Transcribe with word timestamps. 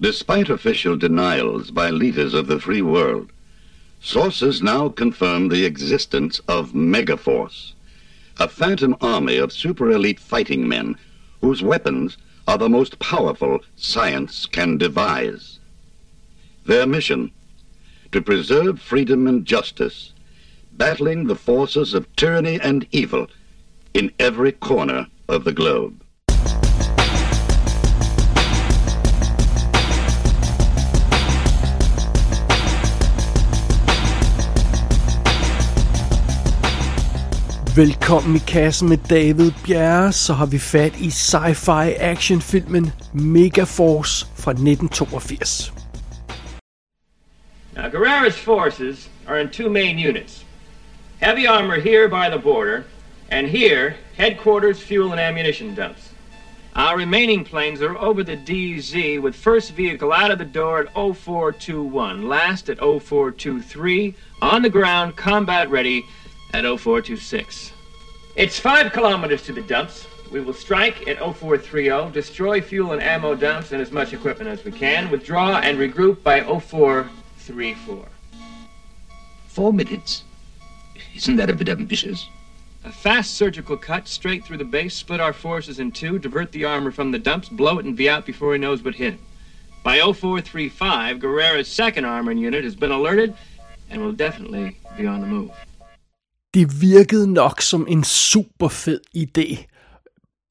Despite 0.00 0.48
official 0.48 0.96
denials 0.96 1.72
by 1.72 1.90
leaders 1.90 2.32
of 2.32 2.46
the 2.46 2.60
free 2.60 2.82
world, 2.82 3.32
sources 4.00 4.62
now 4.62 4.90
confirm 4.90 5.48
the 5.48 5.64
existence 5.64 6.40
of 6.46 6.72
Megaforce, 6.72 7.72
a 8.38 8.48
phantom 8.48 8.96
army 9.00 9.38
of 9.38 9.52
super 9.52 9.90
elite 9.90 10.20
fighting 10.20 10.68
men 10.68 10.96
whose 11.40 11.64
weapons 11.64 12.16
are 12.46 12.58
the 12.58 12.68
most 12.68 13.00
powerful 13.00 13.58
science 13.74 14.46
can 14.46 14.78
devise. 14.78 15.58
Their 16.64 16.86
mission 16.86 17.32
to 18.12 18.22
preserve 18.22 18.80
freedom 18.80 19.26
and 19.26 19.44
justice, 19.44 20.12
battling 20.72 21.26
the 21.26 21.34
forces 21.34 21.92
of 21.92 22.14
tyranny 22.14 22.60
and 22.60 22.86
evil 22.92 23.26
in 23.94 24.12
every 24.20 24.52
corner 24.52 25.08
of 25.28 25.42
the 25.42 25.52
globe. 25.52 26.04
Velkommen 37.78 38.36
i 38.36 38.38
kassen 38.38 38.88
med 38.88 38.98
David 39.10 39.52
Bjerre, 39.64 40.12
så 40.12 40.32
har 40.32 40.46
vi 40.46 40.58
fat 40.58 40.92
i 41.00 41.10
sci-fi 41.10 41.94
actionfilmen 42.00 42.90
Megaforce 43.12 44.26
fra 44.36 44.50
1982. 44.50 45.72
Now, 47.76 47.88
Guerrera's 47.88 48.38
forces 48.38 49.08
are 49.28 49.40
in 49.40 49.48
two 49.48 49.70
main 49.70 50.08
units. 50.08 50.44
Heavy 51.20 51.46
armor 51.46 51.80
here 51.80 52.08
by 52.08 52.36
the 52.36 52.42
border, 52.42 52.82
and 53.30 53.46
here, 53.46 53.94
headquarters, 54.16 54.82
fuel, 54.82 55.12
and 55.12 55.20
ammunition 55.20 55.74
dumps. 55.74 56.10
Our 56.74 56.96
remaining 56.96 57.44
planes 57.44 57.82
are 57.82 57.98
over 57.98 58.24
the 58.24 58.36
DZ 58.36 59.22
with 59.22 59.36
first 59.36 59.76
vehicle 59.76 60.12
out 60.12 60.32
of 60.32 60.38
the 60.38 60.52
door 60.60 60.80
at 60.80 60.94
0421, 60.94 62.28
last 62.28 62.68
at 62.70 62.78
0423, 62.78 64.14
on 64.42 64.62
the 64.62 64.70
ground, 64.70 65.16
combat 65.16 65.70
ready 65.70 66.04
at 66.54 66.64
0426. 66.64 67.72
It's 68.36 68.58
five 68.58 68.92
kilometers 68.92 69.42
to 69.44 69.52
the 69.52 69.62
dumps. 69.62 70.06
We 70.30 70.40
will 70.40 70.52
strike 70.52 71.08
at 71.08 71.18
0430, 71.18 72.12
destroy 72.12 72.60
fuel 72.60 72.92
and 72.92 73.02
ammo 73.02 73.34
dumps 73.34 73.72
and 73.72 73.80
as 73.80 73.90
much 73.90 74.12
equipment 74.12 74.50
as 74.50 74.64
we 74.64 74.72
can, 74.72 75.10
withdraw 75.10 75.58
and 75.58 75.78
regroup 75.78 76.22
by 76.22 76.42
0434. 76.42 78.06
Four 79.48 79.72
minutes? 79.72 80.24
Isn't 81.14 81.36
that 81.36 81.50
a 81.50 81.54
bit 81.54 81.68
ambitious? 81.68 82.28
A 82.84 82.92
fast 82.92 83.34
surgical 83.34 83.76
cut 83.76 84.06
straight 84.06 84.44
through 84.44 84.58
the 84.58 84.64
base, 84.64 84.94
split 84.94 85.20
our 85.20 85.32
forces 85.32 85.80
in 85.80 85.90
two, 85.90 86.18
divert 86.18 86.52
the 86.52 86.64
armor 86.64 86.92
from 86.92 87.10
the 87.10 87.18
dumps, 87.18 87.48
blow 87.48 87.78
it, 87.78 87.84
and 87.84 87.96
be 87.96 88.08
out 88.08 88.24
before 88.24 88.52
he 88.52 88.58
knows 88.58 88.82
what 88.82 88.94
hit 88.94 89.14
him. 89.14 89.20
By 89.82 89.98
0435, 89.98 91.18
Guerrera's 91.18 91.68
second 91.68 92.04
armor 92.04 92.32
unit 92.32 92.64
has 92.64 92.76
been 92.76 92.90
alerted 92.90 93.34
and 93.90 94.02
will 94.02 94.12
definitely 94.12 94.76
be 94.96 95.06
on 95.06 95.20
the 95.20 95.26
move. 95.26 95.50
Det 96.58 96.80
virkede 96.80 97.32
nok 97.32 97.60
som 97.60 97.86
en 97.88 98.04
super 98.04 98.68
fed 98.68 99.00
idé. 99.16 99.66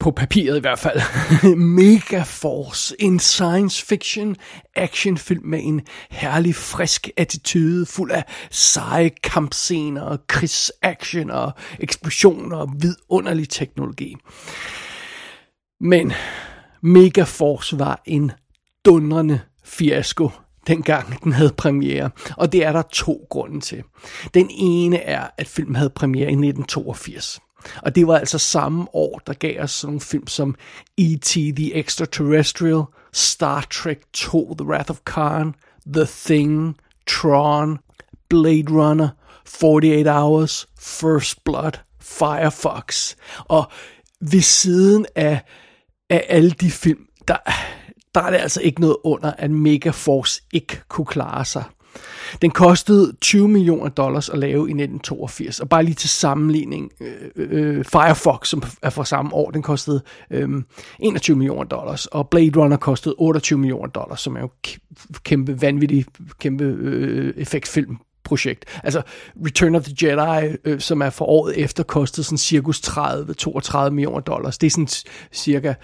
På 0.00 0.10
papiret 0.10 0.56
i 0.56 0.60
hvert 0.60 0.78
fald. 0.78 1.00
Mega 1.56 2.22
Force, 2.22 2.96
En 2.98 3.18
science 3.18 3.86
fiction 3.86 4.36
actionfilm 4.76 5.46
med 5.46 5.60
en 5.62 5.80
herlig 6.10 6.54
frisk 6.54 7.10
attitude, 7.16 7.86
fuld 7.86 8.10
af 8.10 8.24
seje 8.50 9.10
kampscener, 9.22 10.16
krigsaction 10.26 11.30
og 11.30 11.52
eksplosioner 11.78 12.56
og 12.56 12.70
vidunderlig 12.78 13.48
teknologi. 13.48 14.16
Men 15.80 16.12
Mega 16.82 17.22
Force 17.22 17.78
var 17.78 18.02
en 18.06 18.32
dundrende 18.84 19.40
fiasko 19.64 20.30
dengang 20.68 21.22
den 21.24 21.32
havde 21.32 21.52
premiere. 21.56 22.10
Og 22.36 22.52
det 22.52 22.64
er 22.64 22.72
der 22.72 22.82
to 22.82 23.26
grunde 23.30 23.60
til. 23.60 23.82
Den 24.34 24.50
ene 24.50 24.96
er, 24.96 25.26
at 25.38 25.48
filmen 25.48 25.76
havde 25.76 25.90
premiere 25.90 26.28
i 26.28 26.32
1982. 26.32 27.40
Og 27.82 27.94
det 27.94 28.06
var 28.06 28.18
altså 28.18 28.38
samme 28.38 28.86
år, 28.94 29.20
der 29.26 29.32
gav 29.32 29.62
os 29.62 29.70
sådan 29.70 29.88
nogle 29.88 30.00
film 30.00 30.26
som 30.26 30.54
E.T. 30.98 31.32
The 31.56 31.74
Extraterrestrial, 31.74 32.82
Star 33.12 33.66
Trek 33.70 34.00
2 34.12 34.54
The 34.58 34.68
Wrath 34.68 34.90
of 34.90 34.98
Khan, 35.06 35.54
The 35.94 36.06
Thing, 36.26 36.76
Tron, 37.06 37.78
Blade 38.28 38.70
Runner, 38.70 39.08
48 39.62 40.22
Hours, 40.22 40.66
First 40.80 41.44
Blood, 41.44 41.72
Firefox. 42.00 43.14
Og 43.38 43.70
ved 44.20 44.40
siden 44.40 45.06
af, 45.16 45.40
af 46.10 46.26
alle 46.28 46.50
de 46.50 46.70
film, 46.70 47.06
der, 47.28 47.36
der 48.18 48.24
er 48.24 48.30
det 48.30 48.38
altså 48.38 48.60
ikke 48.60 48.80
noget 48.80 48.96
under, 49.04 49.32
at 49.38 49.50
Megaforce 49.50 50.42
ikke 50.52 50.80
kunne 50.88 51.06
klare 51.06 51.44
sig. 51.44 51.64
Den 52.42 52.50
kostede 52.50 53.12
20 53.20 53.48
millioner 53.48 53.88
dollars 53.88 54.28
at 54.28 54.38
lave 54.38 54.68
i 54.68 54.72
1982, 54.72 55.60
og 55.60 55.68
bare 55.68 55.82
lige 55.82 55.94
til 55.94 56.08
sammenligning, 56.08 56.90
øh, 57.00 57.12
øh, 57.36 57.76
øh, 57.78 57.84
Firefox, 57.84 58.48
som 58.48 58.62
er 58.82 58.90
fra 58.90 59.04
samme 59.04 59.34
år, 59.34 59.50
den 59.50 59.62
kostede 59.62 60.00
øh, 60.30 60.48
21 60.98 61.36
millioner 61.36 61.64
dollars, 61.64 62.06
og 62.06 62.28
Blade 62.28 62.60
Runner 62.60 62.76
kostede 62.76 63.14
28 63.18 63.58
millioner 63.58 63.88
dollars, 63.88 64.20
som 64.20 64.36
er 64.36 64.40
jo 64.40 64.50
kæmpe, 65.24 65.62
vanvittig, 65.62 66.04
kæmpe 66.38 66.64
øh, 66.64 67.26
øh 67.26 67.34
effektfilm 67.36 67.98
projekt. 68.28 68.64
Altså 68.84 69.02
Return 69.46 69.74
of 69.74 69.84
the 69.84 69.94
Jedi, 70.02 70.56
øh, 70.64 70.80
som 70.80 71.00
er 71.02 71.10
for 71.10 71.24
året 71.24 71.58
efter, 71.58 71.82
kostede 71.82 72.24
sådan 72.24 72.38
cirkus 72.38 72.80
30-32 72.80 73.90
millioner 73.90 74.20
dollars. 74.20 74.58
Det 74.58 74.66
er 74.66 74.70
sådan 74.70 74.88
cirka, 75.32 75.74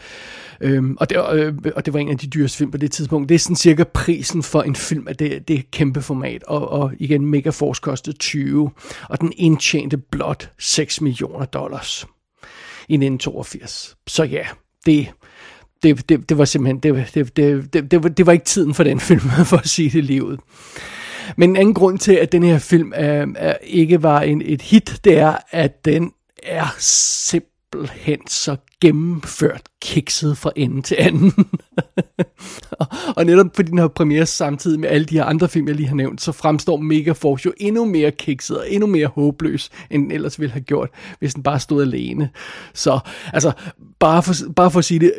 øh, 0.60 0.82
og, 0.96 1.10
det, 1.10 1.16
øh, 1.32 1.54
og 1.76 1.86
det 1.86 1.94
var 1.94 2.00
en 2.00 2.08
af 2.08 2.18
de 2.18 2.26
dyreste 2.26 2.58
film 2.58 2.70
på 2.70 2.78
det 2.78 2.92
tidspunkt, 2.92 3.28
det 3.28 3.34
er 3.34 3.38
sådan 3.38 3.56
cirka 3.56 3.84
prisen 3.84 4.42
for 4.42 4.62
en 4.62 4.76
film 4.76 5.08
af 5.08 5.16
det, 5.16 5.48
det 5.48 5.70
kæmpe 5.70 6.02
format. 6.02 6.42
Og, 6.42 6.68
og 6.68 6.92
igen, 6.98 7.26
Megaforce 7.26 7.80
kostede 7.80 8.16
20, 8.16 8.70
og 9.08 9.20
den 9.20 9.32
indtjente 9.36 9.96
blot 9.96 10.50
6 10.58 11.00
millioner 11.00 11.44
dollars 11.44 12.06
i 12.88 12.94
1982. 12.94 13.96
Så 14.06 14.24
ja, 14.24 14.46
det, 14.86 15.08
det, 15.82 16.08
det, 16.08 16.28
det 16.28 16.38
var 16.38 16.44
simpelthen, 16.44 16.78
det, 16.78 17.14
det, 17.14 17.36
det, 17.36 17.72
det, 17.72 17.90
det, 17.90 18.02
var, 18.02 18.08
det 18.08 18.26
var 18.26 18.32
ikke 18.32 18.44
tiden 18.44 18.74
for 18.74 18.84
den 18.84 19.00
film, 19.00 19.20
for 19.50 19.56
at 19.56 19.68
sige 19.68 19.90
det 19.90 20.04
livet. 20.04 20.40
Men 21.36 21.50
en 21.50 21.56
anden 21.56 21.74
grund 21.74 21.98
til, 21.98 22.12
at 22.12 22.32
den 22.32 22.42
her 22.42 22.58
film 22.58 22.92
øh, 22.92 23.28
er, 23.36 23.56
ikke 23.62 24.02
var 24.02 24.20
en, 24.20 24.42
et 24.44 24.62
hit, 24.62 25.00
det 25.04 25.18
er, 25.18 25.36
at 25.50 25.84
den 25.84 26.12
er 26.42 26.76
simpelthen 26.78 28.26
så 28.28 28.56
gennemført 28.80 29.62
kikset 29.82 30.38
fra 30.38 30.52
ende 30.56 30.82
til 30.82 30.96
anden. 31.00 31.32
og, 32.70 32.86
og 33.16 33.26
netop 33.26 33.46
fordi 33.54 33.70
den 33.70 33.78
har 33.78 33.88
premiere 33.88 34.26
samtidig 34.26 34.80
med 34.80 34.88
alle 34.88 35.04
de 35.04 35.14
her 35.14 35.24
andre 35.24 35.48
film, 35.48 35.68
jeg 35.68 35.76
lige 35.76 35.88
har 35.88 35.96
nævnt, 35.96 36.20
så 36.20 36.32
fremstår 36.32 36.76
Megaforce 36.76 37.46
jo 37.46 37.52
endnu 37.56 37.84
mere 37.84 38.10
kikset 38.10 38.58
og 38.58 38.70
endnu 38.70 38.86
mere 38.86 39.06
håbløs, 39.06 39.70
end 39.90 40.02
den 40.02 40.10
ellers 40.10 40.40
ville 40.40 40.52
have 40.52 40.62
gjort, 40.62 40.90
hvis 41.18 41.34
den 41.34 41.42
bare 41.42 41.60
stod 41.60 41.82
alene. 41.82 42.30
Så 42.74 42.98
altså, 43.32 43.52
bare 43.98 44.22
for, 44.22 44.34
bare 44.56 44.70
for 44.70 44.78
at 44.78 44.84
sige 44.84 45.00
det, 45.00 45.12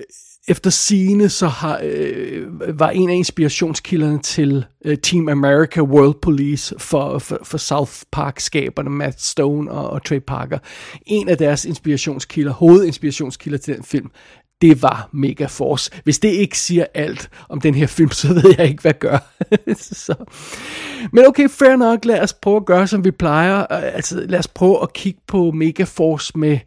efter 0.47 0.69
sine 0.69 1.29
så 1.29 1.47
har, 1.47 1.79
øh, 1.83 2.79
var 2.79 2.89
en 2.89 3.09
af 3.09 3.16
inspirationskilderne 3.16 4.19
til 4.19 4.66
øh, 4.85 4.97
Team 4.97 5.29
America 5.29 5.81
World 5.81 6.16
Police 6.22 6.75
for, 6.79 7.19
for, 7.19 7.39
for 7.44 7.57
South 7.57 7.91
Park-skaberne 8.11 8.89
Matt 8.89 9.22
Stone 9.22 9.72
og, 9.72 9.89
og 9.89 10.03
Trey 10.03 10.19
Parker. 10.19 10.57
En 11.06 11.29
af 11.29 11.38
deres 11.38 11.66
inspirationskilder, 11.66 12.53
hovedinspirationskilder 12.53 13.57
til 13.57 13.75
den 13.75 13.83
film, 13.83 14.11
det 14.61 14.81
var 14.81 15.09
Megaforce. 15.13 15.91
Hvis 16.03 16.19
det 16.19 16.29
ikke 16.29 16.59
siger 16.59 16.85
alt 16.93 17.29
om 17.49 17.61
den 17.61 17.75
her 17.75 17.88
film, 17.88 18.11
så 18.21 18.33
ved 18.33 18.55
jeg 18.57 18.67
ikke, 18.67 18.81
hvad 18.81 18.93
gør. 18.93 19.17
så. 19.77 20.16
Men 21.11 21.27
okay, 21.27 21.49
fair 21.49 21.75
nok, 21.75 22.05
lad 22.05 22.21
os 22.21 22.33
prøve 22.33 22.57
at 22.57 22.65
gøre, 22.65 22.88
som 22.88 23.03
vi 23.03 23.11
plejer. 23.11 23.65
Altså, 23.65 24.15
lad 24.15 24.39
os 24.39 24.47
prøve 24.47 24.81
at 24.81 24.94
kigge 24.94 25.19
på 25.27 25.51
Megaforce 25.51 26.38
med, 26.38 26.59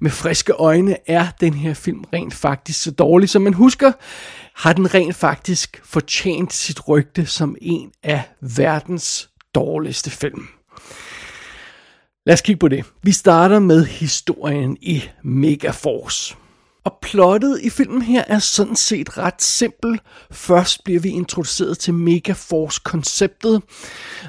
med 0.00 0.10
friske 0.10 0.52
øjne. 0.52 0.96
Er 1.06 1.26
den 1.40 1.54
her 1.54 1.74
film 1.74 2.04
rent 2.12 2.34
faktisk 2.34 2.82
så 2.82 2.90
dårlig, 2.90 3.28
som 3.28 3.42
man 3.42 3.54
husker? 3.54 3.92
Har 4.54 4.72
den 4.72 4.94
rent 4.94 5.16
faktisk 5.16 5.80
fortjent 5.84 6.52
sit 6.52 6.88
rygte 6.88 7.26
som 7.26 7.56
en 7.60 7.90
af 8.02 8.22
verdens 8.40 9.28
dårligste 9.54 10.10
film? 10.10 10.46
Lad 12.26 12.34
os 12.34 12.40
kigge 12.40 12.58
på 12.58 12.68
det. 12.68 12.84
Vi 13.02 13.12
starter 13.12 13.58
med 13.58 13.84
historien 13.84 14.76
i 14.80 15.04
Megaforce. 15.22 16.36
Og 16.84 16.98
plottet 17.02 17.60
i 17.62 17.70
filmen 17.70 18.02
her 18.02 18.24
er 18.26 18.38
sådan 18.38 18.76
set 18.76 19.18
ret 19.18 19.42
simpel. 19.42 20.00
Først 20.30 20.84
bliver 20.84 21.00
vi 21.00 21.08
introduceret 21.08 21.78
til 21.78 21.94
Megaforce-konceptet. 21.94 23.62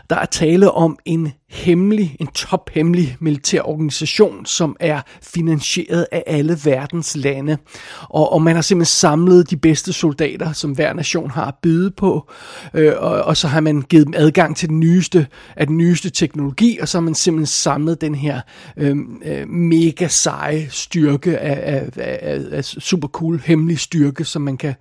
Der 0.10 0.16
er 0.16 0.26
tale 0.26 0.72
om 0.72 0.98
en 1.06 1.34
hemmelig, 1.50 2.16
en 2.20 2.28
tophemmelig 2.28 3.18
militær 3.20 3.62
organisation, 3.62 4.46
som 4.46 4.76
er 4.80 5.02
finansieret 5.22 6.08
af 6.12 6.24
alle 6.28 6.58
verdens 6.64 7.16
lande. 7.16 7.58
Og, 8.02 8.34
og 8.34 8.42
man 8.42 8.56
har 8.56 8.62
simpelthen 8.62 8.86
samlet 8.86 9.50
de 9.50 9.58
bedste 9.58 9.94
soldater, 9.94 10.54
som 10.54 10.72
hver 10.72 10.94
nation 10.94 11.32
har 11.32 11.46
at 11.46 11.54
byde 11.62 11.92
på, 11.92 12.32
øh, 12.74 12.94
og, 12.98 13.22
og 13.22 13.38
så 13.38 13.48
har 13.48 13.60
man 13.60 13.82
givet 13.82 14.06
dem 14.06 14.14
adgang 14.18 14.58
til 14.58 14.70
den 14.70 14.80
nyeste, 14.80 15.28
af 15.56 15.68
den 15.68 15.78
nyeste 15.78 16.10
teknologi, 16.10 16.80
og 16.82 16.88
så 16.88 16.98
har 16.98 17.04
man 17.04 17.16
simpelthen 17.16 17.46
samlet 17.46 18.02
den 18.02 18.16
her 18.16 18.42
øh, 18.78 18.98
øh 19.26 19.50
mega 19.50 20.08
seje 20.08 20.68
styrke 20.70 21.38
af, 21.38 21.74
af, 21.74 22.20
af, 22.22 22.42
af 22.52 22.66
super 22.66 23.08
cool 23.08 23.42
hemmelig 23.46 23.80
styrke, 23.80 24.26
som 24.26 24.42
man 24.42 24.58
kan 24.58 24.76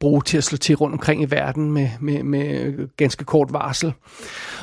bruge 0.00 0.22
til 0.22 0.36
at 0.36 0.44
slå 0.44 0.56
til 0.56 0.74
rundt 0.74 0.92
omkring 0.92 1.22
i 1.22 1.30
verden 1.30 1.72
med, 1.72 1.88
med, 2.00 2.22
med 2.22 2.74
ganske 2.96 3.24
kort 3.24 3.52
varsel. 3.52 3.92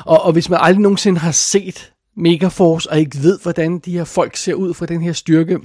Og, 0.04 0.22
og 0.22 0.32
hvis 0.32 0.50
man 0.50 0.58
aldrig 0.62 0.82
nogensinde 0.82 1.20
har 1.20 1.32
set 1.50 1.92
Megaforce, 2.16 2.90
og 2.90 2.98
ikke 2.98 3.18
ved, 3.22 3.38
hvordan 3.42 3.78
de 3.78 3.92
her 3.92 4.04
folk 4.04 4.36
ser 4.36 4.54
ud 4.54 4.74
fra 4.74 4.86
den 4.86 5.02
her 5.02 5.12
styrke, 5.12 5.58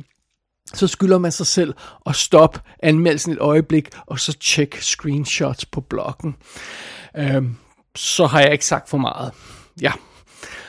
så 0.74 0.88
skylder 0.88 1.18
man 1.18 1.32
sig 1.32 1.48
selv 1.48 1.74
at 2.06 2.16
stoppe 2.16 2.60
anmeldelsen 2.84 3.32
et 3.32 3.40
øjeblik, 3.40 3.90
og 4.06 4.20
så 4.20 4.34
tjekke 4.34 4.86
screenshots 4.86 5.66
på 5.66 5.82
bloggen. 5.82 6.36
Øhm, 7.18 7.56
så 7.96 8.26
har 8.26 8.42
jeg 8.42 8.52
ikke 8.52 8.66
sagt 8.66 8.90
for 8.90 8.98
meget. 8.98 9.32
Ja. 9.82 9.92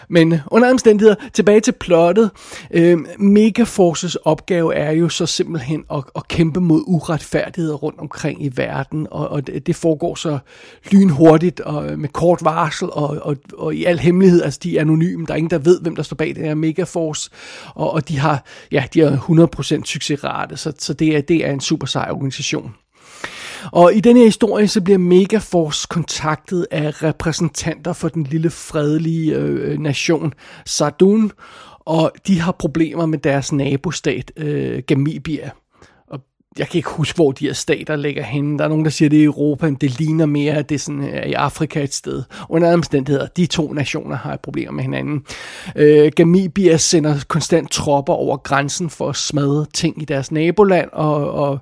Men 0.08 0.40
under 0.50 0.70
omstændigheder, 0.70 1.14
tilbage 1.32 1.60
til 1.60 1.72
plottet. 1.72 2.30
Øh, 2.70 2.98
Megaforces 3.18 4.14
opgave 4.14 4.74
er 4.74 4.92
jo 4.92 5.08
så 5.08 5.26
simpelthen 5.26 5.84
at, 5.92 6.04
at 6.16 6.28
kæmpe 6.28 6.60
mod 6.60 6.82
uretfærdigheder 6.86 7.74
rundt 7.74 8.00
omkring 8.00 8.44
i 8.44 8.50
verden, 8.54 9.06
og, 9.10 9.28
og 9.28 9.46
det, 9.46 9.66
det 9.66 9.76
foregår 9.76 10.14
så 10.14 10.38
lynhurtigt 10.92 11.60
og 11.60 11.90
øh, 11.90 11.98
med 11.98 12.08
kort 12.08 12.44
varsel 12.44 12.88
og, 12.92 13.18
og, 13.22 13.36
og 13.58 13.74
i 13.74 13.84
al 13.84 13.98
hemmelighed. 13.98 14.42
Altså 14.42 14.60
de 14.62 14.76
er 14.76 14.80
anonyme, 14.80 15.26
der 15.26 15.32
er 15.32 15.36
ingen, 15.36 15.50
der 15.50 15.58
ved, 15.58 15.80
hvem 15.80 15.96
der 15.96 16.02
står 16.02 16.14
bag 16.14 16.34
den 16.34 16.44
her 16.44 16.54
Megaforce, 16.54 17.30
og, 17.74 17.90
og 17.92 18.08
de 18.08 18.18
har, 18.18 18.44
ja, 18.72 18.84
de 18.94 19.00
har 19.00 19.16
100% 19.80 19.84
succesrate, 19.84 20.56
så, 20.56 20.72
så 20.78 20.92
det, 20.92 21.16
er, 21.16 21.20
det 21.20 21.46
er 21.46 21.52
en 21.52 21.60
super 21.60 21.86
sej 21.86 22.08
organisation. 22.10 22.74
Og 23.72 23.94
i 23.94 24.00
denne 24.00 24.20
her 24.20 24.26
historie, 24.26 24.68
så 24.68 24.80
bliver 24.80 24.98
Megaforce 24.98 25.86
kontaktet 25.90 26.66
af 26.70 27.02
repræsentanter 27.02 27.92
for 27.92 28.08
den 28.08 28.24
lille 28.24 28.50
fredelige 28.50 29.34
øh, 29.36 29.72
øh, 29.72 29.78
nation 29.78 30.32
Sardun, 30.66 31.32
og 31.80 32.12
de 32.26 32.40
har 32.40 32.52
problemer 32.52 33.06
med 33.06 33.18
deres 33.18 33.52
nabostat 33.52 34.32
øh, 34.36 34.82
Gamibia. 34.86 35.50
Og 36.08 36.20
jeg 36.58 36.68
kan 36.68 36.78
ikke 36.78 36.90
huske, 36.90 37.16
hvor 37.16 37.32
de 37.32 37.46
her 37.46 37.52
stater 37.52 37.96
ligger 37.96 38.22
henne. 38.22 38.58
Der 38.58 38.64
er 38.64 38.68
nogen, 38.68 38.84
der 38.84 38.90
siger, 38.90 39.06
at 39.06 39.10
det 39.10 39.18
er 39.18 39.22
i 39.22 39.24
Europa, 39.24 39.66
men 39.66 39.74
det 39.74 39.98
ligner 39.98 40.26
mere, 40.26 40.52
at 40.52 40.68
det 40.68 40.74
er 40.74 40.78
sådan, 40.78 41.02
er 41.02 41.24
i 41.24 41.32
Afrika 41.32 41.82
et 41.82 41.94
sted. 41.94 42.22
Under 42.48 42.68
andre 42.68 42.74
omstændigheder, 42.74 43.26
de 43.26 43.46
to 43.46 43.72
nationer 43.72 44.16
har 44.16 44.36
problemer 44.36 44.72
med 44.72 44.82
hinanden. 44.82 45.24
Øh, 45.76 46.12
Gamibia 46.16 46.76
sender 46.76 47.24
konstant 47.28 47.70
tropper 47.70 48.12
over 48.12 48.36
grænsen 48.36 48.90
for 48.90 49.08
at 49.08 49.16
smadre 49.16 49.66
ting 49.74 50.02
i 50.02 50.04
deres 50.04 50.32
naboland, 50.32 50.88
og, 50.92 51.30
og 51.30 51.58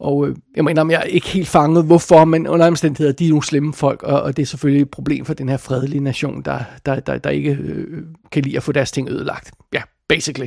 og 0.00 0.28
øh, 0.28 0.36
jeg 0.56 0.64
mener, 0.64 0.86
jeg 0.90 0.98
er 0.98 1.02
ikke 1.02 1.28
helt 1.28 1.48
fanget, 1.48 1.84
hvorfor, 1.84 2.24
men 2.24 2.46
under 2.46 2.66
omstændigheder, 2.66 3.12
de 3.12 3.24
er 3.24 3.28
nogle 3.28 3.44
slemme 3.44 3.72
folk, 3.72 4.02
og, 4.02 4.22
og 4.22 4.36
det 4.36 4.42
er 4.42 4.46
selvfølgelig 4.46 4.82
et 4.82 4.90
problem 4.90 5.24
for 5.24 5.34
den 5.34 5.48
her 5.48 5.56
fredelige 5.56 6.00
nation, 6.00 6.42
der, 6.42 6.60
der, 6.86 7.00
der, 7.00 7.18
der 7.18 7.30
ikke 7.30 7.50
øh, 7.50 8.02
kan 8.32 8.42
lide 8.42 8.56
at 8.56 8.62
få 8.62 8.72
deres 8.72 8.92
ting 8.92 9.08
ødelagt. 9.08 9.50
Ja, 9.74 9.82
basically. 10.08 10.46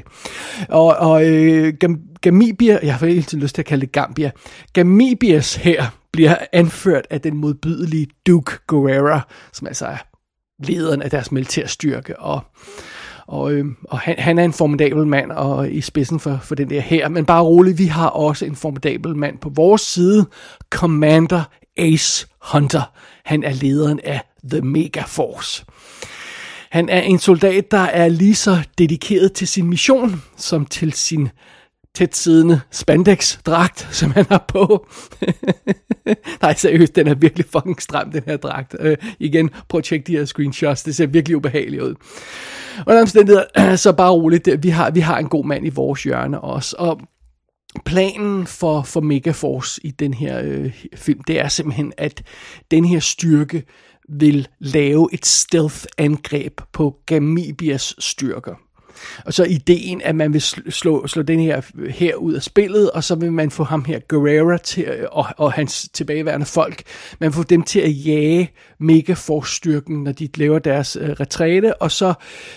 Og, 0.70 0.96
og 0.96 1.26
øh, 1.26 1.74
Gam, 1.80 2.00
Gamibia, 2.22 2.80
jeg 2.84 2.96
har 2.96 3.08
helt 3.08 3.34
lyst 3.34 3.56
til 3.56 3.62
at 3.62 3.66
kalde 3.66 3.82
det 3.82 3.92
Gambia, 3.92 4.32
Gamibias 4.74 5.56
her 5.56 5.86
bliver 6.12 6.36
anført 6.54 7.08
af 7.10 7.22
den 7.22 7.38
modbydelige 7.38 8.08
Duke 8.28 8.52
Guerrera, 8.68 9.22
som 9.54 9.68
altså 9.68 9.86
er 9.86 9.98
lederen 10.60 11.02
af 11.02 11.10
deres 11.10 11.32
militærstyrke, 11.32 12.20
og 12.20 12.42
og, 13.28 13.52
øh, 13.52 13.66
og 13.84 14.00
han, 14.00 14.16
han 14.18 14.40
er 14.40 14.44
en 14.44 14.54
formidabel 14.54 15.08
mand 15.08 15.32
og 15.32 15.72
i 15.72 15.82
spidsen 15.82 16.20
for, 16.20 16.40
for 16.44 16.56
den 16.56 16.70
der 16.70 16.82
her. 16.82 17.10
Men 17.10 17.26
bare 17.26 17.44
roligt, 17.44 17.78
vi 17.78 17.86
har 17.86 18.08
også 18.08 18.46
en 18.46 18.56
formidabel 18.56 19.16
mand 19.16 19.38
på 19.38 19.52
vores 19.56 19.82
side. 19.82 20.26
Commander 20.70 21.44
Ace 21.78 22.28
Hunter. 22.52 22.92
Han 23.26 23.44
er 23.44 23.54
lederen 23.54 24.00
af 24.04 24.22
The 24.52 24.62
Mega 24.62 25.04
Force. 25.08 25.66
Han 26.72 26.90
er 26.90 27.02
en 27.02 27.20
soldat, 27.20 27.72
der 27.72 27.78
er 27.78 28.08
lige 28.08 28.36
så 28.36 28.64
dedikeret 28.78 29.34
til 29.34 29.48
sin 29.48 29.68
mission, 29.68 30.22
som 30.38 30.66
til 30.66 30.94
sin 30.94 31.30
tæt 31.96 32.16
siddende 32.16 32.62
spandex-dragt, 32.72 33.88
som 33.92 34.12
han 34.12 34.26
har 34.30 34.46
på. 34.48 34.88
Nej, 36.42 36.54
seriøst, 36.54 36.96
den 36.96 37.08
er 37.08 37.16
virkelig 37.16 37.46
fucking 37.46 37.82
stram, 37.82 38.12
den 38.12 38.24
her 38.26 38.38
dragt. 38.38 38.76
Øh, 38.80 38.98
igen, 39.20 39.50
prøv 39.70 39.78
at 39.78 39.84
tjekke 39.84 40.08
de 40.08 40.18
her 40.18 40.26
screenshots, 40.26 40.84
det 40.84 40.96
ser 40.96 41.06
virkelig 41.06 41.38
ubehageligt 41.38 41.82
ud. 41.82 41.96
Under 42.88 43.02
omstændigheder, 43.02 43.76
så 43.86 43.94
bare 43.94 44.12
roligt, 44.12 44.50
vi 44.60 44.70
har, 44.70 44.92
vi 44.92 45.00
har 45.00 45.18
en 45.18 45.30
god 45.30 45.46
mand 45.46 45.66
i 45.66 45.70
vores 45.70 46.04
hjørne 46.04 46.42
også. 46.42 46.76
Og 46.80 47.02
planen 47.86 48.48
for, 48.48 48.82
for 48.82 49.02
Megaforce 49.02 49.82
i 49.84 49.92
den 49.92 50.14
her 50.14 50.42
øh, 50.44 50.84
film, 50.96 51.22
det 51.28 51.40
er 51.40 51.48
simpelthen, 51.48 51.94
at 51.98 52.24
den 52.72 52.86
her 52.86 53.00
styrke 53.00 53.64
vil 54.10 54.48
lave 54.60 55.10
et 55.14 55.26
stealth-angreb 55.26 56.62
på 56.72 56.96
Gamibias 57.06 57.96
styrker. 58.00 58.56
Og 59.26 59.34
så 59.34 59.44
ideen, 59.44 60.02
at 60.02 60.16
man 60.16 60.34
vil 60.34 60.42
slå, 60.42 61.08
slå 61.08 61.22
den 61.22 61.40
her 61.40 61.62
her 61.90 62.16
ud 62.16 62.34
af 62.34 62.44
spillet, 62.44 62.92
og 62.92 63.04
så 63.04 63.16
vil 63.16 63.32
man 63.32 63.52
få 63.52 63.64
ham 63.64 63.86
her 63.86 64.00
Guerrera 64.00 64.58
til, 64.58 65.08
og, 65.12 65.26
og 65.38 65.54
hans 65.54 65.90
tilbageværende 65.94 66.46
folk, 66.46 66.84
man 67.20 67.34
får 67.34 67.44
dem 67.44 67.62
til 67.62 67.80
at 67.80 68.06
jage 68.06 68.52
Megaforce-styrken, 68.80 70.04
når 70.04 70.12
de 70.12 70.30
laver 70.36 70.60
deres 70.60 70.98
øh, 71.02 71.10
retræte, 71.10 71.82
og 71.82 71.92
så 71.92 72.14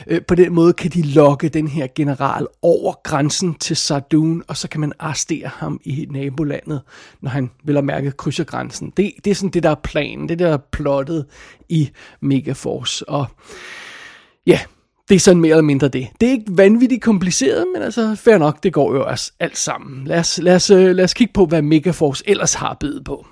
øh, 0.06 0.22
på 0.22 0.34
den 0.34 0.52
måde 0.52 0.72
kan 0.72 0.90
de 0.90 1.02
lokke 1.02 1.48
den 1.48 1.68
her 1.68 1.86
general 1.94 2.46
over 2.62 2.92
grænsen 3.02 3.54
til 3.54 3.76
Sardun, 3.76 4.42
og 4.48 4.56
så 4.56 4.68
kan 4.68 4.80
man 4.80 4.92
arrestere 4.98 5.50
ham 5.54 5.80
i 5.84 6.06
nabolandet, 6.10 6.82
når 7.20 7.30
han 7.30 7.50
vil 7.64 7.74
have 7.74 7.84
mærket 7.84 8.16
krydser 8.16 8.44
grænsen. 8.44 8.92
Det, 8.96 9.12
det 9.24 9.30
er 9.30 9.34
sådan 9.34 9.50
det, 9.50 9.62
der 9.62 9.70
er 9.70 9.80
planen, 9.84 10.28
det 10.28 10.38
der 10.38 10.48
er 10.52 10.58
plottet 10.72 11.26
i 11.68 11.90
Megaforce, 12.20 13.08
og 13.08 13.26
ja, 14.46 14.60
det 15.08 15.14
er 15.14 15.18
sådan 15.18 15.40
mere 15.40 15.50
eller 15.50 15.62
mindre 15.62 15.88
det. 15.88 16.08
Det 16.20 16.26
er 16.26 16.30
ikke 16.30 16.44
vanvittigt 16.48 17.02
kompliceret, 17.02 17.64
men 17.74 17.82
altså 17.82 18.14
fair 18.14 18.38
nok, 18.38 18.62
det 18.62 18.72
går 18.72 18.94
jo 18.94 19.06
også 19.06 19.32
alt 19.40 19.58
sammen. 19.58 20.06
Lad 20.06 20.18
os, 20.18 20.38
lad 20.42 20.54
os, 20.54 20.70
øh, 20.70 20.96
lad 20.96 21.04
os 21.04 21.14
kigge 21.14 21.32
på, 21.32 21.46
hvad 21.46 21.62
Megaforce 21.62 22.24
ellers 22.26 22.54
har 22.54 22.76
bydet 22.80 23.04
på. 23.04 23.26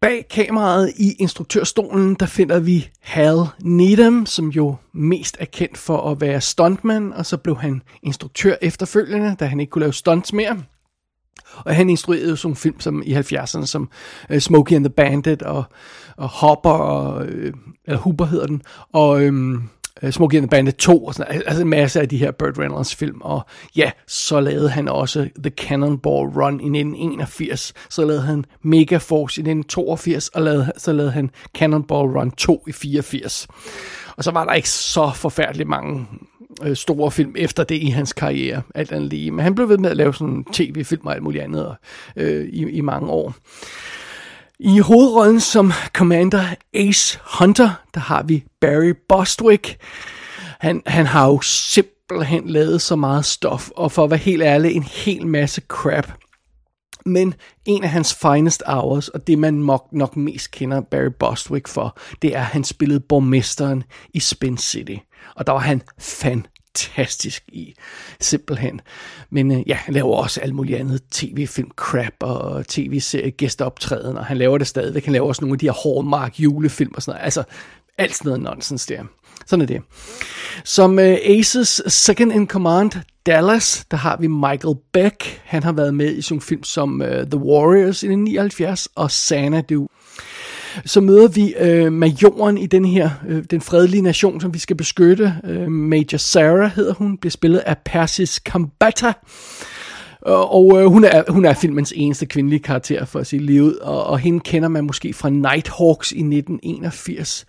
Bag 0.00 0.26
kameraet 0.30 0.92
i 0.96 1.12
instruktørstolen, 1.12 2.14
der 2.14 2.26
finder 2.26 2.58
vi 2.58 2.88
Hal 3.00 3.36
Needham, 3.62 4.26
som 4.26 4.48
jo 4.48 4.76
mest 4.94 5.36
er 5.40 5.44
kendt 5.44 5.78
for 5.78 6.10
at 6.10 6.20
være 6.20 6.40
stuntman, 6.40 7.12
og 7.12 7.26
så 7.26 7.36
blev 7.36 7.56
han 7.56 7.82
instruktør 8.02 8.54
efterfølgende, 8.62 9.36
da 9.40 9.46
han 9.46 9.60
ikke 9.60 9.70
kunne 9.70 9.80
lave 9.80 9.92
stunts 9.92 10.32
mere. 10.32 10.62
Og 11.56 11.74
han 11.74 11.90
instruerede 11.90 12.28
jo 12.28 12.36
sådan 12.36 12.56
film 12.56 12.80
som 12.80 13.02
i 13.06 13.14
70'erne, 13.14 13.66
som 13.66 13.90
uh, 14.30 14.38
Smokey 14.38 14.76
and 14.76 14.84
the 14.84 14.92
Bandit 14.92 15.42
og, 15.42 15.64
og 16.16 16.28
Hopper, 16.28 16.70
og, 16.70 17.26
uh, 17.26 17.52
eller 17.84 17.98
Hooper 17.98 18.24
hedder 18.24 18.46
den, 18.46 18.62
og 18.92 19.10
um, 19.10 19.70
Øh, 20.04 20.12
Smokey 20.12 20.36
and 20.36 20.42
the 20.42 20.50
Bandit 20.50 20.74
2, 20.74 21.04
og 21.04 21.14
sådan, 21.14 21.42
altså 21.46 21.62
en 21.62 21.68
masse 21.68 22.00
af 22.00 22.08
de 22.08 22.16
her 22.16 22.30
Burt 22.30 22.58
Reynolds 22.58 22.94
film, 22.94 23.20
og 23.20 23.46
ja, 23.76 23.90
så 24.06 24.40
lavede 24.40 24.68
han 24.68 24.88
også 24.88 25.28
The 25.42 25.50
Cannonball 25.50 26.28
Run 26.28 26.54
i 26.54 26.78
1981, 26.78 27.72
så 27.90 28.04
lavede 28.04 28.22
han 28.22 28.44
Mega 28.62 28.96
Force 28.96 29.38
i 29.38 29.42
1982, 29.42 30.28
og 30.28 30.42
lavede, 30.42 30.72
så 30.76 30.92
lavede 30.92 31.12
han 31.12 31.30
Cannonball 31.54 32.18
Run 32.18 32.30
2 32.30 32.64
i 32.66 32.72
84. 32.72 33.48
Og 34.16 34.24
så 34.24 34.30
var 34.30 34.44
der 34.44 34.52
ikke 34.52 34.70
så 34.70 35.10
forfærdeligt 35.14 35.68
mange 35.68 36.06
øh, 36.62 36.76
store 36.76 37.10
film 37.10 37.34
efter 37.38 37.64
det 37.64 37.74
i 37.74 37.88
hans 37.88 38.12
karriere, 38.12 38.62
alt 38.74 38.92
andet 38.92 39.10
lige. 39.10 39.30
Men 39.30 39.42
han 39.42 39.54
blev 39.54 39.68
ved 39.68 39.78
med 39.78 39.90
at 39.90 39.96
lave 39.96 40.14
sådan 40.14 40.44
tv-film 40.52 41.06
og 41.06 41.14
alt 41.14 41.22
muligt 41.22 41.44
andet 41.44 41.76
øh, 42.16 42.44
i, 42.44 42.70
i 42.70 42.80
mange 42.80 43.10
år. 43.10 43.34
I 44.58 44.78
hovedrollen 44.78 45.40
som 45.40 45.72
Commander 45.92 46.54
Ace 46.74 47.18
Hunter, 47.38 47.70
der 47.94 48.00
har 48.00 48.22
vi 48.22 48.44
Barry 48.60 48.94
Bostwick. 49.08 49.76
Han, 50.60 50.82
han 50.86 51.06
har 51.06 51.26
jo 51.26 51.40
simpelthen 51.40 52.48
lavet 52.48 52.82
så 52.82 52.96
meget 52.96 53.24
stof, 53.24 53.70
og 53.76 53.92
for 53.92 54.04
at 54.04 54.10
være 54.10 54.18
helt 54.18 54.42
ærlig, 54.42 54.72
en 54.72 54.82
hel 54.82 55.26
masse 55.26 55.62
crap. 55.68 56.12
Men 57.06 57.34
en 57.64 57.84
af 57.84 57.90
hans 57.90 58.14
finest 58.14 58.62
hours, 58.66 59.08
og 59.08 59.26
det 59.26 59.38
man 59.38 59.54
nok, 59.54 59.88
nok 59.92 60.16
mest 60.16 60.50
kender 60.50 60.80
Barry 60.80 61.12
Bostwick 61.18 61.68
for, 61.68 61.98
det 62.22 62.36
er, 62.36 62.40
at 62.40 62.46
han 62.46 62.64
spillede 62.64 63.00
borgmesteren 63.00 63.82
i 64.12 64.20
Spin 64.20 64.58
City. 64.58 64.96
Og 65.36 65.46
der 65.46 65.52
var 65.52 65.60
han 65.60 65.82
fantastisk 66.74 67.44
i, 67.48 67.74
simpelthen. 68.20 68.80
Men 69.30 69.52
øh, 69.52 69.68
ja, 69.68 69.74
han 69.74 69.94
laver 69.94 70.16
også 70.16 70.40
alt 70.40 70.54
muligt 70.54 70.78
andet 70.78 71.00
tv-film 71.10 71.70
crap 71.76 72.12
og 72.20 72.66
tv-serie 72.66 73.30
gæsteoptræden, 73.30 74.16
og 74.16 74.24
han 74.24 74.36
laver 74.36 74.58
det 74.58 74.66
stadigvæk. 74.66 75.04
Han 75.04 75.12
laver 75.12 75.28
også 75.28 75.42
nogle 75.42 75.54
af 75.54 75.58
de 75.58 75.66
her 75.66 75.94
Hallmark 75.94 76.40
julefilm 76.40 76.92
og 76.94 77.02
sådan 77.02 77.16
noget. 77.16 77.24
Altså, 77.24 77.44
alt 77.98 78.16
sådan 78.16 78.28
noget 78.28 78.42
nonsens 78.42 78.86
der. 78.86 79.02
Sådan 79.46 79.62
er 79.62 79.66
det. 79.66 79.82
Som 80.64 80.98
øh, 80.98 81.16
Aces 81.24 81.82
second 81.86 82.32
in 82.32 82.48
command, 82.48 82.92
Dallas, 83.26 83.84
der 83.90 83.96
har 83.96 84.16
vi 84.20 84.26
Michael 84.26 84.76
Beck. 84.92 85.40
Han 85.44 85.62
har 85.62 85.72
været 85.72 85.94
med 85.94 86.16
i 86.16 86.22
sådan 86.22 86.40
film 86.40 86.62
som 86.62 87.02
øh, 87.02 87.26
The 87.26 87.38
Warriors 87.38 88.02
i 88.02 88.14
79 88.14 88.88
og 88.94 89.10
Xanadu 89.10 89.86
så 90.84 91.00
møder 91.00 91.28
vi 91.28 91.54
øh, 91.58 91.92
majoren 91.92 92.58
i 92.58 92.66
den 92.66 92.84
her, 92.84 93.10
øh, 93.28 93.44
den 93.50 93.60
fredelige 93.60 94.02
nation, 94.02 94.40
som 94.40 94.54
vi 94.54 94.58
skal 94.58 94.76
beskytte. 94.76 95.34
Øh, 95.44 95.70
Major 95.70 96.16
Sarah 96.16 96.70
hedder 96.70 96.94
hun, 96.94 97.18
bliver 97.18 97.30
spillet 97.30 97.58
af 97.58 97.76
Persis 97.84 98.38
Kambata. 98.38 99.12
Og 100.22 100.80
øh, 100.80 100.86
hun, 100.86 101.04
er, 101.04 101.22
hun 101.28 101.44
er 101.44 101.54
filmens 101.54 101.92
eneste 101.96 102.26
kvindelige 102.26 102.60
karakter, 102.60 103.04
for 103.04 103.18
at 103.18 103.26
sige 103.26 103.42
livet, 103.42 103.78
og, 103.78 104.04
og 104.06 104.18
hende 104.18 104.40
kender 104.40 104.68
man 104.68 104.84
måske 104.84 105.12
fra 105.12 105.30
Nighthawks 105.30 106.12
i 106.12 106.20
1981. 106.20 107.46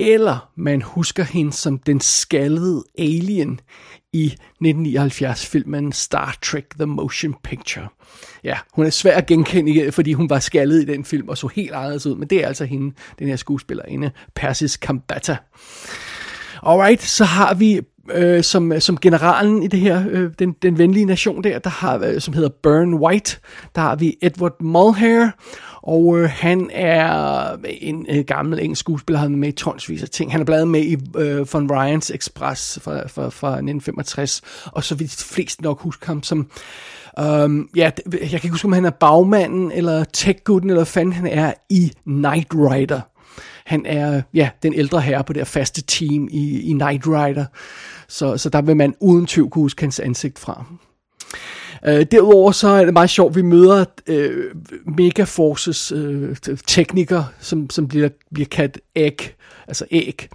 Eller 0.00 0.50
man 0.56 0.82
husker 0.82 1.24
hende 1.24 1.52
som 1.52 1.78
den 1.78 2.00
skaldede 2.00 2.84
alien 2.98 3.60
i 4.12 4.34
1979-filmen 4.64 5.92
Star 5.92 6.38
Trek 6.42 6.66
The 6.78 6.86
Motion 6.86 7.34
Picture. 7.44 7.88
Ja, 8.46 8.58
hun 8.72 8.86
er 8.86 8.90
svær 8.90 9.16
at 9.16 9.26
genkende, 9.26 9.92
fordi 9.92 10.12
hun 10.12 10.30
var 10.30 10.38
skaldet 10.38 10.82
i 10.82 10.84
den 10.84 11.04
film 11.04 11.28
og 11.28 11.38
så 11.38 11.46
helt 11.46 11.72
anderledes 11.72 12.06
ud, 12.06 12.14
men 12.16 12.28
det 12.28 12.42
er 12.42 12.46
altså 12.46 12.64
hende, 12.64 12.94
den 13.18 13.28
her 13.28 13.36
skuespillerinde, 13.36 14.10
Persis 14.34 14.76
Kambata. 14.76 15.36
Alright, 16.62 17.02
så 17.02 17.24
har 17.24 17.54
vi 17.54 17.80
øh, 18.10 18.42
som, 18.42 18.80
som 18.80 18.98
generalen 18.98 19.62
i 19.62 19.66
det 19.66 19.80
her, 19.80 20.04
øh, 20.10 20.30
den, 20.38 20.52
den 20.62 20.78
venlige 20.78 21.04
nation 21.04 21.44
der, 21.44 21.58
der 21.58 21.70
har, 21.70 21.98
øh, 21.98 22.20
som 22.20 22.34
hedder 22.34 22.48
Burn 22.62 22.94
White, 22.94 23.38
der 23.74 23.80
har 23.80 23.96
vi 23.96 24.16
Edward 24.22 24.62
Mulhair, 24.62 25.28
og 25.82 26.18
øh, 26.18 26.30
han 26.30 26.70
er 26.72 27.56
en 27.80 28.06
øh, 28.10 28.24
gammel 28.24 28.60
engelsk 28.60 28.80
skuespiller, 28.80 29.20
han 29.20 29.32
er 29.32 29.36
med 29.36 29.48
i 29.48 29.52
tonsvis 29.52 30.02
af 30.02 30.08
ting. 30.08 30.32
Han 30.32 30.40
er 30.40 30.44
blandt 30.44 30.68
med 30.68 30.80
i 30.80 30.96
øh, 31.16 31.52
Von 31.52 31.72
Ryans 31.72 32.10
Express 32.10 32.78
fra, 32.82 33.08
fra, 33.08 33.22
fra 33.22 33.48
1965, 33.48 34.42
og 34.66 34.84
så 34.84 34.94
vil 34.94 35.06
de 35.06 35.16
fleste 35.16 35.62
nok 35.62 35.80
huske 35.80 36.06
ham 36.06 36.22
som... 36.22 36.50
Um, 37.20 37.68
ja, 37.76 37.90
jeg 38.12 38.20
kan 38.20 38.34
ikke 38.34 38.48
huske, 38.48 38.66
om 38.66 38.72
han 38.72 38.84
er 38.84 38.90
bagmanden, 38.90 39.72
eller 39.72 40.04
tech 40.04 40.38
eller 40.48 40.74
hvad 40.74 40.84
fanden 40.84 41.12
han 41.12 41.26
er 41.26 41.52
i 41.70 41.92
Knight 42.04 42.54
Rider. 42.54 43.00
Han 43.66 43.86
er, 43.86 44.22
ja, 44.34 44.50
den 44.62 44.74
ældre 44.74 45.00
herre 45.00 45.24
på 45.24 45.32
det 45.32 45.46
faste 45.46 45.82
team 45.82 46.28
i, 46.30 46.60
i 46.60 46.72
Knight 46.72 47.06
Rider. 47.06 47.44
Så, 48.08 48.36
så 48.36 48.48
der 48.48 48.62
vil 48.62 48.76
man 48.76 48.94
uden 49.00 49.26
tvivl 49.26 49.50
kunne 49.50 49.62
huske 49.62 49.82
hans 49.82 50.00
ansigt 50.00 50.38
fra. 50.38 50.64
Øh, 51.86 52.06
derudover 52.10 52.52
så 52.52 52.68
er 52.68 52.84
det 52.84 52.92
meget 52.92 53.10
sjovt, 53.10 53.36
vi 53.36 53.42
møder 53.42 53.84
øh, 54.06 54.54
Megaforces 54.98 55.92
øh, 55.92 56.36
tekniker, 56.66 57.24
som, 57.40 57.70
som 57.70 57.88
bliver, 57.88 58.08
bliver 58.34 58.48
kaldt 58.48 58.78
Egg, 58.94 59.18
altså 59.68 59.86
æg. 59.90 60.28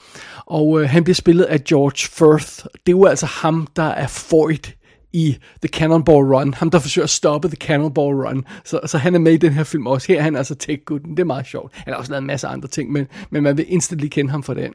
Og 0.46 0.82
øh, 0.82 0.90
han 0.90 1.04
bliver 1.04 1.16
spillet 1.16 1.44
af 1.44 1.64
George 1.64 2.10
Firth. 2.12 2.66
Det 2.74 2.94
er 2.94 2.98
jo 2.98 3.06
altså 3.06 3.26
ham, 3.26 3.68
der 3.76 3.84
er 3.84 4.08
Foyt 4.08 4.76
i 5.14 5.38
The 5.62 5.68
Cannonball 5.68 6.36
Run. 6.36 6.54
Ham, 6.54 6.70
der 6.70 6.80
forsøger 6.80 7.04
at 7.04 7.10
stoppe 7.10 7.48
The 7.48 7.58
Cannonball 7.58 8.16
Run. 8.16 8.46
Så, 8.66 8.80
så 8.86 8.98
han 8.98 9.16
er 9.16 9.20
med 9.20 9.34
i 9.34 9.38
den 9.38 9.54
her 9.54 9.64
film 9.64 9.88
også. 9.88 10.08
Her 10.08 10.20
er 10.20 10.24
han 10.24 10.36
altså 10.36 10.56
tech 10.56 10.82
-gutten. 10.92 11.10
Det 11.10 11.20
er 11.20 11.26
meget 11.26 11.48
sjovt. 11.48 11.74
Han 11.74 11.94
har 11.94 12.00
også 12.00 12.12
lavet 12.12 12.22
en 12.22 12.28
masse 12.28 12.48
andre 12.48 12.68
ting, 12.68 12.92
men, 12.92 13.08
men 13.30 13.44
man 13.44 13.58
vil 13.58 13.66
instantly 13.68 14.08
kende 14.08 14.32
ham 14.32 14.44
for 14.44 14.54
den. 14.54 14.74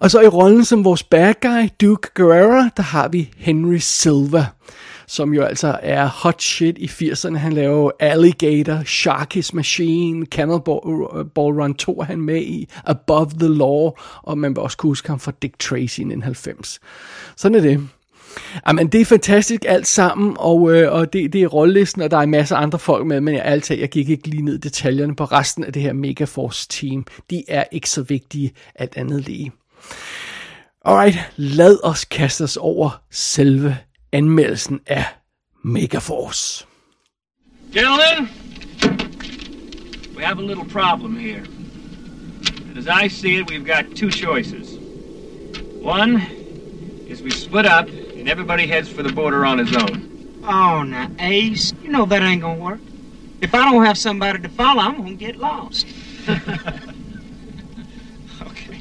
Og 0.00 0.10
så 0.10 0.20
i 0.20 0.28
rollen 0.28 0.64
som 0.64 0.84
vores 0.84 1.02
bad 1.02 1.34
guy, 1.40 1.68
Duke 1.80 2.08
Guerrero, 2.14 2.68
der 2.76 2.82
har 2.82 3.08
vi 3.08 3.30
Henry 3.36 3.76
Silva 3.76 4.46
som 5.12 5.34
jo 5.34 5.42
altså 5.42 5.78
er 5.82 6.06
hot 6.06 6.42
shit 6.42 6.78
i 6.78 6.86
80'erne. 6.86 7.36
Han 7.36 7.52
laver 7.52 7.90
Alligator, 8.00 8.76
Sharky's 8.76 9.50
Machine, 9.52 10.26
Cannonball 10.26 10.80
uh, 10.84 11.60
Run 11.62 11.74
2 11.74 12.00
er 12.00 12.04
han 12.04 12.20
med 12.20 12.42
i, 12.42 12.68
Above 12.84 13.30
the 13.30 13.48
Law, 13.48 13.90
og 14.22 14.38
man 14.38 14.50
vil 14.50 14.58
også 14.58 14.76
kunne 14.76 14.90
huske 14.90 15.08
ham 15.08 15.20
fra 15.20 15.32
Dick 15.42 15.58
Tracy 15.58 16.00
i 16.00 16.20
90. 16.22 16.80
Sådan 17.36 17.58
er 17.58 17.60
det. 17.60 17.88
Jamen, 18.68 18.88
det 18.88 19.00
er 19.00 19.04
fantastisk 19.04 19.64
alt 19.68 19.86
sammen, 19.86 20.36
og, 20.38 20.74
øh, 20.74 20.92
og 20.92 21.12
det, 21.12 21.32
det 21.32 21.42
er 21.42 21.46
rollelisten, 21.46 22.02
og 22.02 22.10
der 22.10 22.16
er 22.18 22.26
masser 22.26 22.56
af 22.56 22.62
andre 22.62 22.78
folk 22.78 23.06
med, 23.06 23.20
men 23.20 23.34
jeg, 23.34 23.44
altid, 23.44 23.78
jeg 23.78 23.88
gik 23.88 24.08
ikke 24.08 24.28
lige 24.28 24.42
ned 24.42 24.54
i 24.54 24.58
detaljerne 24.58 25.16
på 25.16 25.24
resten 25.24 25.64
af 25.64 25.72
det 25.72 25.82
her 25.82 25.92
Megaforce-team. 25.92 27.04
De 27.30 27.44
er 27.48 27.64
ikke 27.72 27.90
så 27.90 28.02
vigtige 28.02 28.52
alt 28.74 28.96
andet 28.96 29.20
lige. 29.20 29.52
Alright, 30.84 31.18
lad 31.36 31.78
os 31.82 32.04
kaste 32.04 32.42
os 32.42 32.56
over 32.56 33.02
selve 33.10 33.76
anmeldelsen 34.12 34.80
af 34.86 35.04
Megaforce. 35.64 36.66
Gentlemen, 37.72 38.28
we 40.16 40.22
have 40.22 40.38
a 40.38 40.46
little 40.46 40.68
problem 40.68 41.16
here. 41.16 41.42
As 42.76 42.86
I 43.04 43.08
see 43.08 43.38
it, 43.38 43.50
we've 43.50 43.64
got 43.64 43.96
two 43.96 44.10
choices. 44.10 44.78
One 45.82 46.22
is 47.08 47.22
we 47.22 47.30
split 47.30 47.66
up 47.66 47.88
and 48.22 48.30
everybody 48.30 48.68
heads 48.68 48.88
for 48.88 49.02
the 49.02 49.12
border 49.12 49.44
on 49.44 49.58
his 49.58 49.74
own. 49.74 50.40
Oh, 50.44 50.84
now, 50.84 51.10
Ace, 51.18 51.72
you 51.82 51.88
know 51.88 52.06
that 52.06 52.22
ain't 52.22 52.42
gonna 52.42 52.62
work. 52.62 52.78
If 53.40 53.52
I 53.52 53.68
don't 53.68 53.84
have 53.84 53.98
somebody 53.98 54.38
to 54.38 54.48
follow, 54.48 54.80
I'm 54.80 54.98
gonna 54.98 55.14
get 55.14 55.38
lost. 55.38 55.88
okay. 58.42 58.80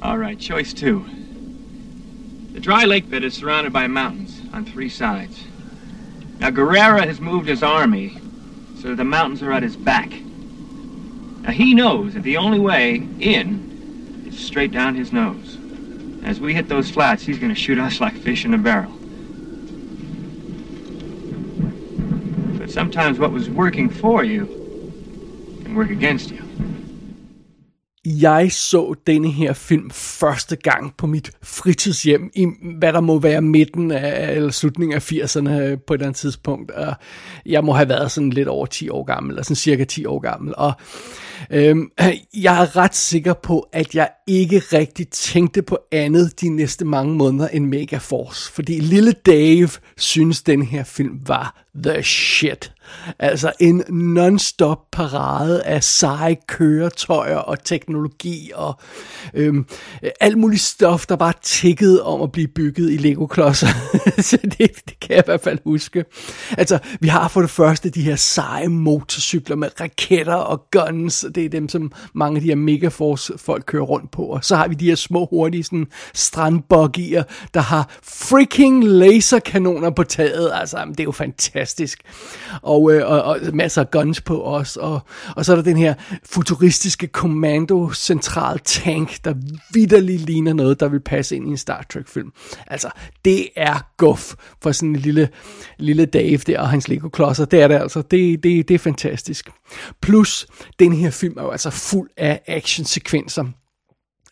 All 0.00 0.16
right, 0.16 0.38
choice 0.38 0.72
two. 0.72 1.04
The 2.52 2.60
dry 2.60 2.84
lake 2.84 3.10
bed 3.10 3.24
is 3.24 3.34
surrounded 3.34 3.72
by 3.72 3.88
mountains 3.88 4.40
on 4.52 4.64
three 4.64 4.88
sides. 4.88 5.42
Now, 6.38 6.50
Guerrera 6.50 7.04
has 7.04 7.20
moved 7.20 7.48
his 7.48 7.64
army 7.64 8.16
so 8.80 8.94
the 8.94 9.02
mountains 9.02 9.42
are 9.42 9.50
at 9.50 9.64
his 9.64 9.76
back. 9.76 10.12
Now, 10.12 11.50
he 11.50 11.74
knows 11.74 12.14
that 12.14 12.22
the 12.22 12.36
only 12.36 12.60
way 12.60 13.08
in 13.18 14.22
is 14.28 14.38
straight 14.38 14.70
down 14.70 14.94
his 14.94 15.12
nose. 15.12 15.58
As 16.24 16.40
we 16.40 16.54
hit 16.54 16.68
those 16.68 16.90
flats, 16.90 17.24
he's 17.24 17.38
going 17.38 17.54
to 17.54 17.60
shoot 17.60 17.78
us 17.78 18.00
like 18.00 18.14
fish 18.14 18.44
in 18.44 18.54
a 18.54 18.58
barrel. 18.58 18.92
But 22.58 22.70
sometimes 22.70 23.18
what 23.18 23.32
was 23.32 23.50
working 23.50 23.90
for 23.90 24.24
you 24.24 24.46
can 25.64 25.74
work 25.74 25.90
against 25.90 26.30
you. 26.30 26.42
jeg 28.04 28.52
så 28.52 28.94
denne 29.06 29.30
her 29.30 29.52
film 29.52 29.90
første 29.90 30.56
gang 30.56 30.96
på 30.96 31.06
mit 31.06 31.30
fritidshjem, 31.42 32.30
i 32.34 32.46
hvad 32.78 32.92
der 32.92 33.00
må 33.00 33.18
være 33.18 33.40
midten 33.42 33.90
af, 33.90 34.32
eller 34.36 34.50
slutningen 34.50 34.96
af 34.96 35.12
80'erne 35.12 35.50
øh, 35.50 35.78
på 35.86 35.94
et 35.94 35.98
eller 35.98 36.06
andet 36.06 36.16
tidspunkt. 36.16 36.70
Og 36.70 36.94
jeg 37.46 37.64
må 37.64 37.72
have 37.72 37.88
været 37.88 38.10
sådan 38.10 38.30
lidt 38.30 38.48
over 38.48 38.66
10 38.66 38.88
år 38.88 39.04
gammel, 39.04 39.32
eller 39.32 39.42
sådan 39.42 39.56
cirka 39.56 39.84
10 39.84 40.06
år 40.06 40.18
gammel. 40.18 40.54
Og 40.56 40.72
øhm, 41.50 41.90
jeg 42.44 42.62
er 42.62 42.76
ret 42.76 42.94
sikker 42.94 43.32
på, 43.32 43.68
at 43.72 43.94
jeg 43.94 44.08
ikke 44.26 44.58
rigtig 44.58 45.08
tænkte 45.08 45.62
på 45.62 45.78
andet 45.92 46.40
de 46.40 46.48
næste 46.48 46.84
mange 46.84 47.14
måneder 47.14 47.48
end 47.48 47.66
Megaforce. 47.66 48.52
Fordi 48.52 48.80
lille 48.80 49.12
Dave 49.12 49.68
synes, 49.96 50.42
den 50.42 50.62
her 50.62 50.84
film 50.84 51.20
var 51.26 51.62
the 51.74 52.02
shit. 52.02 52.72
Altså 53.18 53.52
en 53.60 53.82
non-stop 53.88 54.78
parade 54.92 55.62
af 55.62 55.84
seje 55.84 56.36
køretøjer 56.48 57.36
og 57.36 57.64
teknologi 57.64 58.50
og 58.54 58.80
øhm, 59.34 59.66
alt 60.20 60.38
muligt 60.38 60.62
stof, 60.62 61.06
der 61.06 61.16
bare 61.16 61.32
tikkede 61.42 62.02
om 62.02 62.22
at 62.22 62.32
blive 62.32 62.48
bygget 62.48 62.90
i 62.90 62.96
Lego-klodser. 62.96 63.66
Så 64.30 64.38
det, 64.42 64.58
det 64.58 65.00
kan 65.00 65.10
jeg 65.10 65.18
i 65.18 65.26
hvert 65.26 65.40
fald 65.40 65.58
huske. 65.64 66.04
Altså, 66.58 66.78
vi 67.00 67.08
har 67.08 67.28
for 67.28 67.40
det 67.40 67.50
første 67.50 67.90
de 67.90 68.02
her 68.02 68.16
seje 68.16 68.68
motorcykler 68.68 69.56
med 69.56 69.80
raketter 69.80 70.34
og 70.34 70.66
guns. 70.70 71.26
Det 71.34 71.44
er 71.44 71.48
dem, 71.48 71.68
som 71.68 71.92
mange 72.14 72.36
af 72.36 72.40
de 72.40 72.48
her 72.48 72.56
Megaforce-folk 72.56 73.64
kører 73.66 73.84
rundt 73.84 74.10
på. 74.12 74.22
Og 74.22 74.44
så 74.44 74.56
har 74.56 74.68
vi 74.68 74.74
de 74.74 74.88
her 74.88 74.94
små, 74.94 75.26
hurtige 75.30 75.64
sådan, 75.64 75.86
strandbuggier, 76.14 77.22
der 77.54 77.60
har 77.60 77.98
freaking 78.02 78.84
laserkanoner 78.84 79.90
på 79.90 80.02
taget. 80.02 80.50
Altså, 80.54 80.84
det 80.88 81.00
er 81.00 81.04
jo 81.04 81.12
fantastisk. 81.12 82.00
Og, 82.62 82.92
øh, 82.92 83.10
og, 83.10 83.22
og 83.22 83.38
masser 83.52 83.80
af 83.80 83.90
guns 83.90 84.20
på 84.20 84.42
os. 84.44 84.76
Og, 84.76 85.00
og 85.36 85.44
så 85.44 85.52
er 85.52 85.56
der 85.56 85.62
den 85.62 85.76
her 85.76 85.94
futuristiske 86.24 87.06
kommando 87.06 87.92
central 87.92 88.58
tank, 88.64 89.24
der 89.24 89.34
vidderligt 89.74 90.22
ligner 90.22 90.52
noget, 90.52 90.80
der 90.80 90.88
vil 90.88 91.00
passe 91.00 91.36
ind 91.36 91.48
i 91.48 91.50
en 91.50 91.56
Star 91.56 91.86
Trek-film. 91.92 92.32
Altså, 92.66 92.90
det 93.24 93.48
er 93.56 93.86
guf 93.96 94.34
for 94.62 94.72
sådan 94.72 94.88
en 94.88 94.96
lille, 94.96 95.28
lille 95.78 96.06
Dave 96.06 96.36
der 96.36 96.60
og 96.60 96.68
hans 96.68 96.88
Lego-klodser. 96.88 97.44
Det 97.44 97.62
er 97.62 97.68
det 97.68 97.74
altså. 97.74 98.02
Det, 98.02 98.42
det, 98.42 98.68
det 98.68 98.74
er 98.74 98.78
fantastisk. 98.78 99.50
Plus, 100.02 100.46
den 100.78 100.92
her 100.92 101.10
film 101.10 101.38
er 101.38 101.42
jo 101.42 101.50
altså 101.50 101.70
fuld 101.70 102.10
af 102.16 102.40
actionsekvenser 102.46 103.44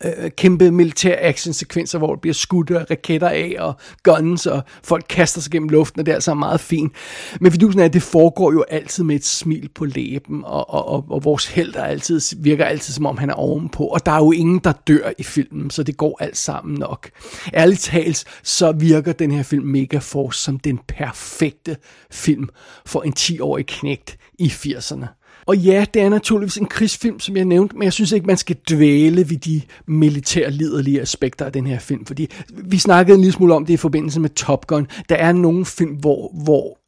øh, 0.05 0.31
kæmpe 0.31 0.71
militær 0.71 1.15
actionsekvenser, 1.19 1.97
hvor 1.97 2.13
der 2.15 2.21
bliver 2.21 2.33
skudt 2.33 2.71
og 2.71 2.85
raketter 2.91 3.29
af 3.29 3.55
og 3.59 3.73
guns, 4.03 4.45
og 4.45 4.63
folk 4.83 5.05
kaster 5.09 5.41
sig 5.41 5.51
gennem 5.51 5.69
luften, 5.69 5.99
og 5.99 6.05
det 6.05 6.11
er 6.11 6.15
altså 6.15 6.33
meget 6.33 6.59
fint. 6.59 6.93
Men 7.39 7.51
fidusen 7.51 7.79
er, 7.79 7.85
at 7.85 7.93
det 7.93 8.03
foregår 8.03 8.51
jo 8.51 8.65
altid 8.69 9.03
med 9.03 9.15
et 9.15 9.25
smil 9.25 9.69
på 9.75 9.85
læben, 9.85 10.41
og, 10.45 10.69
og, 10.69 10.87
og, 10.87 11.05
og 11.09 11.23
vores 11.23 11.47
held 11.47 11.75
er 11.75 11.83
altid, 11.83 12.21
virker 12.37 12.65
altid 12.65 12.93
som 12.93 13.05
om 13.05 13.17
han 13.17 13.29
er 13.29 13.33
ovenpå, 13.33 13.83
og 13.83 14.05
der 14.05 14.11
er 14.11 14.17
jo 14.17 14.31
ingen, 14.31 14.59
der 14.59 14.73
dør 14.87 15.11
i 15.17 15.23
filmen, 15.23 15.69
så 15.69 15.83
det 15.83 15.97
går 15.97 16.17
alt 16.19 16.37
sammen 16.37 16.77
nok. 16.79 17.09
Ærligt 17.53 17.81
talt, 17.81 18.23
så 18.43 18.71
virker 18.71 19.13
den 19.13 19.31
her 19.31 19.43
film 19.43 19.65
Mega 19.65 19.97
Force 19.97 20.41
som 20.41 20.59
den 20.59 20.79
perfekte 20.87 21.77
film 22.11 22.49
for 22.85 23.01
en 23.01 23.13
10-årig 23.19 23.65
knægt 23.65 24.17
i 24.39 24.47
80'erne. 24.47 25.20
Og 25.45 25.57
ja, 25.57 25.85
det 25.93 26.01
er 26.01 26.09
naturligvis 26.09 26.57
en 26.57 26.65
krigsfilm, 26.65 27.19
som 27.19 27.37
jeg 27.37 27.45
nævnte, 27.45 27.75
men 27.75 27.83
jeg 27.83 27.93
synes 27.93 28.11
ikke, 28.11 28.27
man 28.27 28.37
skal 28.37 28.55
dvæle 28.69 29.29
ved 29.29 29.37
de 29.37 29.61
militærliderlige 29.87 31.01
aspekter 31.01 31.45
af 31.45 31.51
den 31.51 31.67
her 31.67 31.79
film, 31.79 32.05
fordi 32.05 32.27
vi 32.49 32.77
snakkede 32.77 33.15
en 33.15 33.21
lille 33.21 33.33
smule 33.33 33.53
om 33.53 33.65
det 33.65 33.73
i 33.73 33.77
forbindelse 33.77 34.19
med 34.19 34.29
Top 34.29 34.67
Gun. 34.67 34.87
Der 35.09 35.15
er 35.15 35.31
nogle 35.31 35.65
film, 35.65 35.91
hvor, 35.91 36.43
hvor 36.43 36.80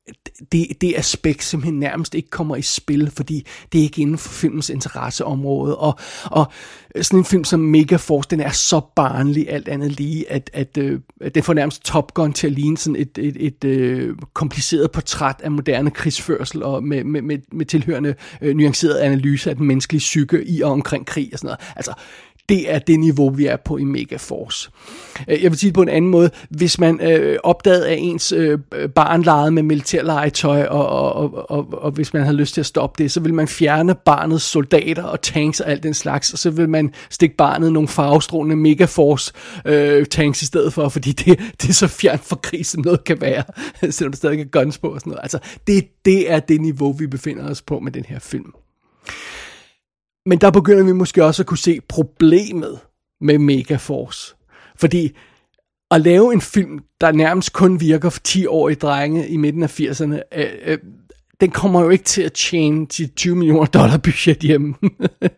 det, 0.51 0.67
det 0.81 0.93
aspekt 0.97 1.43
simpelthen 1.43 1.79
nærmest 1.79 2.15
ikke 2.15 2.29
kommer 2.29 2.55
i 2.55 2.61
spil, 2.61 3.11
fordi 3.15 3.45
det 3.71 3.79
er 3.79 3.83
ikke 3.83 4.01
inden 4.01 4.17
for 4.17 4.29
filmens 4.29 4.69
interesseområde. 4.69 5.77
Og, 5.77 5.99
og 6.25 6.51
sådan 7.01 7.19
en 7.19 7.25
film 7.25 7.43
som 7.43 7.59
Megaforce, 7.59 8.29
den 8.29 8.39
er 8.39 8.51
så 8.51 8.81
barnlig 8.95 9.49
alt 9.49 9.67
andet 9.67 9.91
lige, 9.91 10.31
at, 10.31 10.49
at, 10.53 10.77
øh, 10.77 10.99
at 11.21 11.35
den 11.35 11.43
får 11.43 11.53
nærmest 11.53 11.83
Top 11.83 12.13
Gun 12.13 12.33
til 12.33 12.47
at 12.47 12.53
ligne 12.53 12.77
sådan 12.77 12.95
et, 12.95 13.17
et, 13.17 13.37
et, 13.39 13.63
et 13.63 14.15
kompliceret 14.33 14.91
portræt 14.91 15.41
af 15.43 15.51
moderne 15.51 15.91
krigsførsel, 15.91 16.63
og 16.63 16.83
med, 16.83 17.03
med, 17.03 17.21
med, 17.21 17.37
med 17.51 17.65
tilhørende 17.65 18.15
øh, 18.41 18.55
nuanceret 18.55 18.97
analyse 18.97 19.49
af 19.49 19.55
den 19.55 19.67
menneskelige 19.67 19.99
psyke 19.99 20.45
i 20.45 20.61
og 20.61 20.71
omkring 20.71 21.05
krig 21.05 21.29
og 21.33 21.39
sådan 21.39 21.47
noget. 21.47 21.73
Altså, 21.75 21.93
det 22.49 22.73
er 22.73 22.79
det 22.79 22.99
niveau, 22.99 23.29
vi 23.29 23.45
er 23.45 23.57
på 23.57 23.77
i 23.77 23.83
Megaforce. 23.83 24.69
Øh, 25.27 25.43
jeg 25.43 25.51
vil 25.51 25.59
sige 25.59 25.67
det 25.67 25.75
på 25.75 25.81
en 25.81 25.89
anden 25.89 26.11
måde. 26.11 26.29
Hvis 26.49 26.79
man 26.79 27.01
øh, 27.01 27.37
opdagede, 27.43 27.89
at 27.89 27.97
ens 27.99 28.31
øh, 28.31 28.59
barn 28.95 29.23
legede 29.23 29.51
med 29.51 29.63
militærlegetøj, 29.63 30.65
og, 30.65 30.87
og, 30.87 31.13
og, 31.13 31.51
og, 31.51 31.67
og 31.71 31.91
hvis 31.91 32.13
man 32.13 32.23
havde 32.23 32.37
lyst 32.37 32.53
til 32.53 32.61
at 32.61 32.65
stoppe 32.65 33.03
det, 33.03 33.11
så 33.11 33.19
vil 33.19 33.33
man 33.33 33.47
fjerne 33.47 33.95
barnets 33.95 34.43
soldater 34.43 35.03
og 35.03 35.21
tanks 35.21 35.59
og 35.59 35.71
alt 35.71 35.83
den 35.83 35.93
slags, 35.93 36.33
og 36.33 36.39
så 36.39 36.49
vil 36.49 36.69
man 36.69 36.93
stikke 37.09 37.35
barnet 37.35 37.71
nogle 37.71 37.87
farvestrålende 37.87 38.55
Megaforce 38.55 39.33
øh, 39.65 40.05
tanks 40.05 40.41
i 40.41 40.45
stedet 40.45 40.73
for, 40.73 40.89
fordi 40.89 41.11
det, 41.11 41.39
det 41.61 41.69
er 41.69 41.73
så 41.73 41.87
fjern 41.87 42.19
for 42.19 42.35
krig, 42.35 42.65
som 42.65 42.83
noget 42.85 43.03
kan 43.03 43.21
være, 43.21 43.43
selvom 43.91 44.11
der 44.11 44.17
stadig 44.17 44.39
er 44.39 44.45
guns 44.45 44.77
på 44.77 44.87
og 44.87 44.99
sådan 44.99 45.11
noget. 45.11 45.23
Altså, 45.23 45.39
det, 45.67 45.87
det 46.05 46.31
er 46.31 46.39
det 46.39 46.61
niveau, 46.61 46.91
vi 46.91 47.07
befinder 47.07 47.49
os 47.49 47.61
på 47.61 47.79
med 47.79 47.91
den 47.91 48.05
her 48.07 48.19
film. 48.19 48.53
Men 50.25 50.41
der 50.41 50.51
begynder 50.51 50.83
vi 50.83 50.91
måske 50.91 51.25
også 51.25 51.41
at 51.41 51.47
kunne 51.47 51.57
se 51.57 51.81
problemet 51.89 52.79
med 53.21 53.37
Megaforce. 53.37 54.35
Fordi 54.75 55.11
at 55.91 56.01
lave 56.01 56.33
en 56.33 56.41
film, 56.41 56.79
der 57.01 57.11
nærmest 57.11 57.53
kun 57.53 57.79
virker 57.79 58.09
for 58.09 58.21
10-årige 58.27 58.75
drenge 58.75 59.27
i 59.27 59.37
midten 59.37 59.63
af 59.63 59.79
80'erne, 59.79 60.19
øh, 60.31 60.51
øh, 60.65 60.77
den 61.41 61.51
kommer 61.51 61.81
jo 61.81 61.89
ikke 61.89 62.03
til 62.03 62.21
at 62.21 62.33
tjene 62.33 62.85
til 62.85 63.09
20 63.09 63.35
millioner 63.35 63.65
dollar 63.65 63.97
budget 63.97 64.37
hjemme. 64.37 64.75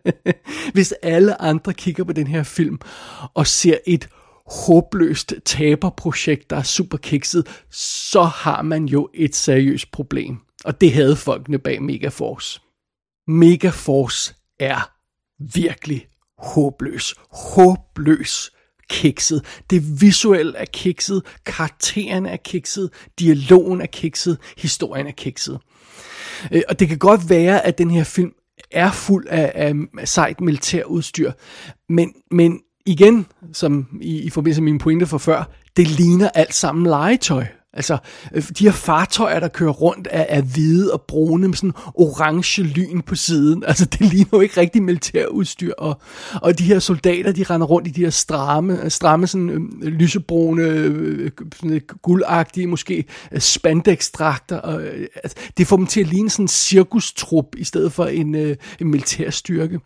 Hvis 0.74 0.92
alle 1.02 1.42
andre 1.42 1.72
kigger 1.74 2.04
på 2.04 2.12
den 2.12 2.26
her 2.26 2.42
film 2.42 2.78
og 3.34 3.46
ser 3.46 3.78
et 3.86 4.08
håbløst 4.46 5.34
taberprojekt, 5.44 6.50
der 6.50 6.56
er 6.56 6.62
super 6.62 6.98
kikset, 6.98 7.64
så 7.70 8.22
har 8.22 8.62
man 8.62 8.84
jo 8.84 9.08
et 9.14 9.34
seriøst 9.34 9.92
problem. 9.92 10.38
Og 10.64 10.80
det 10.80 10.92
havde 10.92 11.16
folkene 11.16 11.58
bag 11.58 11.82
Megaforce. 11.82 12.60
Megaforce 13.28 14.34
er 14.60 14.90
virkelig 15.52 16.06
håbløs. 16.38 17.14
Håbløs 17.30 18.50
kikset. 18.90 19.44
Det 19.70 20.00
visuelle 20.00 20.56
er 20.56 20.64
kikset, 20.64 21.22
karakteren 21.46 22.26
er 22.26 22.36
kikset, 22.36 22.90
dialogen 23.18 23.80
er 23.80 23.86
kikset, 23.86 24.38
historien 24.56 25.06
er 25.06 25.12
kikset. 25.12 25.58
Øh, 26.52 26.62
og 26.68 26.80
det 26.80 26.88
kan 26.88 26.98
godt 26.98 27.30
være, 27.30 27.66
at 27.66 27.78
den 27.78 27.90
her 27.90 28.04
film 28.04 28.32
er 28.70 28.90
fuld 28.90 29.26
af, 29.28 29.52
af 29.54 29.74
sejt 30.08 30.40
militærudstyr, 30.40 31.32
men, 31.88 32.14
men 32.30 32.60
igen, 32.86 33.26
som 33.52 33.88
i, 34.00 34.22
i 34.22 34.30
forbindelse 34.30 34.62
med 34.62 34.72
mine 34.72 34.78
pointe 34.78 35.06
for 35.06 35.18
før, 35.18 35.50
det 35.76 35.88
ligner 35.88 36.28
alt 36.28 36.54
sammen 36.54 36.86
legetøj. 36.86 37.46
Altså, 37.76 37.98
øh, 38.34 38.42
de 38.58 38.64
her 38.64 38.72
fartøjer, 38.72 39.40
der 39.40 39.48
kører 39.48 39.72
rundt, 39.72 40.08
er, 40.10 40.26
er 40.28 40.42
hvide 40.42 40.92
og 40.92 41.02
brune 41.02 41.48
med 41.48 41.56
sådan 41.56 41.72
orange 41.94 42.62
lyn 42.62 43.00
på 43.00 43.14
siden. 43.14 43.64
Altså, 43.64 43.84
det 43.84 44.00
ligner 44.12 44.28
jo 44.32 44.40
ikke 44.40 44.60
rigtig 44.60 44.82
militærudstyr. 44.82 45.72
Og, 45.78 46.00
og 46.42 46.58
de 46.58 46.64
her 46.64 46.78
soldater, 46.78 47.32
de 47.32 47.44
render 47.44 47.66
rundt 47.66 47.88
i 47.88 47.90
de 47.90 48.00
her 48.00 48.10
stramme, 48.10 48.90
stramme 48.90 49.26
sådan, 49.26 49.50
øh, 49.50 49.92
lysebrune, 49.92 50.62
øh, 50.62 51.30
sådan, 51.56 51.80
guldagtige, 52.02 52.66
måske 52.66 53.04
øh, 53.32 53.40
spandextrakter. 53.40 54.58
Og, 54.58 54.82
øh, 54.82 55.06
altså, 55.24 55.36
det 55.56 55.66
får 55.66 55.76
dem 55.76 55.86
til 55.86 56.00
at 56.00 56.06
ligne 56.06 56.30
sådan 56.30 56.44
en 56.44 56.48
cirkustrup, 56.48 57.56
i 57.56 57.64
stedet 57.64 57.92
for 57.92 58.04
en, 58.04 58.34
øh, 58.34 58.56
en 58.80 58.90
militærstyrke. 58.90 59.80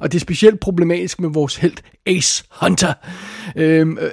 Og 0.00 0.12
det 0.12 0.18
er 0.18 0.20
specielt 0.20 0.60
problematisk 0.60 1.20
med 1.20 1.28
vores 1.28 1.56
held 1.56 1.76
Ace 2.06 2.44
Hunter, 2.60 2.92
øhm, 3.56 3.98
øh, 4.00 4.10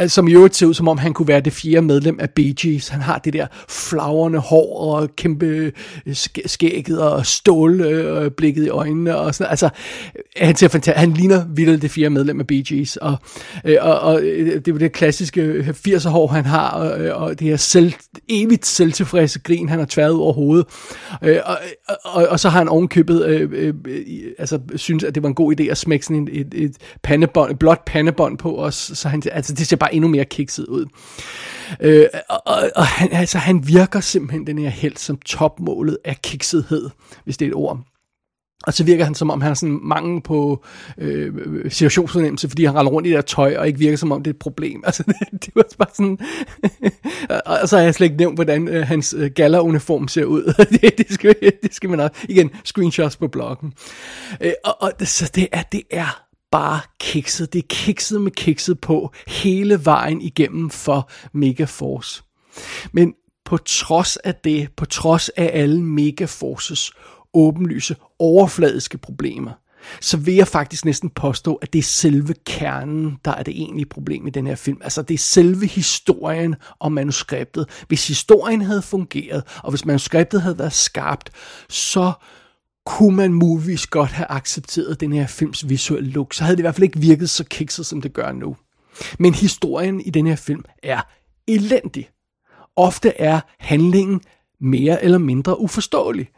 øh, 0.00 0.08
som 0.08 0.28
i 0.28 0.32
øvrigt 0.32 0.56
ser 0.56 0.66
ud 0.66 0.74
som 0.74 0.88
om 0.88 0.98
han 0.98 1.12
kunne 1.12 1.28
være 1.28 1.40
det 1.40 1.52
fjerde 1.52 1.86
medlem 1.86 2.20
af 2.20 2.30
Bee 2.30 2.54
Gees. 2.60 2.88
Han 2.88 3.00
har 3.00 3.18
det 3.18 3.32
der 3.32 3.46
flagrende 3.68 4.38
hår 4.38 4.94
og 4.94 5.16
kæmpe 5.16 5.46
øh, 5.46 5.72
skægget 6.46 7.02
og 7.02 7.26
stålblikket 7.26 8.60
øh, 8.60 8.66
i 8.66 8.70
øjnene 8.70 9.16
og 9.16 9.34
sådan 9.34 9.50
Altså, 9.50 9.68
han 10.36 10.56
ser 10.56 10.68
fantastisk. 10.68 11.00
Han 11.00 11.12
ligner 11.12 11.44
vildt 11.54 11.82
det 11.82 11.90
fjerde 11.90 12.10
medlem 12.10 12.40
af 12.40 12.46
Bee 12.46 12.64
Gees. 12.68 12.96
Og, 12.96 13.16
øh, 13.64 13.76
og, 13.80 14.00
og 14.00 14.20
det 14.22 14.68
er 14.68 14.78
det 14.78 14.92
klassiske 14.92 15.74
80'er 15.88 16.08
hår, 16.08 16.26
han 16.26 16.44
har, 16.44 16.70
og, 16.70 17.14
og 17.22 17.38
det 17.38 17.48
her 17.48 17.56
selv, 17.56 17.92
evigt 18.28 18.66
selvtilfredse 18.66 19.40
grin, 19.40 19.68
han 19.68 19.78
har 19.78 19.86
tværet 19.86 20.14
over 20.14 20.32
hovedet. 20.32 20.66
Øh, 21.22 21.38
og, 21.44 21.58
og, 22.04 22.28
og, 22.28 22.40
så 22.40 22.48
har 22.48 22.58
han 22.58 22.68
ovenkøbet, 22.68 23.26
øh, 23.26 23.50
øh, 23.54 23.74
altså 24.38 24.58
synes, 24.76 25.04
at 25.04 25.14
det 25.14 25.22
var 25.22 25.28
en 25.28 25.34
god 25.34 25.60
idé 25.60 25.64
at 25.64 25.78
smække 25.78 26.06
sådan 26.06 26.28
et, 26.28 26.54
et, 26.54 26.54
et 26.64 26.76
pandebånd, 27.26 27.58
blåt 27.58 27.80
pandebånd 27.86 28.38
på 28.38 28.58
os, 28.58 28.90
så 28.94 29.08
han, 29.08 29.22
altså 29.32 29.54
det 29.54 29.66
ser 29.66 29.76
bare 29.76 29.94
endnu 29.94 30.08
mere 30.08 30.24
kikset 30.24 30.66
ud. 30.66 30.86
Øh, 31.80 32.06
og, 32.28 32.42
og, 32.46 32.70
og 32.76 32.86
han, 32.86 33.08
altså, 33.12 33.38
han 33.38 33.68
virker 33.68 34.00
simpelthen 34.00 34.46
den 34.46 34.58
her 34.58 34.68
held 34.68 34.96
som 34.96 35.16
topmålet 35.16 35.98
af 36.04 36.22
kiksethed, 36.22 36.90
hvis 37.24 37.36
det 37.36 37.44
er 37.44 37.50
et 37.50 37.54
ord. 37.54 37.80
Og 38.66 38.74
så 38.74 38.84
virker 38.84 39.04
han 39.04 39.14
som 39.14 39.30
om, 39.30 39.40
han 39.40 39.48
har 39.48 39.54
sådan 39.54 39.78
mangel 39.82 40.22
på 40.22 40.64
øh, 40.98 41.70
situationsfornemmelse, 41.70 42.48
fordi 42.48 42.64
han 42.64 42.74
render 42.74 42.92
rundt 42.92 43.06
i 43.06 43.10
det 43.10 43.16
der 43.16 43.22
tøj, 43.22 43.56
og 43.58 43.66
ikke 43.66 43.78
virker 43.78 43.96
som 43.96 44.12
om, 44.12 44.22
det 44.22 44.30
er 44.30 44.34
et 44.34 44.38
problem. 44.38 44.82
Altså, 44.86 45.02
det, 45.02 45.44
det 45.44 45.54
var 45.54 45.64
bare 45.78 45.88
sådan... 45.94 46.18
og 47.62 47.68
så 47.68 47.76
har 47.76 47.84
jeg 47.84 47.94
slet 47.94 48.04
ikke 48.04 48.16
nævnt, 48.16 48.36
hvordan 48.36 48.68
øh, 48.68 48.86
hans 48.86 49.14
øh, 49.18 49.30
galleruniform 49.34 50.08
ser 50.08 50.24
ud. 50.24 50.54
det, 50.80 50.98
det, 50.98 51.12
skal, 51.12 51.34
det 51.62 51.74
skal 51.74 51.90
man 51.90 52.00
også... 52.00 52.14
Igen, 52.28 52.50
screenshots 52.64 53.16
på 53.16 53.28
bloggen. 53.28 53.72
Øh, 54.40 54.52
og, 54.64 54.82
og 54.82 54.92
så 55.06 55.30
det 55.34 55.48
er, 55.52 55.62
det 55.62 55.82
er 55.90 56.25
bare 56.50 56.80
kikset. 57.00 57.52
Det 57.52 57.58
er 57.58 57.66
kikset 57.68 58.20
med 58.20 58.32
kikset 58.32 58.80
på 58.80 59.12
hele 59.26 59.84
vejen 59.84 60.20
igennem 60.20 60.70
for 60.70 61.10
Megaforce. 61.32 62.22
Men 62.92 63.14
på 63.44 63.56
trods 63.56 64.16
af 64.16 64.34
det, 64.34 64.68
på 64.76 64.84
trods 64.84 65.28
af 65.28 65.50
alle 65.52 65.82
Megaforces 65.82 66.92
åbenlyse, 67.34 67.96
overfladiske 68.18 68.98
problemer, 68.98 69.52
så 70.00 70.16
vil 70.16 70.34
jeg 70.34 70.48
faktisk 70.48 70.84
næsten 70.84 71.10
påstå, 71.10 71.54
at 71.54 71.72
det 71.72 71.78
er 71.78 71.82
selve 71.82 72.34
kernen, 72.46 73.18
der 73.24 73.30
er 73.30 73.42
det 73.42 73.54
egentlige 73.56 73.86
problem 73.86 74.26
i 74.26 74.30
den 74.30 74.46
her 74.46 74.54
film. 74.54 74.78
Altså 74.84 75.02
det 75.02 75.14
er 75.14 75.18
selve 75.18 75.66
historien 75.66 76.54
og 76.78 76.92
manuskriptet. 76.92 77.84
Hvis 77.88 78.08
historien 78.08 78.62
havde 78.62 78.82
fungeret, 78.82 79.42
og 79.62 79.70
hvis 79.70 79.84
manuskriptet 79.84 80.42
havde 80.42 80.58
været 80.58 80.72
skarpt, 80.72 81.30
så 81.68 82.12
kunne 82.86 83.16
man 83.16 83.32
muligvis 83.32 83.86
godt 83.86 84.10
have 84.10 84.30
accepteret 84.30 85.00
den 85.00 85.12
her 85.12 85.26
films 85.26 85.68
visuelle 85.68 86.10
look, 86.10 86.34
så 86.34 86.44
havde 86.44 86.56
det 86.56 86.60
i 86.60 86.62
hvert 86.62 86.74
fald 86.74 86.84
ikke 86.84 86.98
virket 86.98 87.30
så 87.30 87.44
kikset, 87.44 87.86
som 87.86 88.02
det 88.02 88.12
gør 88.12 88.32
nu. 88.32 88.56
Men 89.18 89.34
historien 89.34 90.00
i 90.00 90.10
den 90.10 90.26
her 90.26 90.36
film 90.36 90.64
er 90.82 91.00
elendig. 91.48 92.08
Ofte 92.76 93.20
er 93.20 93.40
handlingen 93.58 94.20
mere 94.60 95.04
eller 95.04 95.18
mindre 95.18 95.60
uforståelig. 95.60 96.28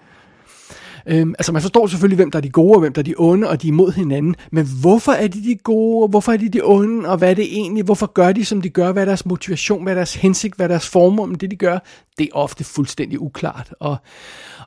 Øhm, 1.11 1.35
altså 1.39 1.53
man 1.53 1.63
forstår 1.63 1.87
selvfølgelig, 1.87 2.17
hvem 2.17 2.31
der 2.31 2.39
er 2.39 2.41
de 2.41 2.51
gode, 2.51 2.75
og 2.75 2.81
hvem 2.81 2.93
der 2.93 3.03
er 3.03 3.05
de 3.05 3.15
onde, 3.19 3.49
og 3.49 3.63
de 3.63 3.69
er 3.69 3.73
mod 3.73 3.93
hinanden. 3.93 4.37
Men 4.53 4.67
hvorfor 4.81 5.13
er 5.13 5.29
de 5.29 5.45
de 5.45 5.57
gode, 5.57 6.03
og 6.03 6.09
hvorfor 6.09 6.33
er 6.33 6.37
de 6.37 6.49
de 6.49 6.61
onde, 6.65 7.09
og 7.09 7.19
hvad 7.19 7.31
er 7.31 7.35
det 7.35 7.45
egentlig? 7.45 7.85
Hvorfor 7.85 8.07
gør 8.07 8.33
de, 8.33 8.45
som 8.45 8.63
de 8.63 8.69
gør? 8.69 8.93
Hvad 8.93 9.03
er 9.03 9.07
deres 9.07 9.27
motivation? 9.27 9.83
Hvad 9.83 9.93
er 9.93 9.95
deres 9.95 10.15
hensigt? 10.15 10.57
Hvad 10.57 10.67
er 10.67 10.69
deres 10.69 10.89
formål 10.89 11.29
med 11.29 11.37
det, 11.37 11.51
de 11.51 11.57
gør? 11.57 11.79
Det 12.19 12.25
er 12.25 12.37
ofte 12.37 12.65
fuldstændig 12.65 13.21
uklart. 13.21 13.75
Og, 13.81 13.97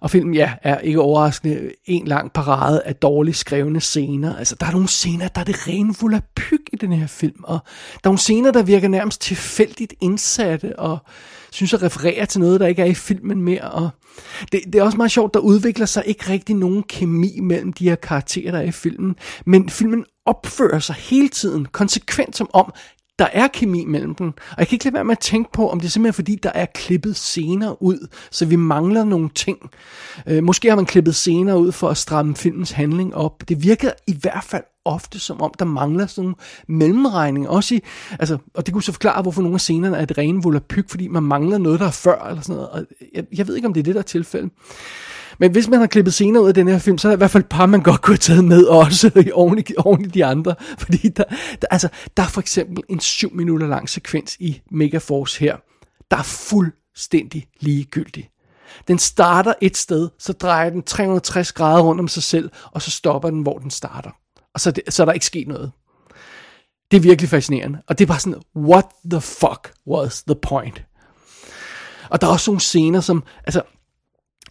og 0.01 0.12
filmen, 0.12 0.34
ja, 0.34 0.54
er 0.62 0.80
ikke 0.80 1.01
overraskende 1.01 1.71
en 1.86 2.08
lang 2.08 2.32
parade 2.32 2.82
af 2.86 2.95
dårligt 2.95 3.38
skrevne 3.38 3.82
scener. 3.82 4.36
Altså, 4.36 4.56
der 4.60 4.65
er 4.65 4.71
nogle 4.71 4.88
scener, 4.88 5.27
der 5.27 5.41
er 5.41 5.45
det 5.45 5.67
rene 5.67 5.93
fuld 5.93 6.13
af 6.13 6.23
pyg 6.36 6.62
i 6.73 6.75
den 6.75 6.91
her 6.91 7.08
film. 7.08 7.43
Og 7.43 7.60
der 7.93 7.99
er 8.04 8.10
nogle 8.10 8.19
scener, 8.19 8.51
der 8.51 8.63
virker 8.63 8.88
nærmest 8.88 9.21
tilfældigt 9.21 9.93
indsatte, 10.01 10.80
og 10.80 10.97
synes 11.51 11.73
at 11.73 11.84
referere 11.84 12.25
til 12.25 12.39
noget, 12.39 12.60
der 12.60 12.67
ikke 12.67 12.82
er 12.82 12.86
i 12.86 12.93
filmen 12.93 13.41
mere. 13.41 13.71
Og 13.71 13.89
det, 14.52 14.62
det 14.65 14.76
er 14.76 14.84
også 14.84 14.97
meget 14.97 15.12
sjovt, 15.12 15.34
der 15.34 15.39
udvikler 15.39 15.86
sig 15.86 16.04
ikke 16.06 16.30
rigtig 16.30 16.56
nogen 16.56 16.84
kemi 16.84 17.39
mellem 17.39 17.74
de 17.74 17.89
her 17.89 17.95
karakterer, 17.95 18.52
der 18.52 18.60
er 18.60 18.63
i 18.63 18.71
filmen. 18.71 19.15
Men 19.45 19.69
filmen 19.69 20.06
opfører 20.26 20.80
sig 20.80 20.95
hele 20.95 21.30
tiden 21.30 21.65
konsekvent 21.65 22.38
som 22.38 22.50
om, 22.54 22.74
der 23.21 23.27
er 23.34 23.47
kemi 23.47 23.86
mellem 23.86 24.15
dem. 24.15 24.27
Og 24.27 24.55
jeg 24.57 24.67
kan 24.67 24.75
ikke 24.75 24.86
lade 24.86 24.93
være 24.93 25.03
med 25.03 25.12
at 25.12 25.19
tænke 25.19 25.51
på, 25.51 25.69
om 25.69 25.79
det 25.79 25.88
er 25.88 25.91
simpelthen 25.91 26.13
fordi, 26.13 26.36
der 26.36 26.51
er 26.55 26.65
klippet 26.65 27.15
scener 27.15 27.84
ud, 27.84 28.07
så 28.31 28.45
vi 28.45 28.55
mangler 28.55 29.03
nogle 29.03 29.29
ting. 29.36 29.69
Øh, 30.27 30.43
måske 30.43 30.69
har 30.69 30.75
man 30.75 30.86
klippet 30.86 31.15
scener 31.15 31.55
ud 31.55 31.71
for 31.71 31.89
at 31.89 31.97
stramme 31.97 32.36
filmens 32.36 32.71
handling 32.71 33.15
op. 33.15 33.49
Det 33.49 33.63
virker 33.63 33.91
i 34.07 34.17
hvert 34.21 34.43
fald 34.43 34.63
ofte 34.86 35.19
som 35.19 35.41
om, 35.41 35.51
der 35.60 35.65
mangler 35.65 36.07
sådan 36.07 36.23
nogle 36.23 36.36
mellemregning. 36.67 37.49
Også 37.49 37.75
i, 37.75 37.81
altså, 38.19 38.38
og 38.53 38.65
det 38.65 38.73
kunne 38.73 38.84
så 38.84 38.91
forklare, 38.91 39.21
hvorfor 39.21 39.41
nogle 39.41 39.55
af 39.55 39.62
scenerne 39.62 39.97
er 39.97 40.03
et 40.03 40.17
rene 40.17 40.43
volapyk, 40.43 40.89
fordi 40.89 41.07
man 41.07 41.23
mangler 41.23 41.57
noget, 41.57 41.79
der 41.79 41.88
er 41.88 41.91
før, 41.91 42.27
eller 42.27 42.41
sådan 42.41 42.55
noget. 42.55 42.69
Og 42.69 42.86
jeg, 43.13 43.23
jeg 43.34 43.47
ved 43.47 43.55
ikke, 43.55 43.67
om 43.67 43.73
det 43.73 43.79
er 43.79 43.84
det, 43.84 43.95
der 43.95 44.01
er 44.01 44.05
tilfældet. 44.05 44.51
Men 45.39 45.52
hvis 45.52 45.67
man 45.67 45.80
har 45.80 45.88
klippet 45.88 46.13
scener 46.13 46.39
ud 46.39 46.48
af 46.48 46.54
den 46.54 46.67
her 46.67 46.80
film, 46.80 46.98
så 46.98 47.08
er 47.08 47.10
der 47.10 47.17
i 47.17 47.17
hvert 47.17 47.32
fald 47.32 47.44
et 47.44 47.50
par, 47.50 47.65
man 47.65 47.82
godt 47.82 48.02
kunne 48.02 48.13
have 48.13 48.17
taget 48.17 48.46
med 48.46 48.63
også 48.63 49.32
oven 49.34 49.60
i, 49.70 49.74
oven 49.78 50.06
i 50.06 50.08
de 50.08 50.26
andre. 50.26 50.56
Fordi 50.80 50.98
der, 50.98 51.24
der, 51.62 51.67
altså, 51.72 51.89
der 52.17 52.24
er 52.24 52.28
for 52.28 52.41
eksempel 52.41 52.84
en 52.89 53.00
7 53.00 53.34
minutter 53.34 53.67
lang 53.67 53.89
sekvens 53.89 54.38
i 54.39 54.62
Megaforce 54.72 55.39
her, 55.39 55.58
der 56.12 56.17
er 56.17 56.24
fuldstændig 56.24 57.48
ligegyldig. 57.60 58.30
Den 58.88 59.00
starter 59.00 59.54
et 59.62 59.78
sted, 59.78 60.10
så 60.20 60.34
drejer 60.34 60.70
den 60.70 60.84
360 60.84 61.52
grader 61.52 61.82
rundt 61.82 62.02
om 62.02 62.08
sig 62.08 62.24
selv, 62.24 62.50
og 62.72 62.82
så 62.82 62.91
stopper 62.91 63.30
den, 63.30 63.41
hvor 63.41 63.58
den 63.58 63.72
starter. 63.72 64.10
Og 64.54 64.60
så, 64.60 64.72
det, 64.72 64.84
så 64.89 65.04
er 65.04 65.06
der 65.06 65.13
ikke 65.13 65.26
sket 65.26 65.48
noget. 65.48 65.72
Det 66.91 66.98
er 66.98 67.02
virkelig 67.02 67.30
fascinerende. 67.30 67.82
Og 67.88 67.98
det 67.98 68.06
er 68.06 68.08
bare 68.08 68.20
sådan, 68.20 68.41
what 68.56 68.86
the 69.12 69.22
fuck 69.22 69.74
was 69.88 70.24
the 70.24 70.36
point? 70.36 70.84
Og 72.10 72.22
der 72.22 72.28
er 72.28 72.32
også 72.32 72.52
nogle 72.52 72.62
scener, 72.62 73.02
som, 73.02 73.24
altså, 73.44 73.62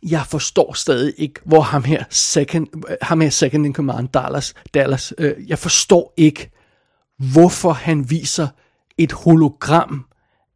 jeg 0.03 0.27
forstår 0.27 0.73
stadig 0.73 1.15
ikke, 1.17 1.41
hvor 1.45 1.61
ham 1.61 1.85
her 1.85 2.05
second, 2.11 2.67
ham 3.03 3.21
her 3.21 3.31
second 3.31 3.67
in 3.67 3.75
command, 3.75 4.09
Dallas, 4.09 4.55
Dallas 4.75 5.15
øh, 5.19 5.35
jeg 5.49 5.59
forstår 5.59 6.15
ikke, 6.17 6.51
hvorfor 7.33 7.73
han 7.73 8.11
viser 8.11 8.49
et 8.99 9.13
hologram 9.13 10.07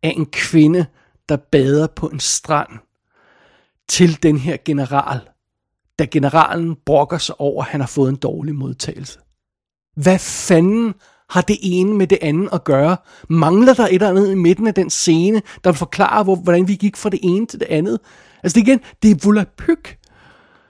af 0.03 0.15
en 0.17 0.27
kvinde, 0.27 0.87
der 1.29 1.37
bader 1.37 1.87
på 1.87 2.09
en 2.09 2.21
strand 2.21 2.71
til 3.89 4.23
den 4.23 4.39
her 4.39 4.57
general, 4.65 5.21
da 5.99 6.05
generalen 6.05 6.77
brokker 6.87 7.19
sig 7.19 7.41
over, 7.41 7.65
at 7.65 7.71
han 7.71 7.81
har 7.81 7.87
fået 7.87 8.09
en 8.09 8.17
dårlig 8.17 8.55
modtagelse. 8.55 9.19
Hvad 9.97 10.19
fanden 10.19 10.95
har 11.31 11.41
det 11.41 11.59
ene 11.63 11.95
med 11.95 12.07
det 12.07 12.19
andet 12.23 12.49
at 12.53 12.65
gøre? 12.65 12.97
Mangler 13.29 13.75
der 13.75 13.87
et 13.87 13.95
eller 13.95 14.09
andet 14.09 14.31
i 14.31 14.35
midten 14.35 14.67
af 14.67 14.75
den 14.75 14.91
scene, 14.91 15.43
der 15.65 15.73
forklarer, 15.73 16.25
hvor, 16.25 16.37
hvordan 16.37 16.69
vi 16.69 16.75
gik 16.75 16.97
fra 16.97 17.11
det 17.11 17.21
ene 17.23 17.47
til 17.47 17.61
det 17.61 17.67
andet? 17.71 18.01
Altså 18.45 18.55
det 18.55 18.69
igen, 18.69 18.81
det 19.03 19.11
er 19.11 19.25
volapyk. 19.25 19.99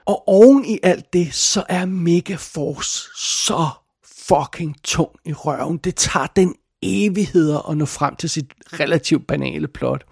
Og 0.05 0.27
oven 0.27 0.65
i 0.65 0.79
alt 0.83 1.13
det, 1.13 1.33
så 1.33 1.63
er 1.69 1.85
Mega 1.85 2.35
Force 2.35 3.09
så 3.17 3.69
fucking 4.27 4.75
tung 4.83 5.09
i 5.25 5.33
røven. 5.33 5.77
Det 5.77 5.95
tager 5.95 6.27
den 6.27 6.55
evigheder 6.83 7.69
at 7.69 7.77
nå 7.77 7.85
frem 7.85 8.15
til 8.15 8.29
sit 8.29 8.45
relativt 8.73 9.27
banale 9.27 9.67
plot. 9.67 10.03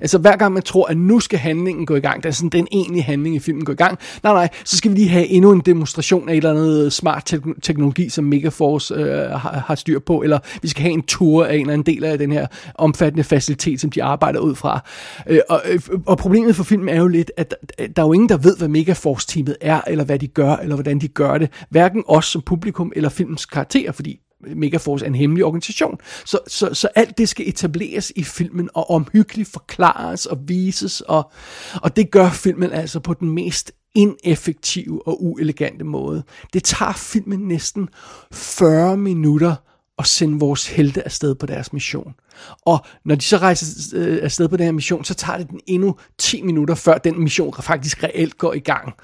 Altså 0.00 0.18
hver 0.18 0.36
gang 0.36 0.52
man 0.52 0.62
tror, 0.62 0.86
at 0.86 0.96
nu 0.96 1.20
skal 1.20 1.38
handlingen 1.38 1.86
gå 1.86 1.96
i 1.96 2.00
gang, 2.00 2.22
der 2.22 2.28
er 2.28 2.32
sådan 2.32 2.50
den 2.50 2.68
egentlige 2.72 3.02
handling 3.02 3.36
i 3.36 3.38
filmen 3.38 3.64
går 3.64 3.72
i 3.72 3.76
gang, 3.76 3.98
nej 4.22 4.32
nej, 4.32 4.48
så 4.64 4.76
skal 4.76 4.90
vi 4.90 4.96
lige 4.96 5.08
have 5.08 5.26
endnu 5.26 5.52
en 5.52 5.60
demonstration 5.60 6.28
af 6.28 6.32
et 6.32 6.36
eller 6.36 6.50
andet 6.50 6.92
smart 6.92 7.26
te- 7.26 7.60
teknologi, 7.62 8.08
som 8.08 8.24
Megaforce 8.24 8.94
øh, 8.94 9.30
har, 9.30 9.64
har 9.66 9.74
styr 9.74 9.98
på, 9.98 10.22
eller 10.22 10.38
vi 10.62 10.68
skal 10.68 10.82
have 10.82 10.92
en 10.92 11.02
tour 11.02 11.44
af 11.44 11.54
en 11.54 11.60
eller 11.60 11.72
anden 11.72 11.94
del 11.94 12.04
af 12.04 12.18
den 12.18 12.32
her 12.32 12.46
omfattende 12.74 13.24
facilitet, 13.24 13.80
som 13.80 13.90
de 13.90 14.02
arbejder 14.02 14.40
ud 14.40 14.54
fra. 14.54 14.80
Øh, 15.26 15.40
og, 15.48 15.62
øh, 15.68 15.80
og 16.06 16.18
problemet 16.18 16.56
for 16.56 16.64
filmen 16.64 16.88
er 16.88 17.00
jo 17.00 17.08
lidt, 17.08 17.30
at 17.36 17.54
der 17.78 18.02
er 18.02 18.06
jo 18.06 18.12
ingen, 18.12 18.28
der 18.28 18.36
ved, 18.36 18.56
hvad 18.56 18.68
Megaforce-teamet 18.68 19.56
er, 19.60 19.80
eller 19.86 20.04
hvad 20.04 20.18
de 20.18 20.26
gør, 20.26 20.56
eller 20.56 20.74
hvordan 20.76 20.98
de 20.98 21.08
gør 21.08 21.38
det. 21.38 21.50
Hverken 21.70 22.04
os 22.06 22.26
som 22.26 22.42
publikum, 22.42 22.92
eller 22.96 23.08
filmens 23.08 23.46
karakterer, 23.46 23.92
fordi 23.92 24.20
Megaforce 24.56 25.04
er 25.04 25.08
en 25.08 25.14
hemmelig 25.14 25.44
organisation. 25.44 25.98
Så, 26.24 26.38
så, 26.48 26.74
så 26.74 26.88
alt 26.94 27.18
det 27.18 27.28
skal 27.28 27.48
etableres 27.48 28.12
i 28.16 28.24
filmen 28.24 28.68
og 28.74 28.90
omhyggeligt 28.90 29.48
forklares 29.48 30.26
og 30.26 30.38
vises, 30.48 31.00
og, 31.00 31.32
og 31.82 31.96
det 31.96 32.10
gør 32.10 32.30
filmen 32.30 32.72
altså 32.72 33.00
på 33.00 33.14
den 33.14 33.30
mest 33.30 33.72
ineffektive 33.94 35.08
og 35.08 35.24
uelegante 35.24 35.84
måde. 35.84 36.22
Det 36.52 36.64
tager 36.64 36.92
filmen 36.92 37.40
næsten 37.40 37.88
40 38.32 38.96
minutter 38.96 39.54
at 39.98 40.06
sende 40.06 40.38
vores 40.38 40.66
helte 40.66 41.04
afsted 41.04 41.34
på 41.34 41.46
deres 41.46 41.72
mission. 41.72 42.14
Og 42.62 42.86
når 43.04 43.14
de 43.14 43.24
så 43.24 43.36
rejser 43.36 43.98
øh, 43.98 44.18
afsted 44.22 44.48
på 44.48 44.56
den 44.56 44.64
her 44.64 44.72
mission, 44.72 45.04
så 45.04 45.14
tager 45.14 45.38
det 45.38 45.50
den 45.50 45.60
endnu 45.66 45.96
10 46.18 46.42
minutter, 46.42 46.74
før 46.74 46.98
den 46.98 47.20
mission 47.20 47.54
faktisk 47.62 48.02
reelt 48.02 48.38
går 48.38 48.52
i 48.52 48.58
gang. 48.58 48.94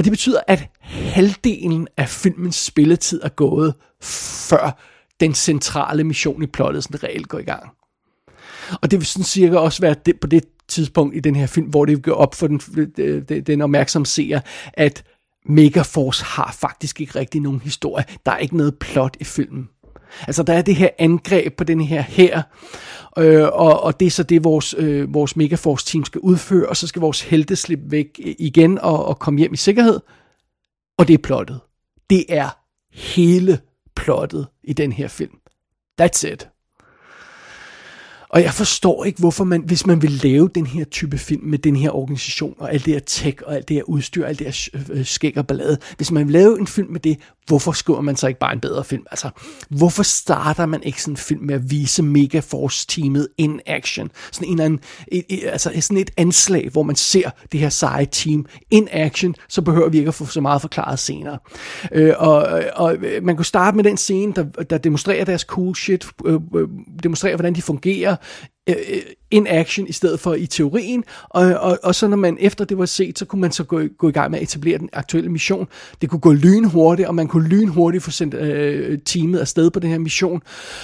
Og 0.00 0.04
det 0.04 0.12
betyder, 0.12 0.40
at 0.46 0.68
halvdelen 0.82 1.88
af 1.96 2.08
filmens 2.08 2.56
spilletid 2.56 3.20
er 3.24 3.28
gået, 3.28 3.74
før 4.48 4.78
den 5.20 5.34
centrale 5.34 6.04
mission 6.04 6.42
i 6.42 6.46
plottet 6.46 6.84
sådan 6.84 7.02
reelt 7.02 7.28
går 7.28 7.38
i 7.38 7.42
gang. 7.42 7.70
Og 8.82 8.90
det 8.90 8.98
vil 8.98 9.06
sådan 9.06 9.24
cirka 9.24 9.56
også 9.56 9.80
være 9.80 9.94
det, 10.06 10.20
på 10.20 10.26
det 10.26 10.44
tidspunkt 10.68 11.16
i 11.16 11.20
den 11.20 11.36
her 11.36 11.46
film, 11.46 11.66
hvor 11.66 11.84
det 11.84 12.02
går 12.02 12.12
op 12.12 12.34
for 12.34 12.46
den, 12.46 12.58
den, 12.58 13.42
den 13.42 13.60
opmærksomme 13.60 14.06
seer, 14.06 14.40
at 14.74 15.04
Megaforce 15.46 16.24
har 16.24 16.56
faktisk 16.60 17.00
ikke 17.00 17.18
rigtig 17.18 17.40
nogen 17.40 17.60
historie. 17.60 18.04
Der 18.26 18.32
er 18.32 18.38
ikke 18.38 18.56
noget 18.56 18.78
plot 18.78 19.16
i 19.20 19.24
filmen. 19.24 19.68
Altså 20.26 20.42
der 20.42 20.52
er 20.52 20.62
det 20.62 20.76
her 20.76 20.88
angreb 20.98 21.56
på 21.56 21.64
den 21.64 21.80
her 21.80 22.02
her, 22.02 22.42
øh, 23.18 23.42
og, 23.42 23.82
og 23.82 24.00
det 24.00 24.06
er 24.06 24.10
så 24.10 24.22
det, 24.22 24.44
vores, 24.44 24.74
øh, 24.78 25.14
vores 25.14 25.36
Megaforce-team 25.36 26.04
skal 26.04 26.20
udføre, 26.20 26.68
og 26.68 26.76
så 26.76 26.86
skal 26.86 27.00
vores 27.00 27.20
helte 27.20 27.56
slippe 27.56 27.90
væk 27.90 28.20
igen 28.38 28.78
og, 28.78 29.04
og 29.04 29.18
komme 29.18 29.38
hjem 29.38 29.52
i 29.52 29.56
sikkerhed. 29.56 30.00
Og 30.98 31.08
det 31.08 31.14
er 31.14 31.22
plottet. 31.22 31.60
Det 32.10 32.24
er 32.28 32.48
hele 32.92 33.60
plottet 33.96 34.46
i 34.64 34.72
den 34.72 34.92
her 34.92 35.08
film. 35.08 35.38
That's 36.02 36.32
it. 36.32 36.48
Og 38.32 38.42
jeg 38.42 38.54
forstår 38.54 39.04
ikke, 39.04 39.20
hvorfor 39.20 39.44
man, 39.44 39.62
hvis 39.66 39.86
man 39.86 40.02
vil 40.02 40.10
lave 40.10 40.50
den 40.54 40.66
her 40.66 40.84
type 40.84 41.18
film 41.18 41.44
med 41.44 41.58
den 41.58 41.76
her 41.76 41.90
organisation, 41.90 42.54
og 42.58 42.72
alt 42.72 42.84
det 42.84 42.94
her 42.94 43.00
tech, 43.00 43.38
og 43.46 43.56
alt 43.56 43.68
det 43.68 43.76
her 43.76 43.82
udstyr, 43.82 44.26
alt 44.26 44.38
det 44.38 44.46
her 44.46 44.82
øh, 44.90 45.06
skæg 45.06 45.38
og 45.38 45.46
ballade, 45.46 45.78
hvis 45.96 46.10
man 46.10 46.26
vil 46.26 46.32
lave 46.32 46.60
en 46.60 46.66
film 46.66 46.92
med 46.92 47.00
det, 47.00 47.18
hvorfor 47.46 47.72
skriver 47.72 48.00
man 48.00 48.16
så 48.16 48.28
ikke 48.28 48.40
bare 48.40 48.52
en 48.52 48.60
bedre 48.60 48.84
film? 48.84 49.02
Altså, 49.10 49.30
hvorfor 49.68 50.02
starter 50.02 50.66
man 50.66 50.82
ikke 50.82 51.02
sådan 51.02 51.12
en 51.12 51.16
film 51.16 51.42
med 51.42 51.54
at 51.54 51.70
vise 51.70 52.02
Megaforce-teamet 52.02 53.28
in 53.38 53.60
action? 53.66 54.10
Sådan 54.32 54.48
en 54.48 54.54
eller 54.54 54.64
anden, 54.64 54.80
et, 55.08 55.24
et, 55.28 55.40
altså 55.46 55.72
sådan 55.80 55.96
et 55.96 56.10
anslag, 56.16 56.68
hvor 56.72 56.82
man 56.82 56.96
ser 56.96 57.30
det 57.52 57.60
her 57.60 57.68
seje 57.68 58.06
team 58.06 58.46
in 58.70 58.88
action, 58.90 59.34
så 59.48 59.62
behøver 59.62 59.88
vi 59.88 59.98
ikke 59.98 60.08
at 60.08 60.14
få 60.14 60.26
så 60.26 60.40
meget 60.40 60.60
forklaret 60.60 60.98
senere. 60.98 61.38
Øh, 61.92 62.14
og, 62.18 62.62
og 62.74 62.96
øh, 62.96 63.24
man 63.24 63.36
kunne 63.36 63.46
starte 63.46 63.76
med 63.76 63.84
den 63.84 63.96
scene, 63.96 64.32
der, 64.32 64.44
der 64.44 64.78
demonstrerer 64.78 65.24
deres 65.24 65.42
cool 65.42 65.76
shit, 65.76 66.06
øh, 66.26 66.40
øh 66.54 66.68
demonstrerer, 67.02 67.36
hvordan 67.36 67.54
de 67.54 67.62
fungerer, 67.62 68.16
Øh, 68.68 68.76
øh, 68.88 69.02
in 69.30 69.46
action 69.46 69.86
i 69.86 69.92
stedet 69.92 70.20
for 70.20 70.34
i 70.34 70.46
teorien, 70.46 71.04
og, 71.28 71.44
og, 71.44 71.78
og 71.82 71.94
så 71.94 72.08
når 72.08 72.16
man 72.16 72.36
efter 72.40 72.64
det 72.64 72.78
var 72.78 72.86
set, 72.86 73.18
så 73.18 73.24
kunne 73.24 73.40
man 73.40 73.52
så 73.52 73.64
gå, 73.64 73.82
gå 73.98 74.08
i 74.08 74.12
gang 74.12 74.30
med 74.30 74.38
at 74.38 74.42
etablere 74.42 74.78
den 74.78 74.88
aktuelle 74.92 75.30
mission. 75.30 75.68
Det 76.00 76.10
kunne 76.10 76.20
gå 76.20 76.32
lynhurtigt, 76.32 77.08
og 77.08 77.14
man 77.14 77.28
kunne 77.28 77.48
lynhurtigt 77.48 78.04
få 78.04 78.10
sendt 78.10 78.34
øh, 78.34 78.98
teamet 78.98 79.38
afsted 79.38 79.70
på 79.70 79.80
den 79.80 79.90
her 79.90 79.98
mission, 79.98 80.42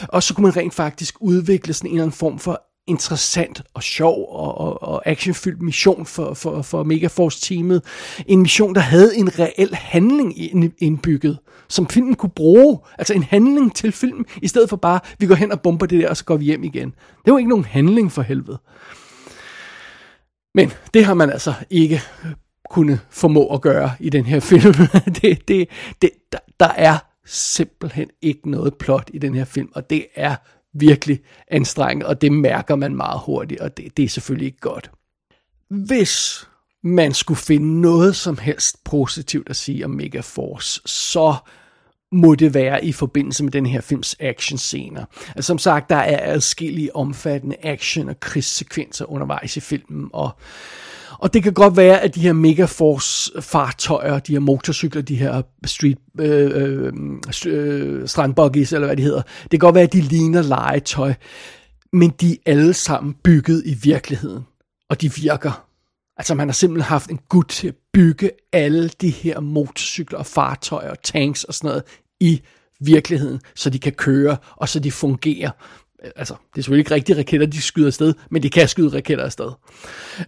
og 0.08 0.22
så 0.22 0.34
kunne 0.34 0.42
man 0.42 0.56
rent 0.56 0.74
faktisk 0.74 1.14
udvikle 1.20 1.72
sådan 1.72 1.90
en 1.90 1.94
eller 1.94 2.04
anden 2.04 2.16
form 2.16 2.38
for 2.38 2.62
interessant 2.86 3.62
og 3.74 3.82
sjov 3.82 4.26
og, 4.28 4.58
og, 4.58 4.82
og 4.82 5.08
actionfyldt 5.08 5.62
mission 5.62 6.06
for, 6.06 6.34
for, 6.34 6.62
for 6.62 6.82
Megaforce-teamet. 6.82 7.82
En 8.26 8.42
mission, 8.42 8.74
der 8.74 8.80
havde 8.80 9.16
en 9.16 9.38
reel 9.38 9.74
handling 9.74 10.34
indbygget, 10.78 11.38
som 11.68 11.88
filmen 11.88 12.14
kunne 12.14 12.30
bruge. 12.30 12.78
Altså 12.98 13.14
en 13.14 13.22
handling 13.22 13.74
til 13.74 13.92
filmen, 13.92 14.24
i 14.42 14.48
stedet 14.48 14.68
for 14.68 14.76
bare, 14.76 15.00
vi 15.18 15.26
går 15.26 15.34
hen 15.34 15.52
og 15.52 15.60
bomber 15.60 15.86
det 15.86 16.02
der, 16.02 16.08
og 16.08 16.16
så 16.16 16.24
går 16.24 16.36
vi 16.36 16.44
hjem 16.44 16.64
igen. 16.64 16.94
Det 17.24 17.32
var 17.32 17.38
ikke 17.38 17.50
nogen 17.50 17.64
handling 17.64 18.12
for 18.12 18.22
helvede. 18.22 18.58
Men 20.54 20.72
det 20.94 21.04
har 21.04 21.14
man 21.14 21.30
altså 21.30 21.54
ikke 21.70 22.02
kunne 22.70 23.00
formå 23.10 23.46
at 23.46 23.60
gøre 23.60 23.90
i 24.00 24.10
den 24.10 24.26
her 24.26 24.40
film. 24.40 24.74
det, 25.22 25.48
det, 25.48 25.68
det, 26.02 26.10
der, 26.32 26.38
der 26.60 26.68
er 26.68 26.98
simpelthen 27.26 28.10
ikke 28.22 28.50
noget 28.50 28.74
plot 28.74 29.10
i 29.14 29.18
den 29.18 29.34
her 29.34 29.44
film, 29.44 29.68
og 29.74 29.90
det 29.90 30.06
er 30.14 30.36
virkelig 30.80 31.20
anstrengende, 31.48 32.06
og 32.06 32.20
det 32.20 32.32
mærker 32.32 32.76
man 32.76 32.96
meget 32.96 33.20
hurtigt, 33.26 33.60
og 33.60 33.76
det, 33.76 33.96
det 33.96 34.04
er 34.04 34.08
selvfølgelig 34.08 34.46
ikke 34.46 34.60
godt. 34.60 34.90
Hvis 35.70 36.46
man 36.82 37.14
skulle 37.14 37.38
finde 37.38 37.80
noget 37.80 38.16
som 38.16 38.38
helst 38.38 38.84
positivt 38.84 39.50
at 39.50 39.56
sige 39.56 39.84
om 39.84 39.90
Megaforce, 39.90 40.80
så 40.86 41.34
må 42.12 42.34
det 42.34 42.54
være 42.54 42.84
i 42.84 42.92
forbindelse 42.92 43.44
med 43.44 43.52
den 43.52 43.66
her 43.66 43.80
films 43.80 44.16
actionscener. 44.20 45.04
Altså, 45.36 45.46
som 45.46 45.58
sagt, 45.58 45.90
der 45.90 45.96
er 45.96 46.34
adskillige 46.34 46.96
omfattende 46.96 47.56
action- 47.62 48.08
og 48.08 48.20
krigssekvenser 48.20 49.12
undervejs 49.12 49.56
i 49.56 49.60
filmen, 49.60 50.10
og 50.12 50.30
og 51.18 51.34
det 51.34 51.42
kan 51.42 51.52
godt 51.52 51.76
være, 51.76 52.00
at 52.00 52.14
de 52.14 52.20
her 52.20 52.32
Megaforce-fartøjer, 52.32 54.18
de 54.18 54.32
her 54.32 54.40
motorcykler, 54.40 55.02
de 55.02 55.16
her 55.16 55.42
street 55.64 55.98
øh, 56.20 56.50
øh, 56.54 56.92
øh, 57.46 58.08
strandbuggies, 58.08 58.72
eller 58.72 58.86
hvad 58.86 58.96
de 58.96 59.02
hedder, 59.02 59.22
det 59.42 59.50
kan 59.50 59.58
godt 59.58 59.74
være, 59.74 59.84
at 59.84 59.92
de 59.92 60.00
ligner 60.00 60.42
legetøj, 60.42 61.14
men 61.92 62.10
de 62.10 62.32
er 62.32 62.36
alle 62.46 62.74
sammen 62.74 63.14
bygget 63.24 63.62
i 63.66 63.74
virkeligheden, 63.82 64.42
og 64.90 65.00
de 65.00 65.14
virker. 65.14 65.66
Altså 66.16 66.34
man 66.34 66.48
har 66.48 66.52
simpelthen 66.52 66.88
haft 66.88 67.10
en 67.10 67.20
gut 67.28 67.48
til 67.48 67.68
at 67.68 67.74
bygge 67.96 68.30
alle 68.52 68.88
de 68.88 69.10
her 69.10 69.40
motorcykler 69.40 70.18
og 70.18 70.26
fartøjer 70.26 70.90
og 70.90 71.02
tanks 71.02 71.44
og 71.44 71.54
sådan 71.54 71.68
noget 71.68 71.82
i 72.20 72.42
virkeligheden, 72.80 73.40
så 73.54 73.70
de 73.70 73.78
kan 73.78 73.92
køre, 73.92 74.36
og 74.56 74.68
så 74.68 74.80
de 74.80 74.92
fungerer 74.92 75.50
altså, 76.16 76.34
det 76.34 76.58
er 76.58 76.62
selvfølgelig 76.62 76.80
ikke 76.80 76.94
rigtige 76.94 77.18
raketter, 77.18 77.46
de 77.46 77.62
skyder 77.62 77.86
afsted, 77.86 78.14
men 78.30 78.42
de 78.42 78.50
kan 78.50 78.68
skyde 78.68 78.96
raketter 78.96 79.24
afsted. 79.24 79.50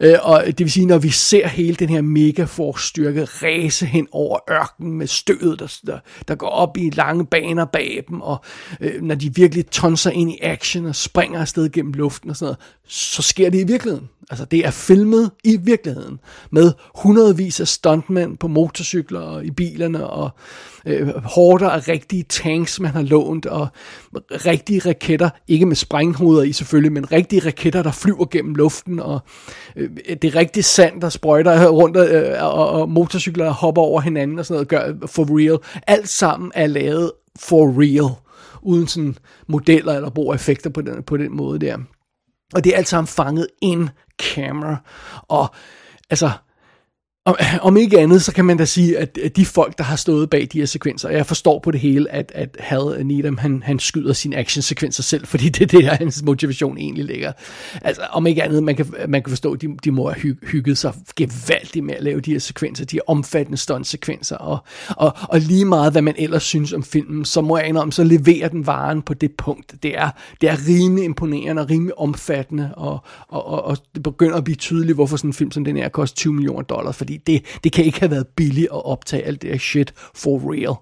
Øh, 0.00 0.14
og 0.22 0.44
det 0.46 0.60
vil 0.60 0.70
sige, 0.70 0.86
når 0.86 0.98
vi 0.98 1.10
ser 1.10 1.48
hele 1.48 1.76
den 1.76 1.88
her 1.88 2.02
mega 2.02 2.46
styrke 2.76 3.24
ræse 3.24 3.86
hen 3.86 4.08
over 4.12 4.38
ørkenen 4.50 4.92
med 4.92 5.06
stødet, 5.06 5.58
der, 5.58 5.78
der, 5.86 5.98
der 6.28 6.34
går 6.34 6.48
op 6.48 6.76
i 6.76 6.90
lange 6.90 7.26
baner 7.26 7.64
bag 7.64 8.04
dem, 8.08 8.20
og 8.20 8.44
øh, 8.80 9.02
når 9.02 9.14
de 9.14 9.34
virkelig 9.34 9.66
tonser 9.66 10.10
ind 10.10 10.30
i 10.30 10.38
action 10.42 10.86
og 10.86 10.94
springer 10.94 11.40
afsted 11.40 11.70
gennem 11.70 11.92
luften 11.92 12.30
og 12.30 12.36
sådan 12.36 12.46
noget, 12.46 12.58
så 12.88 13.22
sker 13.22 13.50
det 13.50 13.60
i 13.60 13.66
virkeligheden. 13.66 14.08
Altså, 14.30 14.44
det 14.44 14.66
er 14.66 14.70
filmet 14.70 15.30
i 15.44 15.56
virkeligheden, 15.56 16.20
med 16.50 16.72
hundredvis 17.02 17.60
af 17.60 17.68
stuntmænd 17.68 18.36
på 18.36 18.48
motorcykler 18.48 19.20
og 19.20 19.44
i 19.44 19.50
bilerne, 19.50 20.06
og 20.06 20.30
øh, 20.86 21.08
hårder 21.24 21.70
af 21.70 21.88
rigtige 21.88 22.22
tanks, 22.22 22.80
man 22.80 22.90
har 22.90 23.02
lånt, 23.02 23.46
og 23.46 23.68
rigtige 24.30 24.80
raketter, 24.86 25.30
ikke 25.48 25.66
med 25.68 25.76
sprænghoveder 25.76 26.42
i 26.42 26.52
selvfølgelig, 26.52 26.92
men 26.92 27.12
rigtige 27.12 27.46
raketter, 27.46 27.82
der 27.82 27.92
flyver 27.92 28.24
gennem 28.24 28.54
luften, 28.54 29.00
og 29.00 29.20
øh, 29.76 29.90
det 30.22 30.24
er 30.24 30.34
rigtig 30.34 30.64
sand, 30.64 31.00
der 31.00 31.08
sprøjter 31.08 31.68
rundt, 31.68 31.96
øh, 31.96 32.44
og, 32.44 32.70
og 32.70 32.88
motorcykler, 32.88 33.44
der 33.44 33.52
hopper 33.52 33.82
over 33.82 34.00
hinanden 34.00 34.38
og 34.38 34.46
sådan 34.46 34.54
noget, 34.54 34.68
gør 34.68 35.06
for 35.06 35.26
real. 35.38 35.58
Alt 35.86 36.08
sammen 36.08 36.52
er 36.54 36.66
lavet 36.66 37.12
for 37.38 37.80
real, 37.80 38.14
uden 38.62 38.86
sådan 38.86 39.16
modeller 39.48 39.92
eller 39.92 40.10
bruger 40.10 40.34
effekter 40.34 40.70
på 40.70 40.80
den, 40.80 41.02
på 41.02 41.16
den 41.16 41.36
måde 41.36 41.58
der. 41.58 41.78
Og 42.54 42.64
det 42.64 42.72
er 42.72 42.76
alt 42.76 42.88
sammen 42.88 43.06
fanget 43.06 43.46
in 43.62 43.90
camera. 44.18 44.76
Og 45.28 45.54
altså, 46.10 46.30
om, 47.28 47.36
om 47.68 47.76
ikke 47.76 47.98
andet, 47.98 48.22
så 48.22 48.32
kan 48.32 48.44
man 48.44 48.56
da 48.56 48.64
sige, 48.64 48.98
at, 48.98 49.18
de 49.36 49.46
folk, 49.46 49.78
der 49.78 49.84
har 49.84 49.96
stået 49.96 50.30
bag 50.30 50.48
de 50.52 50.58
her 50.58 50.66
sekvenser, 50.66 51.08
jeg 51.08 51.26
forstår 51.26 51.58
på 51.58 51.70
det 51.70 51.80
hele, 51.80 52.12
at, 52.12 52.32
at 52.34 52.56
Hal 52.60 52.94
øh, 52.98 53.04
Needham, 53.04 53.38
han, 53.38 53.62
han 53.62 53.78
skyder 53.78 54.12
sine 54.12 54.36
actionsekvenser 54.36 55.02
selv, 55.02 55.26
fordi 55.26 55.48
det 55.48 55.62
er 55.62 55.66
det, 55.66 55.84
der 55.84 55.94
hans 55.94 56.22
motivation 56.22 56.78
egentlig 56.78 57.04
ligger. 57.04 57.32
Altså, 57.82 58.02
om 58.10 58.26
ikke 58.26 58.42
andet, 58.42 58.62
man 58.62 58.76
kan, 58.76 58.86
man 59.08 59.22
kan 59.22 59.30
forstå, 59.30 59.52
at 59.52 59.62
de, 59.62 59.68
de 59.84 59.90
må 59.90 60.10
have 60.10 60.20
hy, 60.20 60.48
hygget 60.48 60.78
sig 60.78 60.94
gevaldigt 61.16 61.84
med 61.84 61.94
at 61.94 62.02
lave 62.02 62.20
de 62.20 62.32
her 62.32 62.38
sekvenser, 62.38 62.84
de 62.84 62.96
her 62.96 63.00
omfattende 63.06 63.58
stuntsekvenser, 63.58 64.36
og, 64.36 64.58
og, 64.88 65.12
og 65.22 65.40
lige 65.40 65.64
meget, 65.64 65.92
hvad 65.92 66.02
man 66.02 66.14
ellers 66.18 66.42
synes 66.42 66.72
om 66.72 66.82
filmen, 66.82 67.24
så 67.24 67.40
må 67.40 67.58
jeg 67.58 67.76
om, 67.76 67.92
så 67.92 68.04
leverer 68.04 68.48
den 68.48 68.66
varen 68.66 69.02
på 69.02 69.14
det 69.14 69.30
punkt. 69.38 69.74
Det 69.82 69.98
er, 69.98 70.10
det 70.40 70.48
er 70.48 70.56
rimelig 70.68 71.04
imponerende 71.04 71.62
og 71.62 71.70
rimelig 71.70 71.98
omfattende, 71.98 72.70
og, 72.76 72.98
og, 73.28 73.46
og, 73.46 73.64
og 73.64 73.78
det 73.94 74.02
begynder 74.02 74.36
at 74.36 74.44
blive 74.44 74.56
tydeligt, 74.56 74.96
hvorfor 74.96 75.16
sådan 75.16 75.30
en 75.30 75.34
film 75.34 75.50
som 75.50 75.64
den 75.64 75.76
her 75.76 75.88
koster 75.88 76.16
20 76.16 76.32
millioner 76.32 76.62
dollars, 76.62 76.96
fordi 76.96 77.17
det, 77.26 77.44
det 77.64 77.72
kan 77.72 77.84
ikke 77.84 78.00
have 78.00 78.10
været 78.10 78.26
billigt 78.36 78.66
at 78.66 78.84
optage 78.84 79.22
alt 79.22 79.42
det 79.42 79.50
her 79.50 79.58
shit 79.58 79.94
for 80.14 80.52
real. 80.52 80.76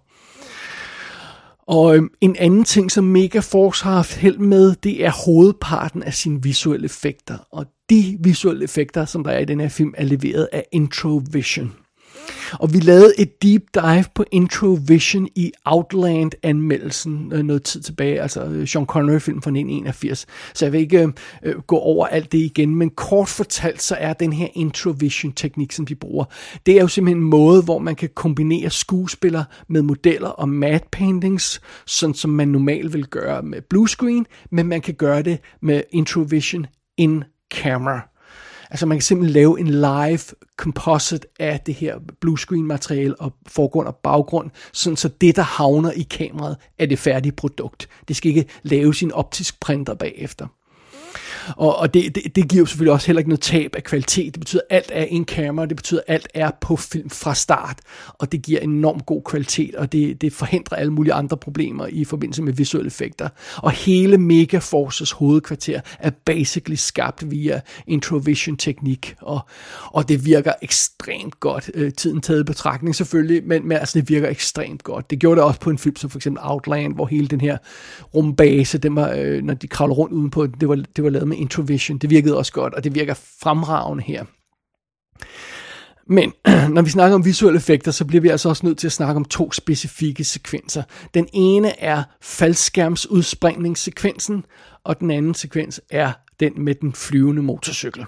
Og 1.68 1.96
øhm, 1.96 2.10
en 2.20 2.36
anden 2.36 2.64
ting, 2.64 2.90
som 2.90 3.04
Megaforce 3.04 3.84
har 3.84 3.94
haft 3.94 4.16
held 4.16 4.38
med, 4.38 4.74
det 4.82 5.04
er 5.04 5.24
hovedparten 5.24 6.02
af 6.02 6.14
sine 6.14 6.42
visuelle 6.42 6.84
effekter. 6.84 7.38
Og 7.50 7.66
de 7.90 8.18
visuelle 8.20 8.64
effekter, 8.64 9.04
som 9.04 9.24
der 9.24 9.30
er 9.30 9.38
i 9.38 9.44
den 9.44 9.60
her 9.60 9.68
film, 9.68 9.94
er 9.96 10.04
leveret 10.04 10.48
af 10.52 10.64
Introvision. 10.72 11.72
Og 12.52 12.72
vi 12.72 12.78
lavede 12.78 13.12
et 13.18 13.42
deep 13.42 13.62
dive 13.74 14.04
på 14.14 14.24
Introvision 14.32 15.28
i 15.34 15.52
Outland-anmeldelsen 15.64 17.32
øh, 17.32 17.42
noget 17.42 17.62
tid 17.62 17.80
tilbage, 17.80 18.22
altså 18.22 18.44
øh, 18.44 18.68
Sean 18.68 18.86
Connery-film 18.86 19.42
fra 19.42 19.50
1981. 19.50 20.26
Så 20.54 20.64
jeg 20.64 20.72
vil 20.72 20.80
ikke 20.80 21.02
øh, 21.02 21.08
øh, 21.42 21.58
gå 21.60 21.78
over 21.78 22.06
alt 22.06 22.32
det 22.32 22.38
igen, 22.38 22.76
men 22.76 22.90
kort 22.90 23.28
fortalt, 23.28 23.82
så 23.82 23.94
er 23.94 24.12
den 24.12 24.32
her 24.32 24.48
Introvision-teknik, 24.54 25.72
som 25.72 25.86
de 25.86 25.94
bruger, 25.94 26.24
det 26.66 26.76
er 26.76 26.80
jo 26.80 26.88
simpelthen 26.88 27.22
en 27.22 27.28
måde, 27.28 27.62
hvor 27.62 27.78
man 27.78 27.94
kan 27.94 28.08
kombinere 28.14 28.70
skuespiller 28.70 29.44
med 29.68 29.82
modeller 29.82 30.28
og 30.28 30.48
matte 30.48 30.88
paintings, 30.92 31.60
sådan 31.86 32.14
som 32.14 32.30
man 32.30 32.48
normalt 32.48 32.92
vil 32.92 33.06
gøre 33.06 33.42
med 33.42 33.62
bluescreen, 33.70 34.26
men 34.50 34.66
man 34.66 34.80
kan 34.80 34.94
gøre 34.94 35.22
det 35.22 35.38
med 35.62 35.82
Introvision 35.90 36.66
in 36.96 37.24
camera. 37.54 38.15
Altså 38.70 38.86
man 38.86 38.98
kan 38.98 39.02
simpelthen 39.02 39.32
lave 39.32 39.60
en 39.60 39.68
live 39.68 40.20
composite 40.56 41.28
af 41.40 41.60
det 41.60 41.74
her 41.74 41.98
bluescreen 42.20 42.66
materiale 42.66 43.20
og 43.20 43.32
forgrund 43.46 43.86
og 43.88 43.96
baggrund, 43.96 44.50
sådan 44.72 44.96
så 44.96 45.08
det, 45.08 45.36
der 45.36 45.42
havner 45.42 45.90
i 45.90 46.02
kameraet, 46.02 46.56
er 46.78 46.86
det 46.86 46.98
færdige 46.98 47.32
produkt. 47.32 47.88
Det 48.08 48.16
skal 48.16 48.28
ikke 48.28 48.48
lave 48.62 48.94
sin 48.94 49.12
optisk 49.12 49.60
printer 49.60 49.94
bagefter. 49.94 50.46
Og, 51.56 51.76
og 51.76 51.94
det, 51.94 52.14
det, 52.14 52.36
det 52.36 52.48
giver 52.48 52.60
jo 52.60 52.66
selvfølgelig 52.66 52.92
også 52.92 53.06
heller 53.06 53.20
ikke 53.20 53.28
noget 53.28 53.40
tab 53.40 53.74
af 53.76 53.84
kvalitet. 53.84 54.34
Det 54.34 54.40
betyder, 54.40 54.62
at 54.70 54.76
alt 54.76 54.90
er 54.94 55.04
en 55.04 55.24
kamera, 55.24 55.66
det 55.66 55.76
betyder, 55.76 56.00
at 56.06 56.14
alt 56.14 56.28
er 56.34 56.50
på 56.60 56.76
film 56.76 57.10
fra 57.10 57.34
start, 57.34 57.80
og 58.08 58.32
det 58.32 58.42
giver 58.42 58.60
enormt 58.60 59.06
god 59.06 59.22
kvalitet, 59.22 59.74
og 59.74 59.92
det, 59.92 60.20
det 60.20 60.32
forhindrer 60.32 60.76
alle 60.76 60.92
mulige 60.92 61.14
andre 61.14 61.36
problemer 61.36 61.86
i 61.86 62.04
forbindelse 62.04 62.42
med 62.42 62.52
visuelle 62.52 62.86
effekter. 62.86 63.28
Og 63.56 63.70
hele 63.70 64.18
Megaforces 64.18 65.10
hovedkvarter 65.10 65.80
er 65.98 66.10
basically 66.24 66.76
skabt 66.76 67.30
via 67.30 67.60
Introvision-teknik, 67.86 69.14
og, 69.20 69.40
og 69.92 70.08
det 70.08 70.24
virker 70.24 70.52
ekstremt 70.62 71.40
godt, 71.40 71.70
øh, 71.74 71.92
tiden 71.92 72.20
taget 72.20 72.40
i 72.40 72.44
betragtning 72.44 72.94
selvfølgelig, 72.94 73.46
men, 73.46 73.68
men 73.68 73.78
altså 73.78 73.98
det 73.98 74.08
virker 74.08 74.28
ekstremt 74.28 74.82
godt. 74.82 75.10
Det 75.10 75.18
gjorde 75.18 75.36
det 75.36 75.44
også 75.44 75.60
på 75.60 75.70
en 75.70 75.78
film 75.78 75.96
som 75.96 76.10
for 76.10 76.18
eksempel 76.18 76.40
Outland, 76.44 76.94
hvor 76.94 77.06
hele 77.06 77.28
den 77.28 77.40
her 77.40 77.58
rumbase, 78.14 78.78
den 78.78 78.96
var, 78.96 79.14
øh, 79.18 79.42
når 79.42 79.54
de 79.54 79.68
kravler 79.68 79.94
rundt 79.94 80.12
udenpå, 80.12 80.46
det 80.46 80.68
var, 80.68 80.74
det 80.96 81.04
var 81.04 81.10
lavet 81.10 81.28
med 81.28 81.35
Introvision. 81.36 81.98
Det 81.98 82.10
virkede 82.10 82.36
også 82.36 82.52
godt, 82.52 82.74
og 82.74 82.84
det 82.84 82.94
virker 82.94 83.14
fremragende 83.14 84.04
her. 84.04 84.24
Men 86.08 86.32
når 86.74 86.82
vi 86.82 86.90
snakker 86.90 87.14
om 87.14 87.24
visuelle 87.24 87.56
effekter, 87.56 87.90
så 87.90 88.04
bliver 88.04 88.20
vi 88.20 88.28
altså 88.28 88.48
også 88.48 88.66
nødt 88.66 88.78
til 88.78 88.86
at 88.86 88.92
snakke 88.92 89.16
om 89.16 89.24
to 89.24 89.52
specifikke 89.52 90.24
sekvenser. 90.24 90.82
Den 91.14 91.28
ene 91.32 91.80
er 91.80 92.02
faldskærmsudspringningssekvensen, 92.22 94.44
og 94.84 95.00
den 95.00 95.10
anden 95.10 95.34
sekvens 95.34 95.80
er 95.90 96.12
den 96.40 96.64
med 96.64 96.74
den 96.74 96.92
flyvende 96.92 97.42
motorcykel. 97.42 98.04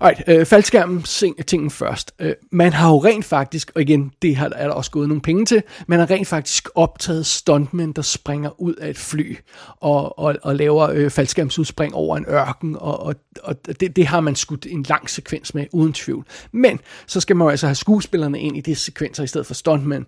Alright, 0.00 0.22
øh, 0.28 0.46
faldskærmen 0.46 1.02
tingen 1.46 1.70
først. 1.70 2.14
Øh, 2.18 2.32
man 2.52 2.72
har 2.72 2.88
jo 2.88 2.98
rent 2.98 3.24
faktisk, 3.24 3.72
og 3.74 3.82
igen, 3.82 4.12
det 4.22 4.36
har, 4.36 4.52
er 4.56 4.66
der 4.66 4.74
også 4.74 4.90
gået 4.90 5.08
nogle 5.08 5.22
penge 5.22 5.44
til, 5.44 5.62
man 5.86 5.98
har 5.98 6.10
rent 6.10 6.28
faktisk 6.28 6.68
optaget 6.74 7.26
stuntmænd, 7.26 7.94
der 7.94 8.02
springer 8.02 8.60
ud 8.60 8.74
af 8.74 8.90
et 8.90 8.98
fly 8.98 9.36
og, 9.76 10.18
og, 10.18 10.36
og 10.42 10.56
laver 10.56 10.90
øh, 10.90 11.10
faldskærmsudspring 11.10 11.94
over 11.94 12.16
en 12.16 12.24
ørken, 12.28 12.76
og, 12.76 13.00
og, 13.00 13.14
og 13.42 13.56
det, 13.80 13.96
det 13.96 14.06
har 14.06 14.20
man 14.20 14.34
skudt 14.34 14.66
en 14.70 14.82
lang 14.82 15.10
sekvens 15.10 15.54
med, 15.54 15.66
uden 15.72 15.92
tvivl. 15.92 16.26
Men 16.52 16.80
så 17.06 17.20
skal 17.20 17.36
man 17.36 17.44
jo 17.44 17.50
altså 17.50 17.66
have 17.66 17.74
skuespillerne 17.74 18.40
ind 18.40 18.56
i 18.56 18.60
de 18.60 18.74
sekvenser 18.74 19.22
i 19.22 19.26
stedet 19.26 19.46
for 19.46 19.54
stuntmænd. 19.54 20.04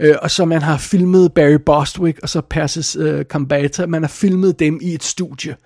Øh, 0.00 0.14
og 0.22 0.30
så 0.30 0.44
man 0.44 0.62
har 0.62 0.78
filmet 0.78 1.32
Barry 1.32 1.58
Bostwick 1.66 2.18
og 2.22 2.28
så 2.28 2.40
Persis 2.40 2.96
øh, 2.96 3.24
Kambata, 3.30 3.86
man 3.86 4.02
har 4.02 4.08
filmet 4.08 4.58
dem 4.58 4.78
i 4.82 4.94
et 4.94 5.02
studie, 5.02 5.56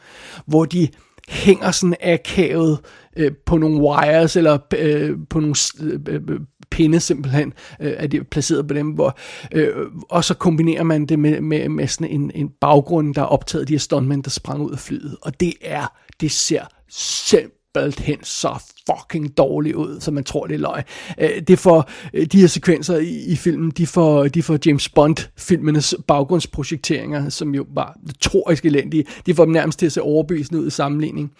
hvor 0.46 0.64
de 0.64 0.88
hænger 1.28 1.70
sådan 1.70 1.96
akavet 2.00 2.78
øh, 3.16 3.32
på 3.46 3.56
nogle 3.56 3.80
wires, 3.80 4.36
eller 4.36 4.58
øh, 4.78 5.16
på 5.30 5.40
nogle 5.40 5.54
øh, 5.80 6.00
øh, 6.08 6.40
pinde 6.70 7.00
simpelthen, 7.00 7.52
øh, 7.80 7.92
er 7.96 8.06
det 8.06 8.28
placeret 8.28 8.68
på 8.68 8.74
dem, 8.74 8.90
hvor, 8.90 9.18
øh, 9.52 9.86
og 10.10 10.24
så 10.24 10.34
kombinerer 10.34 10.82
man 10.82 11.06
det 11.06 11.18
med, 11.18 11.40
med, 11.40 11.68
med 11.68 11.86
sådan 11.86 12.12
en, 12.12 12.30
en 12.34 12.50
baggrund, 12.60 13.14
der 13.14 13.22
er 13.22 13.26
optaget 13.26 13.60
af 13.60 13.66
de 13.66 13.72
her 13.72 13.78
stuntmænd, 13.78 14.24
der 14.24 14.30
sprang 14.30 14.62
ud 14.62 14.72
af 14.72 14.78
flyet, 14.78 15.16
og 15.22 15.40
det 15.40 15.54
er, 15.60 15.98
det 16.20 16.30
ser 16.30 16.62
simpelthen 16.88 18.24
så 18.24 18.62
fucking 18.90 19.36
dårligt 19.36 19.76
ud, 19.76 20.00
så 20.00 20.10
man 20.10 20.24
tror, 20.24 20.46
det 20.46 20.54
er 20.54 20.58
løg. 20.58 20.82
Øh, 21.18 21.42
det 21.48 21.58
får, 21.58 21.90
øh, 22.14 22.26
de 22.26 22.40
her 22.40 22.46
sekvenser 22.46 22.96
i, 22.96 23.24
i 23.26 23.36
filmen, 23.36 23.70
de 23.70 23.86
får, 23.86 24.28
de 24.28 24.42
får 24.42 24.58
James 24.66 24.88
Bond-filmenes 24.88 25.94
baggrundsprojekteringer, 26.06 27.28
som 27.28 27.54
jo 27.54 27.66
var 27.74 27.96
notorisk 28.02 28.64
elendige, 28.64 29.04
de 29.26 29.34
får 29.34 29.44
dem 29.44 29.52
nærmest 29.52 29.78
til 29.78 29.86
at 29.86 29.92
se 29.92 30.02
overbevisende 30.02 30.60
ud 30.60 30.66
i 30.66 30.70
sammenligning. 30.70 31.32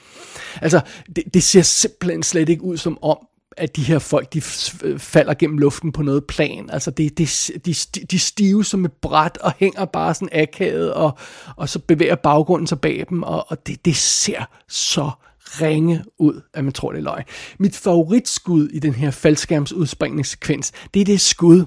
Altså, 0.63 0.81
det, 1.17 1.25
det 1.35 1.43
ser 1.43 1.63
simpelthen 1.63 2.23
slet 2.23 2.49
ikke 2.49 2.63
ud 2.63 2.77
som 2.77 2.99
om, 3.03 3.19
at 3.57 3.77
de 3.77 3.83
her 3.83 3.99
folk, 3.99 4.33
de 4.33 4.43
øh, 4.83 4.99
falder 4.99 5.35
gennem 5.35 5.59
luften 5.59 5.93
på 5.93 6.03
noget 6.03 6.25
plan. 6.25 6.71
Altså, 6.73 6.91
det, 6.91 7.19
det, 7.19 7.51
de, 7.67 7.75
de 8.11 8.19
stive 8.19 8.65
som 8.65 8.85
et 8.85 8.93
bræt 8.93 9.39
og 9.41 9.53
hænger 9.59 9.85
bare 9.85 10.15
sådan 10.15 10.29
akavet, 10.33 10.93
og, 10.93 11.19
og 11.57 11.69
så 11.69 11.79
bevæger 11.79 12.15
baggrunden 12.15 12.67
sig 12.67 12.81
bag 12.81 13.07
dem, 13.09 13.23
og, 13.23 13.45
og 13.49 13.67
det, 13.67 13.85
det 13.85 13.97
ser 13.97 14.45
så 14.69 15.11
ringe 15.49 16.05
ud, 16.19 16.41
at 16.55 16.65
man 16.65 16.73
tror, 16.73 16.93
det 16.93 16.99
er 16.99 17.03
løgn. 17.03 17.25
Mit 17.59 17.77
favoritskud 17.77 18.69
i 18.69 18.79
den 18.79 18.95
her 18.95 19.11
faldskærmsudspringningssekvens, 19.11 20.73
det 20.95 21.01
er 21.01 21.05
det 21.05 21.21
skud, 21.21 21.65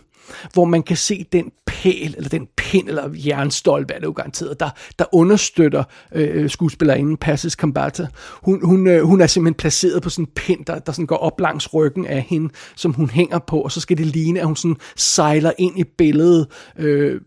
hvor 0.53 0.65
man 0.65 0.83
kan 0.83 0.97
se 0.97 1.25
den 1.31 1.51
pæl, 1.65 2.13
eller 2.17 2.29
den 2.29 2.47
pind, 2.57 2.89
eller 2.89 3.09
jernstolpe, 3.13 3.93
er 3.93 3.99
det 3.99 4.05
jo 4.05 4.11
garanteret, 4.11 4.59
der, 4.59 4.69
der 4.99 5.05
understøtter 5.11 5.83
øh, 6.11 6.49
skuespillerinden 6.49 7.17
Passes 7.17 7.55
Kambata. 7.55 8.07
Hun, 8.43 8.65
hun, 8.65 8.87
øh, 8.87 9.03
hun 9.03 9.21
er 9.21 9.27
simpelthen 9.27 9.57
placeret 9.57 10.03
på 10.03 10.09
sådan 10.09 10.25
en 10.25 10.31
pind, 10.35 10.65
der, 10.65 10.79
der 10.79 10.91
sådan 10.91 11.05
går 11.05 11.17
op 11.17 11.39
langs 11.39 11.73
ryggen 11.73 12.05
af 12.05 12.21
hende, 12.21 12.53
som 12.75 12.93
hun 12.93 13.09
hænger 13.09 13.39
på, 13.39 13.61
og 13.61 13.71
så 13.71 13.79
skal 13.79 13.97
det 13.97 14.05
ligne, 14.05 14.39
at 14.39 14.45
hun 14.45 14.55
sådan 14.55 14.77
sejler 14.95 15.51
ind 15.57 15.79
i 15.79 15.83
billedet 15.83 16.47
øh, 16.77 17.21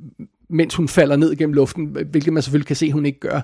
mens 0.51 0.75
hun 0.75 0.89
falder 0.89 1.17
ned 1.17 1.37
gennem 1.37 1.55
luften, 1.55 1.97
hvilket 2.11 2.33
man 2.33 2.43
selvfølgelig 2.43 2.67
kan 2.67 2.77
se, 2.77 2.93
hun 2.93 3.07
ikke 3.07 3.21
gør. 3.21 3.41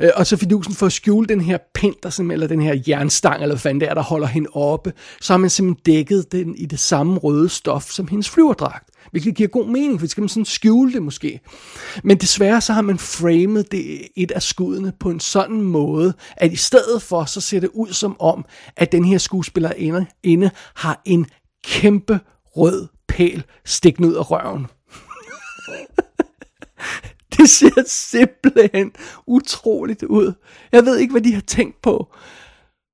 Øh, 0.00 0.10
og 0.16 0.26
så 0.26 0.36
fidusen 0.36 0.74
for 0.74 0.86
at 0.86 0.92
skjule 0.92 1.26
den 1.26 1.40
her 1.40 1.58
pind, 1.74 1.94
der 2.02 2.30
eller 2.32 2.46
den 2.46 2.62
her 2.62 2.82
jernstang, 2.88 3.42
eller 3.42 3.54
hvad 3.54 3.60
fanden 3.60 3.80
det 3.80 3.90
er, 3.90 3.94
der 3.94 4.02
holder 4.02 4.26
hende 4.26 4.48
oppe, 4.52 4.92
så 5.20 5.32
har 5.32 5.38
man 5.38 5.50
simpelthen 5.50 5.94
dækket 5.94 6.32
den 6.32 6.56
i 6.56 6.66
det 6.66 6.78
samme 6.78 7.18
røde 7.18 7.48
stof 7.48 7.90
som 7.90 8.08
hendes 8.08 8.30
flyverdragt. 8.30 8.90
Hvilket 9.10 9.34
giver 9.34 9.48
god 9.48 9.66
mening, 9.66 10.00
for 10.00 10.06
så 10.06 10.10
skal 10.10 10.20
man 10.20 10.28
sådan 10.28 10.44
skjule 10.44 10.92
det 10.92 11.02
måske. 11.02 11.40
Men 12.04 12.16
desværre 12.16 12.60
så 12.60 12.72
har 12.72 12.82
man 12.82 12.98
framet 12.98 13.72
det, 13.72 14.08
et 14.16 14.30
af 14.30 14.42
skuddene 14.42 14.92
på 15.00 15.10
en 15.10 15.20
sådan 15.20 15.62
måde, 15.62 16.14
at 16.36 16.52
i 16.52 16.56
stedet 16.56 17.02
for, 17.02 17.24
så 17.24 17.40
ser 17.40 17.60
det 17.60 17.70
ud 17.74 17.92
som 17.92 18.16
om, 18.20 18.44
at 18.76 18.92
den 18.92 19.04
her 19.04 19.18
skuespiller 19.18 19.72
inde, 19.72 20.06
inde 20.22 20.50
har 20.74 21.02
en 21.04 21.26
kæmpe 21.64 22.20
rød 22.56 22.88
pæl 23.08 23.44
stikkende 23.64 24.08
ud 24.08 24.14
af 24.14 24.30
røven. 24.30 24.66
Det 27.36 27.50
ser 27.50 27.82
simpelthen 27.86 28.92
utroligt 29.26 30.02
ud. 30.02 30.32
Jeg 30.72 30.86
ved 30.86 30.98
ikke, 30.98 31.12
hvad 31.12 31.22
de 31.22 31.34
har 31.34 31.40
tænkt 31.40 31.82
på. 31.82 32.14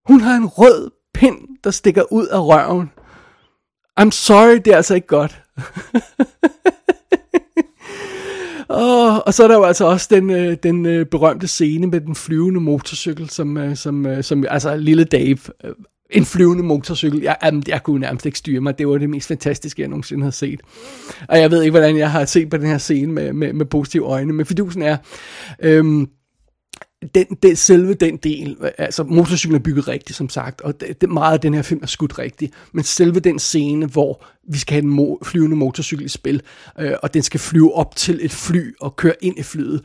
Hun 0.08 0.20
har 0.20 0.36
en 0.36 0.46
rød 0.46 0.90
pind, 1.14 1.38
der 1.64 1.70
stikker 1.70 2.12
ud 2.12 2.26
af 2.26 2.40
røven. 2.40 2.90
I'm 4.00 4.10
sorry, 4.10 4.56
det 4.64 4.66
er 4.66 4.76
altså 4.76 4.94
ikke 4.94 5.06
godt. 5.06 5.42
Og, 8.68 9.26
og 9.26 9.34
så 9.34 9.44
er 9.44 9.48
der 9.48 9.54
jo 9.54 9.64
altså 9.64 9.84
også 9.84 10.08
den, 10.10 10.30
øh, 10.30 10.56
den 10.62 10.86
øh, 10.86 11.06
berømte 11.06 11.46
scene 11.46 11.86
med 11.86 12.00
den 12.00 12.14
flyvende 12.14 12.60
motorcykel, 12.60 13.30
som, 13.30 13.56
øh, 13.56 13.76
som, 13.76 14.22
som 14.22 14.44
altså 14.48 14.76
lille 14.76 15.04
Dave, 15.04 15.38
en 16.12 16.24
flyvende 16.24 16.62
motorcykel. 16.62 17.20
Jeg, 17.22 17.36
jamen, 17.44 17.62
jeg 17.68 17.82
kunne 17.82 18.00
nærmest 18.00 18.26
ikke 18.26 18.38
styre 18.38 18.60
mig. 18.60 18.78
Det 18.78 18.88
var 18.88 18.98
det 18.98 19.10
mest 19.10 19.28
fantastiske, 19.28 19.82
jeg 19.82 19.88
nogensinde 19.88 20.24
har 20.24 20.30
set. 20.30 20.60
Og 21.28 21.38
jeg 21.38 21.50
ved 21.50 21.62
ikke, 21.62 21.70
hvordan 21.70 21.96
jeg 21.96 22.10
har 22.10 22.24
set 22.24 22.50
på 22.50 22.56
den 22.56 22.66
her 22.66 22.78
scene 22.78 23.12
med, 23.12 23.32
med, 23.32 23.52
med 23.52 23.66
positive 23.66 24.04
øjne. 24.04 24.32
Men 24.32 24.46
fidusen 24.46 24.82
er... 24.82 24.96
Øhm, 25.62 26.08
den, 27.14 27.26
den, 27.42 27.56
selve 27.56 27.94
den 27.94 28.16
del, 28.16 28.56
altså 28.78 29.04
motorcyklen 29.04 29.54
er 29.54 29.62
bygget 29.62 29.88
rigtigt, 29.88 30.16
som 30.16 30.28
sagt, 30.28 30.60
og 30.60 30.80
det, 30.80 31.00
det, 31.00 31.08
meget 31.08 31.32
af 31.32 31.40
den 31.40 31.54
her 31.54 31.62
film 31.62 31.80
er 31.82 31.86
skudt 31.86 32.18
rigtigt, 32.18 32.52
men 32.72 32.84
selve 32.84 33.20
den 33.20 33.38
scene, 33.38 33.86
hvor 33.86 34.24
vi 34.48 34.58
skal 34.58 34.74
have 34.74 34.84
en 34.84 34.98
mo- 34.98 35.18
flyvende 35.24 35.56
motorcykel 35.56 36.04
i 36.04 36.08
spil, 36.08 36.42
øh, 36.80 36.92
og 37.02 37.14
den 37.14 37.22
skal 37.22 37.40
flyve 37.40 37.74
op 37.74 37.96
til 37.96 38.18
et 38.22 38.32
fly 38.32 38.74
og 38.80 38.96
køre 38.96 39.14
ind 39.20 39.38
i 39.38 39.42
flyet, 39.42 39.82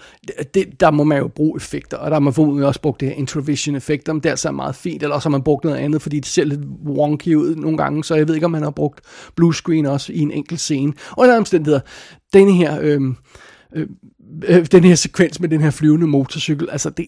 det, 0.53 0.79
der 0.79 0.91
må 0.91 1.03
man 1.03 1.17
jo 1.17 1.27
bruge 1.27 1.57
effekter, 1.57 1.97
og 1.97 2.05
der 2.05 2.15
har 2.15 2.19
man 2.19 2.33
formodentlig 2.33 2.67
også 2.67 2.81
brugt 2.81 2.99
det 2.99 3.07
her 3.07 3.15
introvision 3.15 3.75
effekter, 3.75 4.13
men 4.13 4.19
det 4.19 4.25
er 4.25 4.33
altså 4.33 4.51
meget 4.51 4.75
fint, 4.75 5.03
eller 5.03 5.15
også 5.15 5.29
har 5.29 5.31
man 5.31 5.43
brugt 5.43 5.63
noget 5.63 5.77
andet, 5.77 6.01
fordi 6.01 6.19
det 6.19 6.25
ser 6.25 6.43
lidt 6.43 6.61
wonky 6.85 7.35
ud 7.35 7.55
nogle 7.55 7.77
gange, 7.77 8.03
så 8.03 8.15
jeg 8.15 8.27
ved 8.27 8.35
ikke, 8.35 8.45
om 8.45 8.51
man 8.51 8.63
har 8.63 8.71
brugt 8.71 9.01
blue 9.35 9.55
screen 9.55 9.85
også 9.85 10.13
i 10.13 10.19
en 10.19 10.31
enkelt 10.31 10.59
scene. 10.59 10.93
Og 11.11 11.25
en 11.25 11.31
omstændigheder, 11.31 11.79
denne 12.33 12.53
her... 12.53 12.79
Øh, 12.81 13.01
øh, 13.75 13.87
øh, 14.43 14.65
den 14.65 14.83
her 14.83 14.95
sekvens 14.95 15.39
med 15.39 15.49
den 15.49 15.61
her 15.61 15.71
flyvende 15.71 16.07
motorcykel, 16.07 16.69
altså 16.69 16.89
det, 16.89 17.07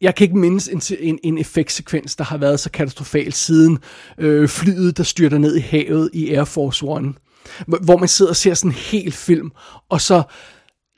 jeg 0.00 0.14
kan 0.14 0.24
ikke 0.24 0.38
mindes 0.38 0.68
en, 0.68 0.82
en, 1.00 1.18
en 1.22 1.38
effektsekvens, 1.38 2.16
der 2.16 2.24
har 2.24 2.36
været 2.36 2.60
så 2.60 2.70
katastrofal 2.70 3.32
siden 3.32 3.78
øh, 4.18 4.48
flyet, 4.48 4.96
der 4.96 5.02
styrter 5.02 5.38
ned 5.38 5.56
i 5.56 5.60
havet 5.60 6.10
i 6.12 6.34
Air 6.34 6.44
Force 6.44 6.86
One. 6.86 7.14
Hvor 7.66 7.96
man 7.96 8.08
sidder 8.08 8.30
og 8.30 8.36
ser 8.36 8.54
sådan 8.54 8.70
en 8.70 8.74
hel 8.74 9.12
film, 9.12 9.50
og 9.88 10.00
så 10.00 10.22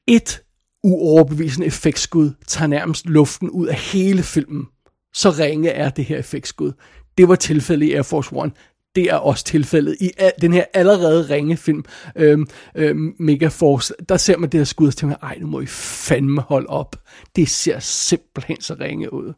et 0.07 0.43
uoverbevisende 0.85 1.67
effektskud 1.67 2.31
tager 2.47 2.67
nærmest 2.67 3.07
luften 3.07 3.51
ud 3.51 3.67
af 3.67 3.75
hele 3.75 4.23
filmen. 4.23 4.67
Så 5.15 5.31
ringe 5.31 5.71
er 5.71 5.91
det 5.91 6.05
her 6.05 6.19
effektskud. 6.19 6.73
Det 7.19 7.29
var 7.29 7.35
tilfældet 7.35 7.87
i 7.87 7.93
Air 7.93 8.03
Force 8.03 8.31
One 8.33 8.51
det 8.99 9.11
er 9.11 9.15
også 9.15 9.45
tilfældet 9.45 9.97
i 10.01 10.11
al, 10.19 10.33
den 10.41 10.53
her 10.53 10.65
allerede 10.75 11.35
ringe 11.35 11.57
film, 11.57 11.85
øhm, 12.17 12.47
øhm, 12.75 13.15
Megaforce. 13.19 13.95
Der 14.09 14.17
ser 14.17 14.37
man 14.37 14.51
det 14.51 14.61
her 14.61 14.65
skud, 14.65 14.87
og 14.87 14.97
tænker 14.97 15.17
ej, 15.23 15.39
nu 15.41 15.47
må 15.47 15.61
I 15.61 15.67
fandme 15.67 16.41
holde 16.41 16.67
op. 16.67 16.97
Det 17.37 17.49
ser 17.49 17.79
simpelthen 17.79 18.61
så 18.61 18.77
ringe 18.81 19.13
ud. 19.13 19.33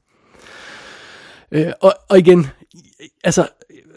Øh, 1.52 1.72
og, 1.80 1.94
og 2.08 2.18
igen, 2.18 2.46
altså, 3.24 3.48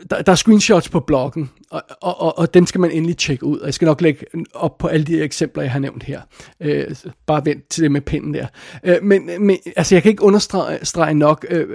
der, 0.10 0.22
der 0.22 0.32
er 0.32 0.36
screenshots 0.36 0.90
på 0.90 1.00
bloggen, 1.00 1.50
og, 1.72 1.82
og, 2.02 2.22
og, 2.22 2.38
og 2.38 2.54
den 2.54 2.68
skal 2.68 2.82
man 2.82 2.92
endelig 2.92 3.18
tjekke 3.18 3.46
ud. 3.46 3.60
Og 3.60 3.66
jeg 3.66 3.74
skal 3.74 3.86
nok 3.86 4.02
lægge 4.02 4.26
op 4.54 4.78
på 4.78 4.88
alle 4.88 5.06
de 5.06 5.22
eksempler, 5.22 5.64
jeg 5.64 5.72
har 5.72 5.80
nævnt 5.80 6.04
her. 6.04 6.22
Øh, 6.60 6.96
bare 7.26 7.46
vent 7.46 7.68
til 7.68 7.84
det 7.84 7.92
med 7.92 8.02
pinden 8.02 8.34
der. 8.34 8.48
Øh, 8.84 9.04
men, 9.04 9.30
men 9.40 9.58
altså, 9.76 9.96
jeg 9.96 10.04
kan 10.04 10.10
ikke 10.10 10.24
understrege 10.24 11.14
nok, 11.14 11.46
øh, 11.50 11.68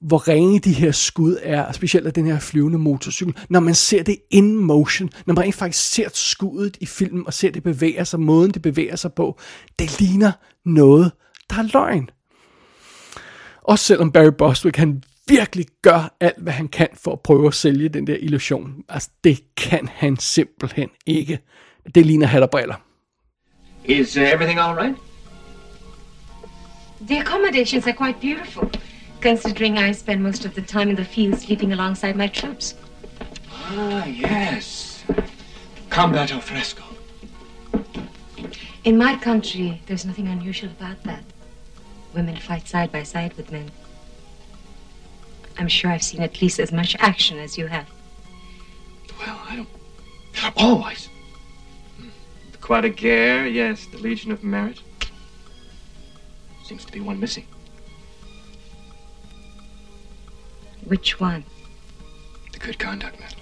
hvor 0.00 0.28
rene 0.28 0.58
de 0.58 0.72
her 0.72 0.90
skud 0.90 1.36
er, 1.42 1.72
specielt 1.72 2.06
af 2.06 2.12
den 2.12 2.26
her 2.26 2.38
flyvende 2.38 2.78
motorcykel, 2.78 3.36
når 3.48 3.60
man 3.60 3.74
ser 3.74 4.02
det 4.02 4.16
in 4.30 4.56
motion, 4.56 5.10
når 5.26 5.34
man 5.34 5.44
rent 5.44 5.54
faktisk 5.54 5.92
ser 5.92 6.08
skuddet 6.12 6.76
i 6.80 6.86
filmen, 6.86 7.26
og 7.26 7.32
ser 7.32 7.50
det 7.50 7.62
bevæger 7.62 8.04
sig, 8.04 8.20
måden 8.20 8.50
det 8.50 8.62
bevæger 8.62 8.96
sig 8.96 9.12
på, 9.12 9.38
det 9.78 10.00
ligner 10.00 10.32
noget, 10.64 11.12
der 11.50 11.56
er 11.58 11.68
løgn. 11.72 12.10
Også 13.62 13.84
selvom 13.84 14.12
Barry 14.12 14.32
Bostwick, 14.38 14.76
han 14.76 15.02
virkelig 15.28 15.66
gør 15.82 16.16
alt, 16.20 16.38
hvad 16.38 16.52
han 16.52 16.68
kan 16.68 16.88
for 16.94 17.12
at 17.12 17.20
prøve 17.20 17.46
at 17.46 17.54
sælge 17.54 17.88
den 17.88 18.06
der 18.06 18.16
illusion. 18.16 18.84
Altså, 18.88 19.10
det 19.24 19.40
kan 19.56 19.88
han 19.92 20.16
simpelthen 20.16 20.88
ikke. 21.06 21.38
Det 21.94 22.06
ligner 22.06 22.26
hat 22.26 22.42
og 22.42 22.50
briller. 22.50 22.74
Is 23.84 24.16
uh, 24.16 24.22
everything 24.22 24.58
all 24.58 24.76
right? 24.76 24.96
The 27.08 27.20
accommodations 27.20 27.86
are 27.86 27.92
quite 27.92 28.20
beautiful, 28.20 28.70
considering 29.20 29.78
I 29.78 29.92
spend 29.92 30.22
most 30.22 30.46
of 30.46 30.52
the 30.52 30.62
time 30.62 30.90
in 30.90 30.96
the 30.96 31.04
field 31.04 31.38
sleeping 31.38 31.72
alongside 31.72 32.16
my 32.16 32.28
troops. 32.28 32.76
Ah, 33.50 34.06
yes. 34.06 35.04
Combat 35.90 36.32
al 36.32 36.40
fresco. 36.40 36.82
In 38.84 38.98
my 38.98 39.16
country, 39.16 39.80
there's 39.86 40.06
nothing 40.06 40.28
unusual 40.28 40.70
about 40.80 41.02
that. 41.04 41.24
Women 42.14 42.36
fight 42.36 42.68
side 42.68 42.90
by 42.92 43.02
side 43.02 43.32
with 43.36 43.50
men. 43.52 43.70
I'm 45.58 45.68
sure 45.68 45.90
I've 45.90 46.02
seen 46.02 46.22
at 46.22 46.40
least 46.42 46.58
as 46.58 46.72
much 46.72 46.96
action 46.98 47.38
as 47.38 47.56
you 47.56 47.66
have. 47.66 47.88
Well, 49.18 49.40
I 49.48 49.56
don't. 49.56 49.68
Oh, 50.56 50.82
I. 50.82 50.96
Croix 52.60 52.80
de 52.80 52.88
Guerre, 52.88 53.46
yes. 53.46 53.86
The 53.86 53.98
Legion 53.98 54.32
of 54.32 54.42
Merit. 54.42 54.80
Seems 56.64 56.84
to 56.86 56.92
be 56.92 57.00
one 57.00 57.20
missing. 57.20 57.46
Which 60.86 61.20
one? 61.20 61.44
The 62.52 62.58
Good 62.58 62.78
Conduct 62.78 63.20
Medal. 63.20 63.38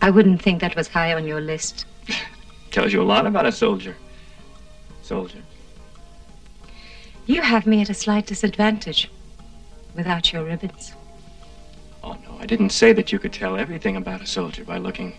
I 0.00 0.10
wouldn't 0.10 0.40
think 0.40 0.60
that 0.60 0.74
was 0.76 0.88
high 0.88 1.14
on 1.14 1.26
your 1.26 1.40
list. 1.40 1.84
Tells 2.70 2.92
you 2.92 3.02
a 3.02 3.04
lot 3.04 3.26
about 3.26 3.46
a 3.46 3.52
soldier. 3.52 3.96
Soldier. 5.02 5.42
You 7.26 7.42
have 7.42 7.66
me 7.66 7.82
at 7.82 7.90
a 7.90 7.94
slight 7.94 8.26
disadvantage 8.26 9.10
without 9.98 10.32
your 10.32 10.44
ribbons. 10.50 10.94
Oh, 12.02 12.14
no, 12.24 12.44
I 12.44 12.46
didn't 12.46 12.70
say 12.70 12.92
that 12.92 13.12
you 13.12 13.18
could 13.18 13.32
tell 13.32 13.56
everything 13.56 13.96
about 13.96 14.22
a 14.22 14.26
soldier 14.26 14.64
by 14.64 14.78
looking 14.78 15.14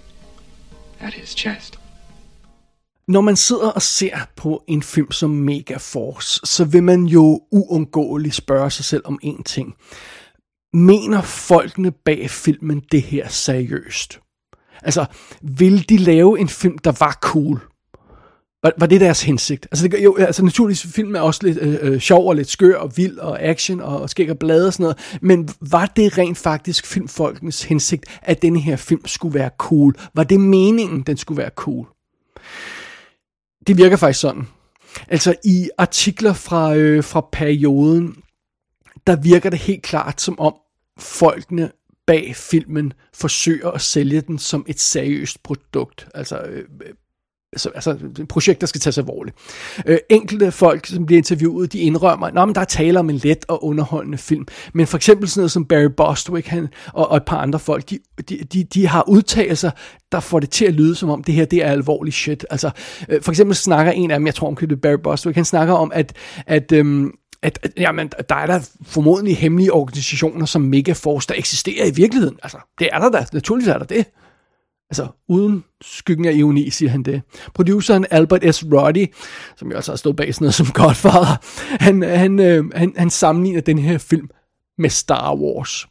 at 0.99 1.13
his 1.13 1.29
chest. 1.29 1.79
Når 3.07 3.21
man 3.21 3.35
sidder 3.35 3.71
og 3.71 3.81
ser 3.81 4.17
på 4.35 4.63
en 4.67 4.83
film 4.83 5.11
som 5.11 5.29
Megaforce, 5.29 6.41
så 6.43 6.65
vil 6.65 6.83
man 6.83 7.05
jo 7.05 7.41
uundgåeligt 7.51 8.35
spørge 8.35 8.71
sig 8.71 8.85
selv 8.85 9.01
om 9.05 9.19
en 9.21 9.43
ting. 9.43 9.75
Mener 10.73 11.21
folkene 11.21 11.91
bag 11.91 12.29
filmen 12.29 12.81
det 12.91 13.01
her 13.01 13.27
seriøst? 13.27 14.19
Altså, 14.81 15.05
vil 15.41 15.89
de 15.89 15.97
lave 15.97 16.39
en 16.39 16.49
film, 16.49 16.77
der 16.77 16.91
var 16.99 17.17
cool? 17.21 17.68
Var, 18.63 18.73
var 18.77 18.85
det 18.85 19.01
deres 19.01 19.23
hensigt? 19.23 19.67
Altså, 19.71 19.87
det, 19.87 20.03
jo, 20.03 20.15
altså 20.15 20.43
naturligvis, 20.43 20.83
filmen 20.83 21.15
er 21.15 21.21
også 21.21 21.39
lidt 21.43 21.57
øh, 21.57 21.77
øh, 21.81 21.99
sjov 21.99 22.29
og 22.29 22.35
lidt 22.35 22.49
skør 22.49 22.77
og 22.77 22.97
vild 22.97 23.17
og 23.17 23.41
action 23.41 23.81
og, 23.81 24.01
og 24.01 24.09
skæg 24.09 24.29
og 24.29 24.39
blade 24.39 24.67
og 24.67 24.73
sådan 24.73 24.83
noget. 24.83 25.17
Men 25.21 25.49
var 25.61 25.85
det 25.85 26.17
rent 26.17 26.37
faktisk 26.37 26.85
filmfolkenes 26.85 27.63
hensigt, 27.63 28.05
at 28.21 28.41
denne 28.41 28.59
her 28.59 28.75
film 28.75 29.07
skulle 29.07 29.39
være 29.39 29.49
cool? 29.57 29.95
Var 30.13 30.23
det 30.23 30.39
meningen, 30.39 31.01
den 31.01 31.17
skulle 31.17 31.37
være 31.37 31.51
cool? 31.55 31.87
Det 33.67 33.77
virker 33.77 33.97
faktisk 33.97 34.19
sådan. 34.19 34.47
Altså 35.07 35.35
i 35.43 35.69
artikler 35.77 36.33
fra, 36.33 36.75
øh, 36.75 37.03
fra 37.03 37.27
perioden, 37.31 38.15
der 39.07 39.15
virker 39.15 39.49
det 39.49 39.59
helt 39.59 39.83
klart 39.83 40.21
som 40.21 40.39
om 40.39 40.55
folkene 40.99 41.71
bag 42.07 42.35
filmen 42.35 42.93
forsøger 43.13 43.71
at 43.71 43.81
sælge 43.81 44.21
den 44.21 44.39
som 44.39 44.65
et 44.67 44.79
seriøst 44.79 45.43
produkt. 45.43 46.07
Altså, 46.13 46.37
øh, 46.41 46.65
altså, 47.53 47.69
altså 47.75 47.91
et 48.19 48.27
projekt, 48.27 48.62
der 48.62 48.67
skal 48.67 48.81
tages 48.81 48.97
alvorligt. 48.97 49.38
Øh, 49.85 49.97
enkelte 50.09 50.51
folk, 50.51 50.85
som 50.85 51.05
bliver 51.05 51.17
interviewet, 51.17 51.73
de 51.73 51.79
indrømmer, 51.79 52.27
at 52.27 52.55
der 52.55 52.62
er 52.62 52.65
tale 52.65 52.99
om 52.99 53.09
en 53.09 53.15
let 53.15 53.45
og 53.47 53.65
underholdende 53.65 54.17
film. 54.17 54.47
Men 54.73 54.88
for 54.88 54.97
eksempel 54.97 55.29
sådan 55.29 55.41
noget 55.41 55.51
som 55.51 55.65
Barry 55.65 55.89
Bostwick 55.97 56.47
han, 56.47 56.67
og, 56.93 57.12
og 57.12 57.17
et 57.17 57.23
par 57.23 57.38
andre 57.38 57.59
folk, 57.59 57.89
de, 57.89 57.99
de, 58.29 58.38
de, 58.53 58.63
de 58.63 58.88
har 58.88 59.09
udtalelser, 59.09 59.71
der 60.12 60.19
får 60.19 60.39
det 60.39 60.49
til 60.49 60.65
at 60.65 60.73
lyde 60.73 60.95
som 60.95 61.09
om, 61.09 61.23
det 61.23 61.35
her 61.35 61.45
det 61.45 61.63
er 61.65 61.71
alvorlig 61.71 62.13
shit. 62.13 62.45
Altså, 62.49 62.69
øh, 63.09 63.21
for 63.21 63.31
eksempel 63.31 63.55
snakker 63.55 63.91
en 63.91 64.12
af 64.12 64.19
dem, 64.19 64.25
jeg 64.25 64.35
tror 64.35 64.47
om 64.47 64.55
det 64.55 64.71
er 64.71 64.75
Barry 64.75 64.99
Bostwick, 65.03 65.35
han 65.35 65.45
snakker 65.45 65.73
om, 65.73 65.91
at, 65.95 66.13
at 66.47 66.71
øhm, 66.71 67.12
at, 67.41 67.59
at 67.63 67.71
jamen, 67.77 68.12
der 68.29 68.35
er 68.35 68.45
der 68.45 68.69
formodentlig 68.85 69.38
hemmelige 69.38 69.73
organisationer 69.73 70.45
som 70.45 70.62
Megaforce, 70.62 71.27
der 71.27 71.33
eksisterer 71.38 71.85
i 71.85 71.91
virkeligheden. 71.91 72.38
Altså, 72.43 72.57
det 72.79 72.89
er 72.91 72.99
der 72.99 73.09
da. 73.09 73.25
Naturligvis 73.33 73.67
er 73.67 73.77
der 73.77 73.85
det. 73.85 74.05
Altså, 74.89 75.08
uden 75.28 75.63
skyggen 75.82 76.25
af 76.25 76.34
ironi, 76.34 76.69
siger 76.69 76.89
han 76.89 77.04
det. 77.04 77.21
Produceren 77.54 78.06
Albert 78.12 78.56
S. 78.56 78.65
Roddy, 78.65 79.06
som 79.58 79.69
jo 79.69 79.75
altså 79.75 79.91
har 79.91 79.97
stået 79.97 80.15
bag 80.15 80.36
sådan 80.36 80.45
noget 80.45 80.54
som 80.54 80.67
Godfather, 80.84 81.38
han, 81.84 82.02
han, 82.02 82.39
øh, 82.39 82.71
han, 82.75 82.93
han 82.97 83.10
sammenligner 83.10 83.62
den 83.62 83.80
her 83.80 83.97
film 83.97 84.30
med 84.78 84.89
Star 84.89 85.36
Wars. 85.36 85.88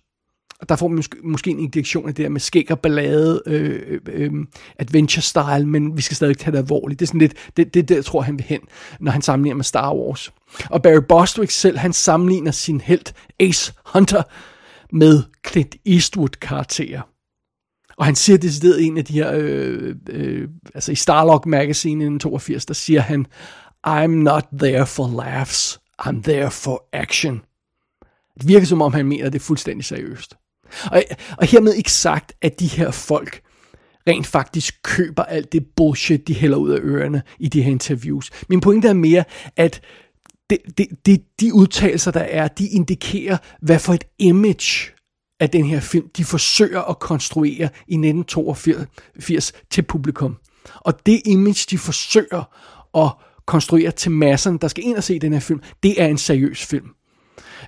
Og 0.61 0.69
der 0.69 0.77
får 0.77 0.89
man 0.89 0.97
måske, 0.97 1.17
måske 1.25 1.51
en 1.51 1.59
indikation 1.59 2.09
af 2.09 2.15
det 2.15 2.23
der 2.23 2.29
med 2.29 2.41
skæg 2.41 2.71
og 2.71 2.81
ballade, 2.81 3.43
øh, 3.47 3.83
øh, 3.87 4.01
øh, 4.07 4.33
adventure 4.79 5.23
style, 5.23 5.67
men 5.67 5.97
vi 5.97 6.03
skal 6.03 6.17
stadig 6.17 6.39
tage 6.39 6.53
det 6.53 6.59
alvorligt. 6.59 7.01
Det 7.01 7.07
er 7.07 7.09
sådan 7.09 7.21
lidt, 7.21 7.35
det, 7.57 7.75
det, 7.75 7.89
det 7.89 7.95
jeg 7.95 8.05
tror 8.05 8.21
han 8.21 8.39
vil 8.39 8.45
hen, 8.49 8.61
når 9.01 9.13
han 9.13 9.23
sammenligner 9.23 9.57
med 9.57 9.65
Star 9.65 9.95
Wars. 9.95 10.33
Og 10.71 10.83
Barry 10.83 11.03
Bostwick 11.09 11.51
selv, 11.51 11.79
han 11.79 11.93
sammenligner 11.93 12.51
sin 12.51 12.81
held 12.81 13.15
Ace 13.41 13.73
Hunter 13.85 14.23
med 14.93 15.23
Clint 15.49 15.77
Eastwood-karakterer. 15.87 17.01
Og 17.99 18.05
han 18.05 18.15
siger 18.15 18.39
decideret 18.39 18.81
i 18.81 18.85
en 18.85 18.99
af 18.99 19.05
de 19.05 19.13
her, 19.13 19.33
øh, 19.35 19.95
øh, 20.11 20.49
altså 20.75 20.93
i 20.93 20.95
Starlog 20.95 21.43
Magazine 21.47 22.17
i 22.17 22.19
82, 22.19 22.67
der 22.67 22.75
siger 22.75 23.01
han, 23.01 23.27
I'm 23.87 24.07
not 24.07 24.45
there 24.59 24.87
for 24.87 25.23
laughs, 25.23 25.81
I'm 26.03 26.23
there 26.23 26.51
for 26.51 26.89
action. 26.93 27.41
Det 28.41 28.49
virker 28.49 28.67
som 28.67 28.83
om, 28.83 28.93
han 28.93 29.07
mener 29.07 29.31
det 29.31 29.43
fuldstændig 29.43 29.85
seriøst. 29.85 30.35
Og, 30.90 31.03
og 31.38 31.46
hermed 31.46 31.75
ikke 31.75 31.92
sagt, 31.92 32.33
at 32.42 32.61
de 32.61 32.67
her 32.67 32.90
folk 32.90 33.40
rent 34.09 34.27
faktisk 34.27 34.75
køber 34.83 35.23
alt 35.23 35.53
det 35.53 35.67
bullshit, 35.77 36.29
de 36.29 36.35
hælder 36.35 36.57
ud 36.57 36.71
af 36.71 36.79
ørerne 36.83 37.23
i 37.38 37.49
de 37.49 37.63
her 37.63 37.71
interviews. 37.71 38.31
Min 38.49 38.61
pointe 38.61 38.88
er 38.88 38.92
mere, 38.92 39.25
at 39.57 39.81
det, 40.51 40.59
det, 40.79 40.87
det, 41.07 41.23
de 41.40 41.55
udtalelser, 41.55 42.11
der 42.11 42.21
er, 42.21 42.49
de 42.49 42.69
indikerer, 42.69 43.37
hvad 43.63 43.79
for 43.79 43.94
et 43.94 44.05
image 44.19 44.98
af 45.41 45.51
den 45.51 45.65
her 45.65 45.81
film, 45.81 46.09
de 46.17 46.25
forsøger 46.25 46.83
at 46.83 46.99
konstruere 46.99 47.69
i 47.89 47.95
1982 47.95 49.53
til 49.71 49.83
publikum. 49.83 50.37
Og 50.75 51.07
det 51.07 51.23
image, 51.27 51.67
de 51.71 51.79
forsøger 51.79 52.51
at 52.97 53.11
konstruere 53.47 53.91
til 53.91 54.11
masserne, 54.11 54.59
der 54.59 54.69
skal 54.69 54.85
ind 54.85 54.97
og 54.97 55.05
se 55.05 55.19
den 55.19 55.33
her 55.33 55.41
film, 55.41 55.61
det 55.83 56.03
er 56.03 56.07
en 56.07 56.19
seriøs 56.19 56.67
film. 56.67 56.87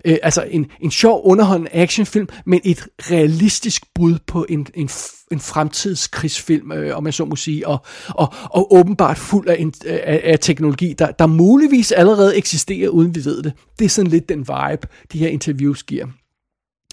Øh, 0.04 0.16
altså 0.22 0.42
en, 0.42 0.66
en 0.80 0.90
sjov, 0.90 1.20
underholdende 1.24 1.74
actionfilm, 1.74 2.28
men 2.46 2.60
et 2.64 2.86
realistisk 2.98 3.82
bud 3.94 4.18
på 4.26 4.46
en, 4.48 4.66
en, 4.74 4.90
en 5.32 5.40
fremtidskrigsfilm, 5.40 6.72
øh, 6.72 6.96
om 6.96 7.06
jeg 7.06 7.14
så 7.14 7.24
må 7.24 7.36
sige, 7.36 7.68
og, 7.68 7.84
og, 8.08 8.34
og 8.44 8.74
åbenbart 8.74 9.18
fuld 9.18 9.48
af, 9.48 9.56
en, 9.58 9.74
af, 9.86 10.20
af 10.24 10.38
teknologi, 10.38 10.94
der, 10.98 11.10
der 11.10 11.26
muligvis 11.26 11.92
allerede 11.92 12.36
eksisterer, 12.36 12.88
uden 12.88 13.14
vi 13.14 13.24
ved 13.24 13.42
det. 13.42 13.52
Det 13.78 13.84
er 13.84 13.88
sådan 13.88 14.10
lidt 14.10 14.28
den 14.28 14.38
vibe, 14.38 14.86
de 15.12 15.18
her 15.18 15.28
interviews 15.28 15.82
giver. 15.82 16.06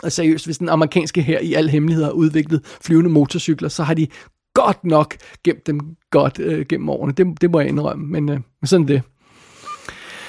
Og 0.03 0.11
seriøst, 0.11 0.45
hvis 0.45 0.57
den 0.57 0.69
amerikanske 0.69 1.21
her 1.21 1.39
i 1.39 1.53
al 1.53 1.69
hemmelighed 1.69 2.03
har 2.03 2.11
udviklet 2.11 2.61
flyvende 2.81 3.09
motorcykler, 3.09 3.69
så 3.69 3.83
har 3.83 3.93
de 3.93 4.07
godt 4.53 4.83
nok 4.83 5.15
gemt 5.43 5.67
dem 5.67 5.79
godt 6.11 6.39
øh, 6.39 6.65
gennem 6.69 6.89
årene. 6.89 7.13
Det, 7.13 7.41
det 7.41 7.51
må 7.51 7.59
jeg 7.59 7.69
indrømme, 7.69 8.07
men 8.07 8.29
øh, 8.29 8.39
sådan 8.65 8.87
det. 8.87 9.01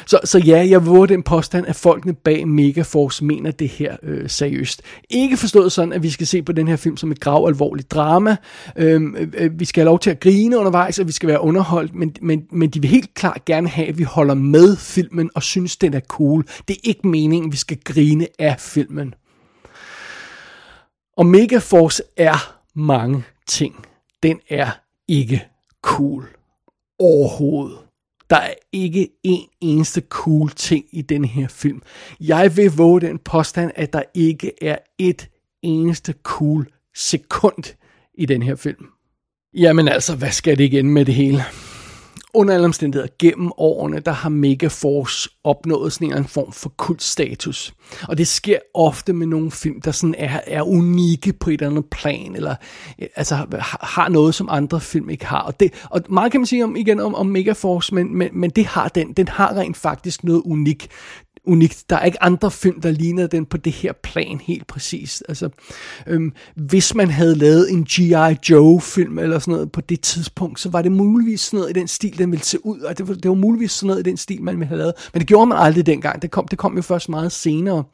Så, 0.09 0.21
så 0.25 0.39
ja, 0.39 0.67
jeg 0.69 0.87
våger 0.87 1.07
den 1.07 1.23
påstand, 1.23 1.67
at 1.67 1.77
folkene 1.77 2.15
bag 2.15 2.49
Megaforce 2.49 3.25
mener 3.25 3.51
det 3.51 3.69
her 3.69 3.97
øh, 4.03 4.31
seriøst. 4.31 4.83
Ikke 5.11 5.37
forstået 5.37 5.73
sådan, 5.73 5.93
at 5.93 6.03
vi 6.03 6.11
skal 6.11 6.27
se 6.27 6.43
på 6.43 6.53
den 6.53 6.69
her 6.69 6.77
film 6.77 6.97
som 6.97 7.11
et 7.11 7.21
grav 7.21 7.47
alvorligt 7.49 7.91
drama. 7.91 8.37
Øhm, 8.77 9.17
øh, 9.17 9.29
øh, 9.35 9.61
vi 9.61 9.65
skal 9.65 9.81
have 9.81 9.89
lov 9.89 9.99
til 9.99 10.11
at 10.11 10.21
grine 10.21 10.59
undervejs, 10.59 10.99
og 10.99 11.07
vi 11.07 11.13
skal 11.13 11.29
være 11.29 11.41
underholdt, 11.41 11.95
men, 11.95 12.17
men, 12.23 12.43
men 12.53 12.71
de 12.71 12.81
vil 12.81 12.91
helt 12.91 13.15
klart 13.15 13.45
gerne 13.45 13.69
have, 13.69 13.89
at 13.89 13.99
vi 13.99 14.03
holder 14.03 14.35
med 14.35 14.77
filmen 14.77 15.31
og 15.35 15.43
synes, 15.43 15.77
den 15.77 15.95
er 15.95 16.01
cool. 16.01 16.45
Det 16.69 16.77
er 16.77 16.81
ikke 16.83 17.09
meningen, 17.09 17.49
at 17.49 17.53
vi 17.53 17.57
skal 17.57 17.79
grine 17.85 18.27
af 18.39 18.57
filmen. 18.59 19.15
Og 21.19 21.27
Megaforce 21.27 22.03
er 22.17 22.61
mange 22.75 23.25
ting. 23.49 23.87
Den 24.23 24.41
er 24.49 24.71
ikke 25.09 25.49
cool. 25.83 26.29
Overhovedet. 26.99 27.79
Der 28.31 28.37
er 28.37 28.55
ikke 28.73 29.09
en 29.25 29.49
eneste 29.61 30.03
cool 30.09 30.51
ting 30.51 30.85
i 30.93 31.03
den 31.03 31.25
her 31.25 31.49
film. 31.49 31.83
Jeg 32.21 32.57
vil 32.57 32.73
våge 32.77 33.01
den 33.01 33.19
påstand, 33.19 33.71
at 33.75 33.93
der 33.93 34.03
ikke 34.15 34.53
er 34.63 34.79
et 34.99 35.29
eneste 35.63 36.15
cool 36.23 36.69
sekund 36.95 37.77
i 38.15 38.27
den 38.27 38.43
her 38.43 38.55
film. 38.55 38.87
Jamen 39.55 39.89
altså, 39.89 40.17
hvad 40.17 40.31
skal 40.31 40.59
det 40.59 40.65
igen 40.65 40.91
med 40.91 41.05
det 41.05 41.15
hele? 41.15 41.43
Under 42.35 42.55
alle 42.55 42.65
omstændigheder, 42.65 43.09
gennem 43.19 43.53
årene, 43.57 44.01
der 44.01 44.13
har 44.13 44.29
Megaforce 44.29 45.31
opnået 45.45 45.93
sådan 45.93 46.17
en 46.17 46.25
form 46.25 46.53
for 46.53 46.73
kultstatus. 46.77 47.75
Og 48.09 48.19
det 48.19 48.29
sker 48.29 48.59
ofte 48.75 49.13
med 49.13 49.27
nogle 49.27 49.51
film, 49.51 49.81
der 49.81 49.91
sådan 49.91 50.15
er, 50.19 50.41
er 50.47 50.63
unikke 50.63 51.33
på 51.33 51.51
et 51.51 51.55
eller 51.55 51.71
andet 51.71 51.91
plan, 51.91 52.37
eller 52.37 52.55
øh, 53.03 53.09
altså 53.17 53.47
har 53.81 54.09
noget, 54.09 54.35
som 54.35 54.49
andre 54.51 54.81
film 54.81 55.11
ikke 55.11 55.27
har. 55.27 55.41
Og, 55.41 55.61
det, 55.61 55.87
og 55.91 56.01
meget 56.09 56.33
kan 56.33 56.41
man 56.41 56.47
sige 56.47 56.65
om, 56.65 56.77
igen 56.77 57.01
om, 57.01 57.15
om 57.15 57.27
Megaforce, 57.27 57.95
men, 57.95 58.17
men, 58.17 58.29
men 58.33 58.51
det 58.51 58.67
har 58.67 58.89
den. 58.89 59.13
Den 59.13 59.29
har 59.29 59.57
rent 59.57 59.77
faktisk 59.77 60.25
noget 60.25 60.43
unikt 60.45 60.89
unikt. 61.49 61.85
Der 61.91 61.97
er 61.97 62.05
ikke 62.05 62.23
andre 62.23 62.51
film, 62.51 62.81
der 62.81 62.91
ligner 62.91 63.27
den 63.27 63.47
på 63.47 63.57
det 63.57 63.73
her 63.73 63.93
plan 63.93 64.41
helt 64.45 64.67
præcist. 64.67 65.23
Altså, 65.29 65.49
øhm, 66.07 66.33
hvis 66.55 66.95
man 66.95 67.11
havde 67.11 67.35
lavet 67.35 67.73
en 67.73 67.85
G.I. 67.85 68.37
Joe-film 68.51 69.19
eller 69.19 69.39
sådan 69.39 69.53
noget 69.53 69.73
på 69.73 69.81
det 69.81 70.01
tidspunkt, 70.01 70.61
så 70.61 70.71
var 70.71 70.83
det 70.83 70.93
muligvis 70.93 71.41
sådan 71.41 71.59
noget 71.59 71.77
i 71.77 71.81
den 71.81 71.89
stil, 71.89 72.19
den 72.19 72.31
ville 72.31 72.45
se 72.45 72.67
ud, 72.67 72.81
og 72.81 72.99
det 72.99 73.09
var, 73.09 73.15
det 73.15 73.29
var 73.29 73.35
muligvis 73.35 73.73
sådan 73.73 73.87
noget 73.87 74.07
i 74.07 74.11
den 74.11 74.17
stil, 74.17 74.43
man 74.43 74.55
ville 74.57 74.69
have 74.69 74.79
lavet. 74.79 74.95
Men 75.13 75.21
det 75.21 75.29
gjorde 75.29 75.47
man 75.47 75.59
aldrig 75.59 75.87
dengang. 75.87 76.23
Det 76.23 76.31
kom, 76.31 76.49
det 76.49 76.59
kom 76.59 76.77
jo 76.77 76.83
først 76.83 77.09
meget 77.09 77.33
senere. 77.33 77.85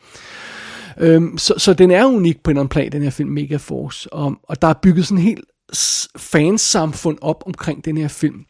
Øhm, 1.00 1.38
så, 1.38 1.54
så 1.58 1.72
den 1.74 1.90
er 1.90 2.04
unik 2.04 2.42
på 2.42 2.50
en 2.50 2.52
eller 2.52 2.60
anden 2.60 2.68
plan, 2.68 2.92
den 2.92 3.02
her 3.02 3.10
film 3.10 3.30
Megaforce. 3.30 4.12
Og, 4.12 4.34
og 4.42 4.62
der 4.62 4.68
er 4.68 4.74
bygget 4.82 5.06
sådan 5.06 5.18
en 5.18 5.24
helt 5.24 5.44
fansamfund 6.16 7.18
op 7.20 7.42
omkring 7.46 7.84
den 7.84 7.96
her 7.96 8.08
film. 8.08 8.44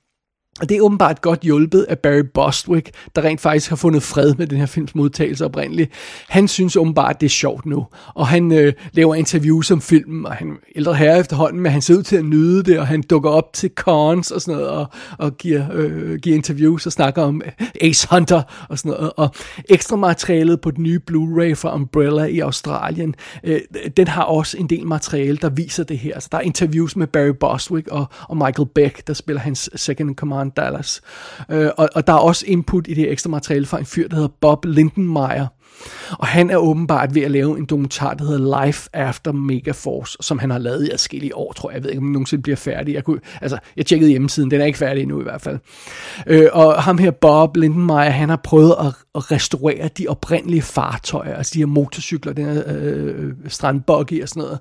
Og 0.60 0.68
det 0.68 0.76
er 0.76 0.80
åbenbart 0.80 1.20
godt 1.20 1.40
hjulpet 1.40 1.82
af 1.82 1.98
Barry 1.98 2.22
Bostwick, 2.34 2.90
der 3.16 3.22
rent 3.22 3.40
faktisk 3.40 3.68
har 3.68 3.76
fundet 3.76 4.02
fred 4.02 4.34
med 4.34 4.46
den 4.46 4.58
her 4.58 4.66
films 4.66 4.94
modtagelse 4.94 5.44
oprindeligt. 5.44 5.90
Han 6.28 6.48
synes 6.48 6.76
åbenbart, 6.76 7.20
det 7.20 7.26
er 7.26 7.30
sjovt 7.30 7.66
nu, 7.66 7.86
og 8.14 8.26
han 8.26 8.52
øh, 8.52 8.72
laver 8.92 9.14
interviews 9.14 9.70
om 9.70 9.80
filmen, 9.80 10.26
og 10.26 10.32
han 10.32 10.48
er 10.48 10.54
ældre 10.76 10.94
herre 10.94 11.18
efterhånden, 11.18 11.60
men 11.60 11.72
han 11.72 11.82
ser 11.82 11.94
ud 11.94 12.02
til 12.02 12.16
at 12.16 12.24
nyde 12.24 12.62
det, 12.62 12.78
og 12.78 12.86
han 12.86 13.02
dukker 13.02 13.30
op 13.30 13.52
til 13.52 13.70
cons 13.74 14.30
og 14.30 14.40
sådan 14.40 14.60
noget, 14.60 14.70
og, 14.70 14.86
og 15.18 15.36
giver, 15.36 15.66
øh, 15.72 16.18
giver 16.18 16.36
interviews 16.36 16.86
og 16.86 16.92
snakker 16.92 17.22
om 17.22 17.42
Ace 17.80 18.08
Hunter 18.10 18.42
og 18.68 18.78
sådan 18.78 18.90
noget. 18.90 19.12
Og 19.16 19.34
ekstra 19.68 19.96
materialet 19.96 20.60
på 20.60 20.70
den 20.70 20.82
nye 20.82 21.00
Blu-ray 21.10 21.54
fra 21.54 21.74
Umbrella 21.74 22.24
i 22.24 22.38
Australien, 22.38 23.14
øh, 23.44 23.60
den 23.96 24.08
har 24.08 24.22
også 24.22 24.58
en 24.58 24.66
del 24.66 24.86
materiale, 24.86 25.36
der 25.36 25.48
viser 25.48 25.84
det 25.84 25.98
her. 25.98 26.20
Så 26.20 26.28
der 26.32 26.38
er 26.38 26.42
interviews 26.42 26.96
med 26.96 27.06
Barry 27.06 27.34
Bostwick 27.40 27.88
og, 27.88 28.06
og 28.28 28.36
Michael 28.36 28.68
Beck, 28.74 29.06
der 29.06 29.12
spiller 29.14 29.40
hans 29.40 29.70
second 29.74 30.14
command 30.14 30.43
Dallas. 30.50 31.00
Øh, 31.50 31.70
og, 31.76 31.88
og 31.94 32.06
der 32.06 32.12
er 32.12 32.18
også 32.18 32.44
input 32.48 32.88
i 32.88 32.94
det 32.94 33.10
ekstra 33.10 33.30
materiale 33.30 33.66
fra 33.66 33.78
en 33.78 33.86
fyr, 33.86 34.08
der 34.08 34.14
hedder 34.14 34.34
Bob 34.40 34.64
Lindenmeyer, 34.64 35.46
og 36.10 36.26
han 36.26 36.50
er 36.50 36.56
åbenbart 36.56 37.14
ved 37.14 37.22
at 37.22 37.30
lave 37.30 37.58
en 37.58 37.64
dokumentar, 37.64 38.14
der 38.14 38.24
hedder 38.24 38.64
Life 38.64 38.88
After 38.92 39.32
Megaforce, 39.32 40.18
som 40.20 40.38
han 40.38 40.50
har 40.50 40.58
lavet 40.58 40.86
i 40.86 40.90
adskillige 40.90 41.36
år, 41.36 41.52
tror 41.52 41.70
jeg. 41.70 41.76
Jeg 41.76 41.84
ved 41.84 41.90
ikke, 41.90 41.98
om 41.98 42.04
den 42.04 42.12
nogensinde 42.12 42.42
bliver 42.42 42.56
færdig. 42.56 42.94
Jeg, 42.94 43.04
kunne, 43.04 43.20
altså, 43.40 43.58
jeg 43.76 43.86
tjekkede 43.86 44.10
hjemmesiden, 44.10 44.50
den 44.50 44.60
er 44.60 44.64
ikke 44.64 44.78
færdig 44.78 45.02
endnu 45.02 45.20
i 45.20 45.22
hvert 45.22 45.40
fald. 45.40 45.58
Øh, 46.26 46.48
og 46.52 46.82
ham 46.82 46.98
her, 46.98 47.10
Bob 47.10 47.56
Lindenmeyer, 47.56 48.10
han 48.10 48.28
har 48.28 48.40
prøvet 48.44 48.74
at, 48.80 48.86
at 49.14 49.30
restaurere 49.30 49.88
de 49.98 50.06
oprindelige 50.08 50.62
fartøjer, 50.62 51.34
altså 51.34 51.50
de 51.54 51.58
her 51.58 51.66
motorcykler, 51.66 52.32
den 52.32 52.44
her 52.44 52.62
øh, 52.66 53.32
strandbuggy 53.48 54.22
og 54.22 54.28
sådan 54.28 54.42
noget, 54.42 54.58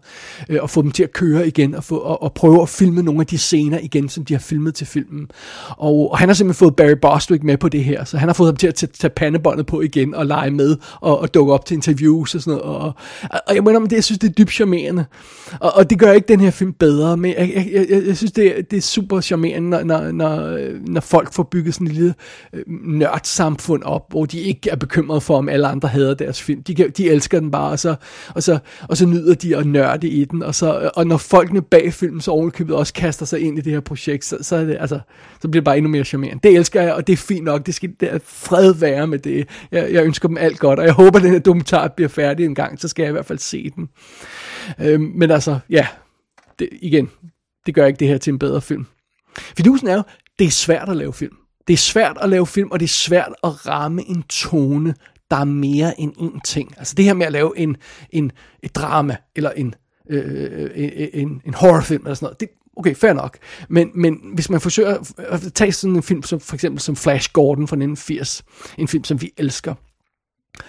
øh, 0.49 0.59
og 0.61 0.69
få 0.69 0.81
dem 0.81 0.91
til 0.91 1.03
at 1.03 1.13
køre 1.13 1.47
igen, 1.47 1.75
og, 1.75 1.83
få, 1.83 1.97
og, 1.97 2.23
og 2.23 2.33
prøve 2.33 2.61
at 2.61 2.69
filme 2.69 3.01
nogle 3.01 3.21
af 3.21 3.27
de 3.27 3.37
scener 3.37 3.79
igen, 3.79 4.09
som 4.09 4.25
de 4.25 4.33
har 4.33 4.39
filmet 4.39 4.75
til 4.75 4.87
filmen. 4.87 5.27
Og, 5.69 6.11
og 6.11 6.17
han 6.17 6.29
har 6.29 6.33
simpelthen 6.33 6.65
fået 6.65 6.75
Barry 6.75 6.97
Bostwick 7.01 7.43
med 7.43 7.57
på 7.57 7.69
det 7.69 7.83
her, 7.83 8.03
så 8.03 8.17
han 8.17 8.29
har 8.29 8.33
fået 8.33 8.47
ham 8.47 8.55
til 8.55 8.67
at 8.67 8.75
tage, 8.75 8.91
tage 8.99 9.11
pandebåndet 9.15 9.65
på 9.65 9.81
igen 9.81 10.15
og 10.15 10.25
lege 10.25 10.51
med, 10.51 10.77
og, 11.03 11.19
og 11.19 11.33
dukke 11.33 11.53
op 11.53 11.65
til 11.65 11.75
interviews 11.75 12.35
og 12.35 12.41
sådan 12.41 12.57
noget. 12.57 12.77
Og, 12.77 12.93
og 13.47 13.55
jeg 13.55 13.63
mener, 13.63 13.79
det, 13.79 13.91
jeg 13.91 14.03
synes, 14.03 14.19
det 14.19 14.29
er 14.29 14.33
dybt 14.33 14.51
charmerende. 14.51 15.05
Og, 15.59 15.71
og 15.75 15.89
det 15.89 15.99
gør 15.99 16.11
ikke 16.11 16.27
den 16.27 16.39
her 16.39 16.51
film 16.51 16.73
bedre, 16.73 17.17
men 17.17 17.33
jeg, 17.37 17.53
jeg, 17.55 17.87
jeg, 17.89 18.07
jeg 18.07 18.17
synes, 18.17 18.31
det 18.31 18.57
er, 18.57 18.61
det 18.61 18.77
er 18.77 18.81
super 18.81 19.21
charmerende, 19.21 19.69
når, 19.69 19.83
når, 19.83 20.11
når, 20.11 20.59
når 20.87 21.01
folk 21.01 21.33
får 21.33 21.43
bygget 21.43 21.73
sådan 21.73 21.87
et 21.87 21.93
lille 21.93 22.13
øh, 22.53 22.63
nørdsamfund 22.67 23.83
op, 23.83 24.05
hvor 24.09 24.25
de 24.25 24.39
ikke 24.39 24.69
er 24.69 24.75
bekymrede 24.75 25.21
for, 25.21 25.37
om 25.37 25.49
alle 25.49 25.67
andre 25.67 25.89
hader 25.89 26.13
deres 26.13 26.41
film. 26.41 26.63
De, 26.63 26.75
de 26.97 27.09
elsker 27.09 27.39
den 27.39 27.51
bare, 27.51 27.71
og 27.71 27.79
så, 27.79 27.95
og, 28.35 28.43
så, 28.43 28.59
og 28.89 28.97
så 28.97 29.05
nyder 29.05 29.33
de 29.33 29.57
at 29.57 29.65
nørde 29.65 30.07
i 30.07 30.25
den. 30.25 30.43
Og, 30.43 30.55
så, 30.55 30.91
og 30.95 31.07
når 31.07 31.17
folkene 31.17 31.61
bag 31.61 31.93
filmen 31.93 32.21
så 32.21 32.31
ovenkøbet 32.31 32.75
også 32.75 32.93
kaster 32.93 33.25
sig 33.25 33.39
ind 33.39 33.57
i 33.57 33.61
det 33.61 33.73
her 33.73 33.79
projekt, 33.79 34.25
så, 34.25 34.37
så, 34.41 34.55
er 34.55 34.65
det, 34.65 34.77
altså, 34.79 34.99
så 35.41 35.47
bliver 35.47 35.61
det 35.61 35.65
bare 35.65 35.77
endnu 35.77 35.91
mere 35.91 36.03
charmerende. 36.03 36.39
Det 36.43 36.55
elsker 36.55 36.81
jeg, 36.81 36.93
og 36.93 37.07
det 37.07 37.13
er 37.13 37.17
fint 37.17 37.43
nok. 37.43 37.65
Det 37.65 37.75
skal 37.75 37.89
det 37.99 38.13
er 38.13 38.19
fred 38.25 38.73
være 38.73 39.07
med 39.07 39.19
det. 39.19 39.47
Jeg, 39.71 39.93
jeg 39.93 40.05
ønsker 40.05 40.27
dem 40.27 40.37
alt 40.37 40.59
godt, 40.59 40.79
og 40.79 40.85
jeg 40.85 40.92
håber, 40.93 41.19
den 41.19 41.31
her 41.31 41.39
dokumentar 41.39 41.87
bliver 41.87 42.09
færdig 42.09 42.45
en 42.45 42.55
gang, 42.55 42.79
så 42.79 42.87
skal 42.87 43.03
jeg 43.03 43.09
i 43.09 43.11
hvert 43.11 43.25
fald 43.25 43.39
se 43.39 43.69
den. 43.69 43.89
Øh, 44.79 45.01
men 45.01 45.31
altså, 45.31 45.59
ja, 45.69 45.87
det, 46.59 46.69
igen, 46.71 47.09
det 47.65 47.75
gør 47.75 47.85
ikke 47.85 47.99
det 47.99 48.07
her 48.07 48.17
til 48.17 48.31
en 48.31 48.39
bedre 48.39 48.61
film. 48.61 48.85
Fidusen 49.37 49.87
er 49.87 49.95
jo, 49.95 50.03
det 50.39 50.47
er 50.47 50.51
svært 50.51 50.89
at 50.89 50.97
lave 50.97 51.13
film. 51.13 51.35
Det 51.67 51.73
er 51.73 51.77
svært 51.77 52.17
at 52.21 52.29
lave 52.29 52.47
film, 52.47 52.71
og 52.71 52.79
det 52.79 52.85
er 52.85 52.89
svært 52.89 53.33
at 53.43 53.67
ramme 53.67 54.09
en 54.09 54.23
tone, 54.23 54.95
der 55.31 55.37
er 55.37 55.43
mere 55.43 55.99
end 55.99 56.13
én 56.17 56.39
ting. 56.45 56.73
Altså 56.77 56.95
det 56.95 57.05
her 57.05 57.13
med 57.13 57.25
at 57.25 57.31
lave 57.31 57.57
en, 57.57 57.77
en, 58.09 58.31
et 58.63 58.75
drama, 58.75 59.17
eller 59.35 59.51
en, 59.51 59.75
øh, 60.09 60.23
øh, 60.25 60.69
øh 60.75 61.07
en, 61.13 61.41
en 61.45 61.53
horrorfilm, 61.53 62.03
eller 62.03 62.15
sådan 62.15 62.25
noget, 62.25 62.39
det, 62.39 62.49
okay, 62.77 62.95
fair 62.95 63.13
nok. 63.13 63.37
Men, 63.69 63.91
men 63.95 64.19
hvis 64.33 64.49
man 64.49 64.61
forsøger 64.61 64.97
at 65.17 65.41
tage 65.55 65.71
sådan 65.71 65.95
en 65.95 66.03
film, 66.03 66.23
som 66.23 66.39
for 66.39 66.53
eksempel 66.53 66.81
som 66.81 66.95
Flash 66.95 67.31
Gordon 67.33 67.67
fra 67.67 67.75
1980, 67.75 68.43
en 68.77 68.87
film, 68.87 69.03
som 69.03 69.21
vi 69.21 69.31
elsker, 69.37 69.75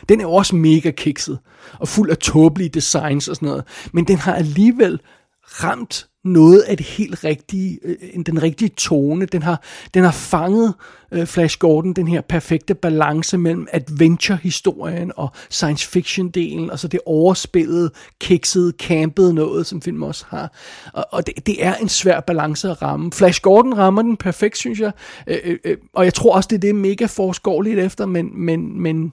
den 0.08 0.20
er 0.20 0.26
også 0.26 0.56
mega 0.56 0.90
kikset, 0.90 1.38
og 1.80 1.88
fuld 1.88 2.10
af 2.10 2.18
tåbelige 2.18 2.68
designs 2.68 3.28
og 3.28 3.36
sådan 3.36 3.48
noget, 3.48 3.64
men 3.92 4.04
den 4.04 4.16
har 4.16 4.34
alligevel 4.34 5.00
ramt 5.46 6.08
noget 6.24 6.60
af 6.60 6.76
det 6.76 6.86
helt 6.86 7.24
rigtige, 7.24 7.78
øh, 7.84 8.24
den 8.26 8.42
rigtige 8.42 8.68
tone. 8.68 9.26
Den 9.26 9.42
har, 9.42 9.62
den 9.94 10.04
har 10.04 10.12
fanget 10.12 10.74
øh, 11.12 11.26
Flash 11.26 11.58
Gordon, 11.58 11.92
den 11.92 12.08
her 12.08 12.20
perfekte 12.20 12.74
balance 12.74 13.38
mellem 13.38 13.66
adventure-historien 13.72 15.12
og 15.16 15.28
science 15.50 15.88
fiction-delen, 15.88 16.70
og 16.70 16.78
så 16.78 16.88
det 16.88 17.00
overspillede, 17.06 17.90
kiksede, 18.20 18.72
campede 18.78 19.34
noget, 19.34 19.66
som 19.66 19.82
film 19.82 20.02
også 20.02 20.24
har. 20.28 20.52
Og, 20.92 21.06
og 21.10 21.26
det, 21.26 21.46
det 21.46 21.64
er 21.64 21.74
en 21.74 21.88
svær 21.88 22.20
balance 22.20 22.70
at 22.70 22.82
ramme. 22.82 23.12
Flash 23.12 23.40
Gordon 23.40 23.78
rammer 23.78 24.02
den 24.02 24.16
perfekt, 24.16 24.58
synes 24.58 24.80
jeg, 24.80 24.92
øh, 25.26 25.38
øh, 25.44 25.58
øh 25.64 25.76
og 25.94 26.04
jeg 26.04 26.14
tror 26.14 26.36
også, 26.36 26.46
det 26.48 26.56
er 26.56 26.60
det, 26.60 26.74
Mega 26.74 27.06
Force 27.06 27.40
går 27.42 27.62
lidt 27.62 27.78
efter, 27.78 28.06
men, 28.06 28.30
men, 28.34 28.80
men 28.82 29.12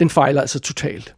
den 0.00 0.10
fejler 0.10 0.40
altså 0.40 0.60
totalt. 0.60 1.14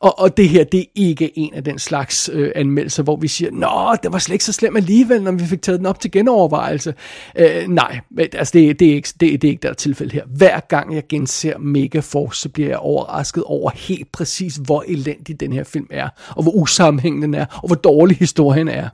Og, 0.00 0.18
og 0.18 0.36
det 0.36 0.48
her, 0.48 0.64
det 0.64 0.80
er 0.80 0.84
ikke 0.94 1.38
en 1.38 1.54
af 1.54 1.64
den 1.64 1.78
slags 1.78 2.30
øh, 2.32 2.52
anmeldelser, 2.54 3.02
hvor 3.02 3.16
vi 3.16 3.28
siger, 3.28 3.50
Nå, 3.50 3.96
det 4.02 4.12
var 4.12 4.18
slet 4.18 4.34
ikke 4.34 4.44
så 4.44 4.52
slemt 4.52 4.76
alligevel, 4.76 5.22
når 5.22 5.32
vi 5.32 5.44
fik 5.44 5.62
taget 5.62 5.78
den 5.78 5.86
op 5.86 6.00
til 6.00 6.10
genovervejelse. 6.10 6.94
Øh, 7.38 7.68
nej, 7.68 8.00
altså 8.18 8.52
det, 8.52 8.80
det, 8.80 8.90
er 8.90 8.94
ikke, 8.94 9.08
det, 9.20 9.42
det 9.42 9.48
er 9.48 9.52
ikke 9.52 9.68
der 9.68 9.72
tilfælde 9.72 10.12
her. 10.12 10.24
Hver 10.36 10.60
gang 10.60 10.94
jeg 10.94 11.02
genser 11.08 11.58
Megaforce, 11.58 12.40
så 12.40 12.48
bliver 12.48 12.68
jeg 12.68 12.78
overrasket 12.78 13.44
over 13.44 13.70
helt 13.74 14.12
præcis, 14.12 14.56
hvor 14.56 14.84
elendig 14.88 15.40
den 15.40 15.52
her 15.52 15.64
film 15.64 15.86
er, 15.90 16.08
og 16.28 16.42
hvor 16.42 16.52
usammenhængende 16.52 17.26
den 17.26 17.34
er, 17.34 17.46
og 17.62 17.66
hvor 17.66 17.76
dårlig 17.76 18.16
historien 18.16 18.68
er. 18.68 18.88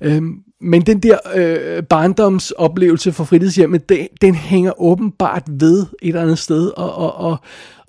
Øh, 0.00 0.22
men 0.60 0.82
den 0.82 0.98
der 0.98 1.18
øh, 1.34 1.82
barndomsoplevelse 1.82 3.12
for 3.12 3.24
fritidshjemmet, 3.24 3.88
den, 3.88 4.06
den 4.20 4.34
hænger 4.34 4.82
åbenbart 4.82 5.42
ved 5.46 5.80
et 5.80 6.08
eller 6.08 6.22
andet 6.22 6.38
sted, 6.38 6.70
og, 6.76 6.94
og, 6.94 7.14
og, 7.16 7.36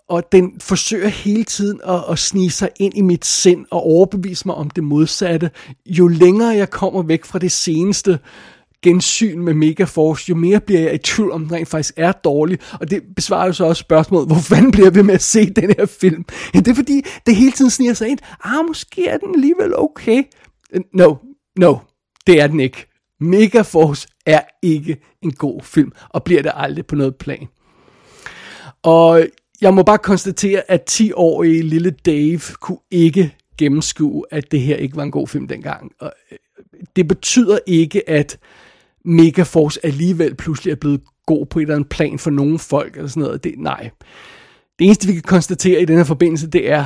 og 0.09 0.31
den 0.31 0.51
forsøger 0.59 1.07
hele 1.07 1.43
tiden 1.43 1.79
at, 1.87 2.03
at 2.09 2.19
snige 2.19 2.51
sig 2.51 2.69
ind 2.79 2.93
i 2.97 3.01
mit 3.01 3.25
sind 3.25 3.65
og 3.71 3.83
overbevise 3.83 4.47
mig 4.47 4.55
om 4.55 4.69
det 4.69 4.83
modsatte. 4.83 5.51
Jo 5.85 6.07
længere 6.07 6.49
jeg 6.49 6.69
kommer 6.69 7.03
væk 7.03 7.25
fra 7.25 7.39
det 7.39 7.51
seneste 7.51 8.19
gensyn 8.81 9.39
med 9.39 9.53
Megaforce, 9.53 10.25
jo 10.29 10.35
mere 10.35 10.59
bliver 10.59 10.81
jeg 10.81 10.93
i 10.93 10.97
tvivl 10.97 11.31
om, 11.31 11.41
den 11.41 11.51
rent 11.51 11.67
faktisk 11.67 11.93
er 11.97 12.11
dårlig. 12.11 12.59
Og 12.79 12.89
det 12.89 13.03
besvarer 13.15 13.45
jo 13.45 13.53
så 13.53 13.65
også 13.65 13.79
spørgsmålet, 13.79 14.27
hvor 14.27 14.39
fanden 14.49 14.71
bliver 14.71 14.89
vi 14.89 15.01
med 15.01 15.13
at 15.13 15.21
se 15.21 15.49
den 15.49 15.73
her 15.77 15.85
film? 15.85 16.25
Ja, 16.53 16.59
det 16.59 16.67
er 16.67 16.75
fordi, 16.75 17.01
det 17.25 17.35
hele 17.35 17.51
tiden 17.51 17.71
sniger 17.71 17.93
sig 17.93 18.07
ind. 18.07 18.19
Ah, 18.43 18.65
måske 18.67 19.07
er 19.07 19.17
den 19.17 19.35
alligevel 19.35 19.77
okay. 19.77 20.23
No, 20.93 21.15
no, 21.59 21.75
det 22.27 22.41
er 22.41 22.47
den 22.47 22.59
ikke. 22.59 22.85
Megaforce 23.19 24.07
er 24.25 24.41
ikke 24.63 24.97
en 25.23 25.31
god 25.31 25.61
film, 25.63 25.91
og 26.09 26.23
bliver 26.23 26.41
det 26.41 26.51
aldrig 26.55 26.85
på 26.85 26.95
noget 26.95 27.15
plan. 27.15 27.47
Og 28.83 29.25
jeg 29.61 29.73
må 29.73 29.83
bare 29.83 29.97
konstatere, 29.97 30.71
at 30.71 30.91
10-årige 30.91 31.61
lille 31.61 31.91
Dave 31.91 32.41
kunne 32.59 32.77
ikke 32.91 33.35
gennemskue, 33.57 34.25
at 34.31 34.51
det 34.51 34.61
her 34.61 34.75
ikke 34.75 34.95
var 34.95 35.03
en 35.03 35.11
god 35.11 35.27
film 35.27 35.47
dengang. 35.47 35.91
Og 35.99 36.13
øh, 36.31 36.37
det 36.95 37.07
betyder 37.07 37.59
ikke, 37.67 38.09
at 38.09 38.39
Megaforce 39.05 39.85
alligevel 39.85 40.35
pludselig 40.35 40.71
er 40.71 40.75
blevet 40.75 41.01
god 41.25 41.45
på 41.45 41.59
et 41.59 41.63
eller 41.63 41.75
andet 41.75 41.89
plan 41.89 42.19
for 42.19 42.29
nogle 42.29 42.59
folk, 42.59 42.95
eller 42.95 43.09
sådan 43.09 43.23
noget. 43.23 43.43
Det, 43.43 43.53
nej. 43.57 43.89
Det 44.79 44.85
eneste, 44.85 45.07
vi 45.07 45.13
kan 45.13 45.21
konstatere 45.21 45.81
i 45.81 45.85
den 45.85 45.97
her 45.97 46.03
forbindelse, 46.03 46.47
det 46.47 46.71
er, 46.71 46.85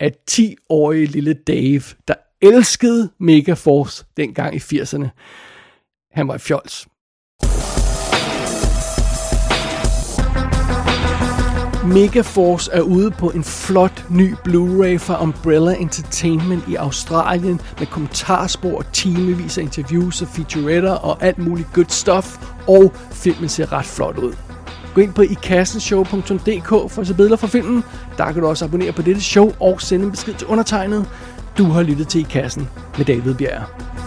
at 0.00 0.16
10-årige 0.30 1.06
lille 1.06 1.34
Dave, 1.34 1.82
der 2.08 2.14
elskede 2.42 3.10
Megaforce 3.20 4.04
dengang 4.16 4.54
i 4.54 4.58
80'erne, 4.58 5.08
han 6.12 6.28
var 6.28 6.34
i 6.34 6.38
fjols. 6.38 6.88
Megaforce 11.88 12.70
er 12.72 12.80
ude 12.80 13.10
på 13.10 13.30
en 13.30 13.44
flot 13.44 14.04
ny 14.10 14.34
Blu-ray 14.48 14.96
fra 14.96 15.22
Umbrella 15.22 15.74
Entertainment 15.80 16.68
i 16.68 16.74
Australien 16.74 17.60
med 17.78 17.86
kommentarspor, 17.86 18.82
timevis 18.92 19.58
af 19.58 19.62
interviews 19.62 20.22
og 20.22 20.28
featuretter 20.28 20.92
og 20.92 21.22
alt 21.22 21.38
muligt 21.38 21.72
good 21.72 21.88
stuff, 21.88 22.36
og 22.66 22.92
filmen 23.12 23.48
ser 23.48 23.72
ret 23.72 23.86
flot 23.86 24.18
ud. 24.18 24.32
Gå 24.94 25.00
ind 25.00 25.12
på 25.12 25.22
ikassenshow.dk 25.22 26.68
for 26.68 27.00
at 27.00 27.06
se 27.06 27.14
billeder 27.14 27.36
fra 27.36 27.46
filmen. 27.46 27.84
Der 28.18 28.32
kan 28.32 28.42
du 28.42 28.48
også 28.48 28.64
abonnere 28.64 28.92
på 28.92 29.02
dette 29.02 29.20
show 29.20 29.52
og 29.60 29.80
sende 29.80 30.04
en 30.04 30.10
besked 30.10 30.34
til 30.34 30.46
undertegnet. 30.46 31.08
Du 31.58 31.64
har 31.64 31.82
lyttet 31.82 32.08
til 32.08 32.20
I 32.20 32.26
Kassen 32.30 32.68
med 32.98 33.04
David 33.04 33.34
Bjerg. 33.34 33.97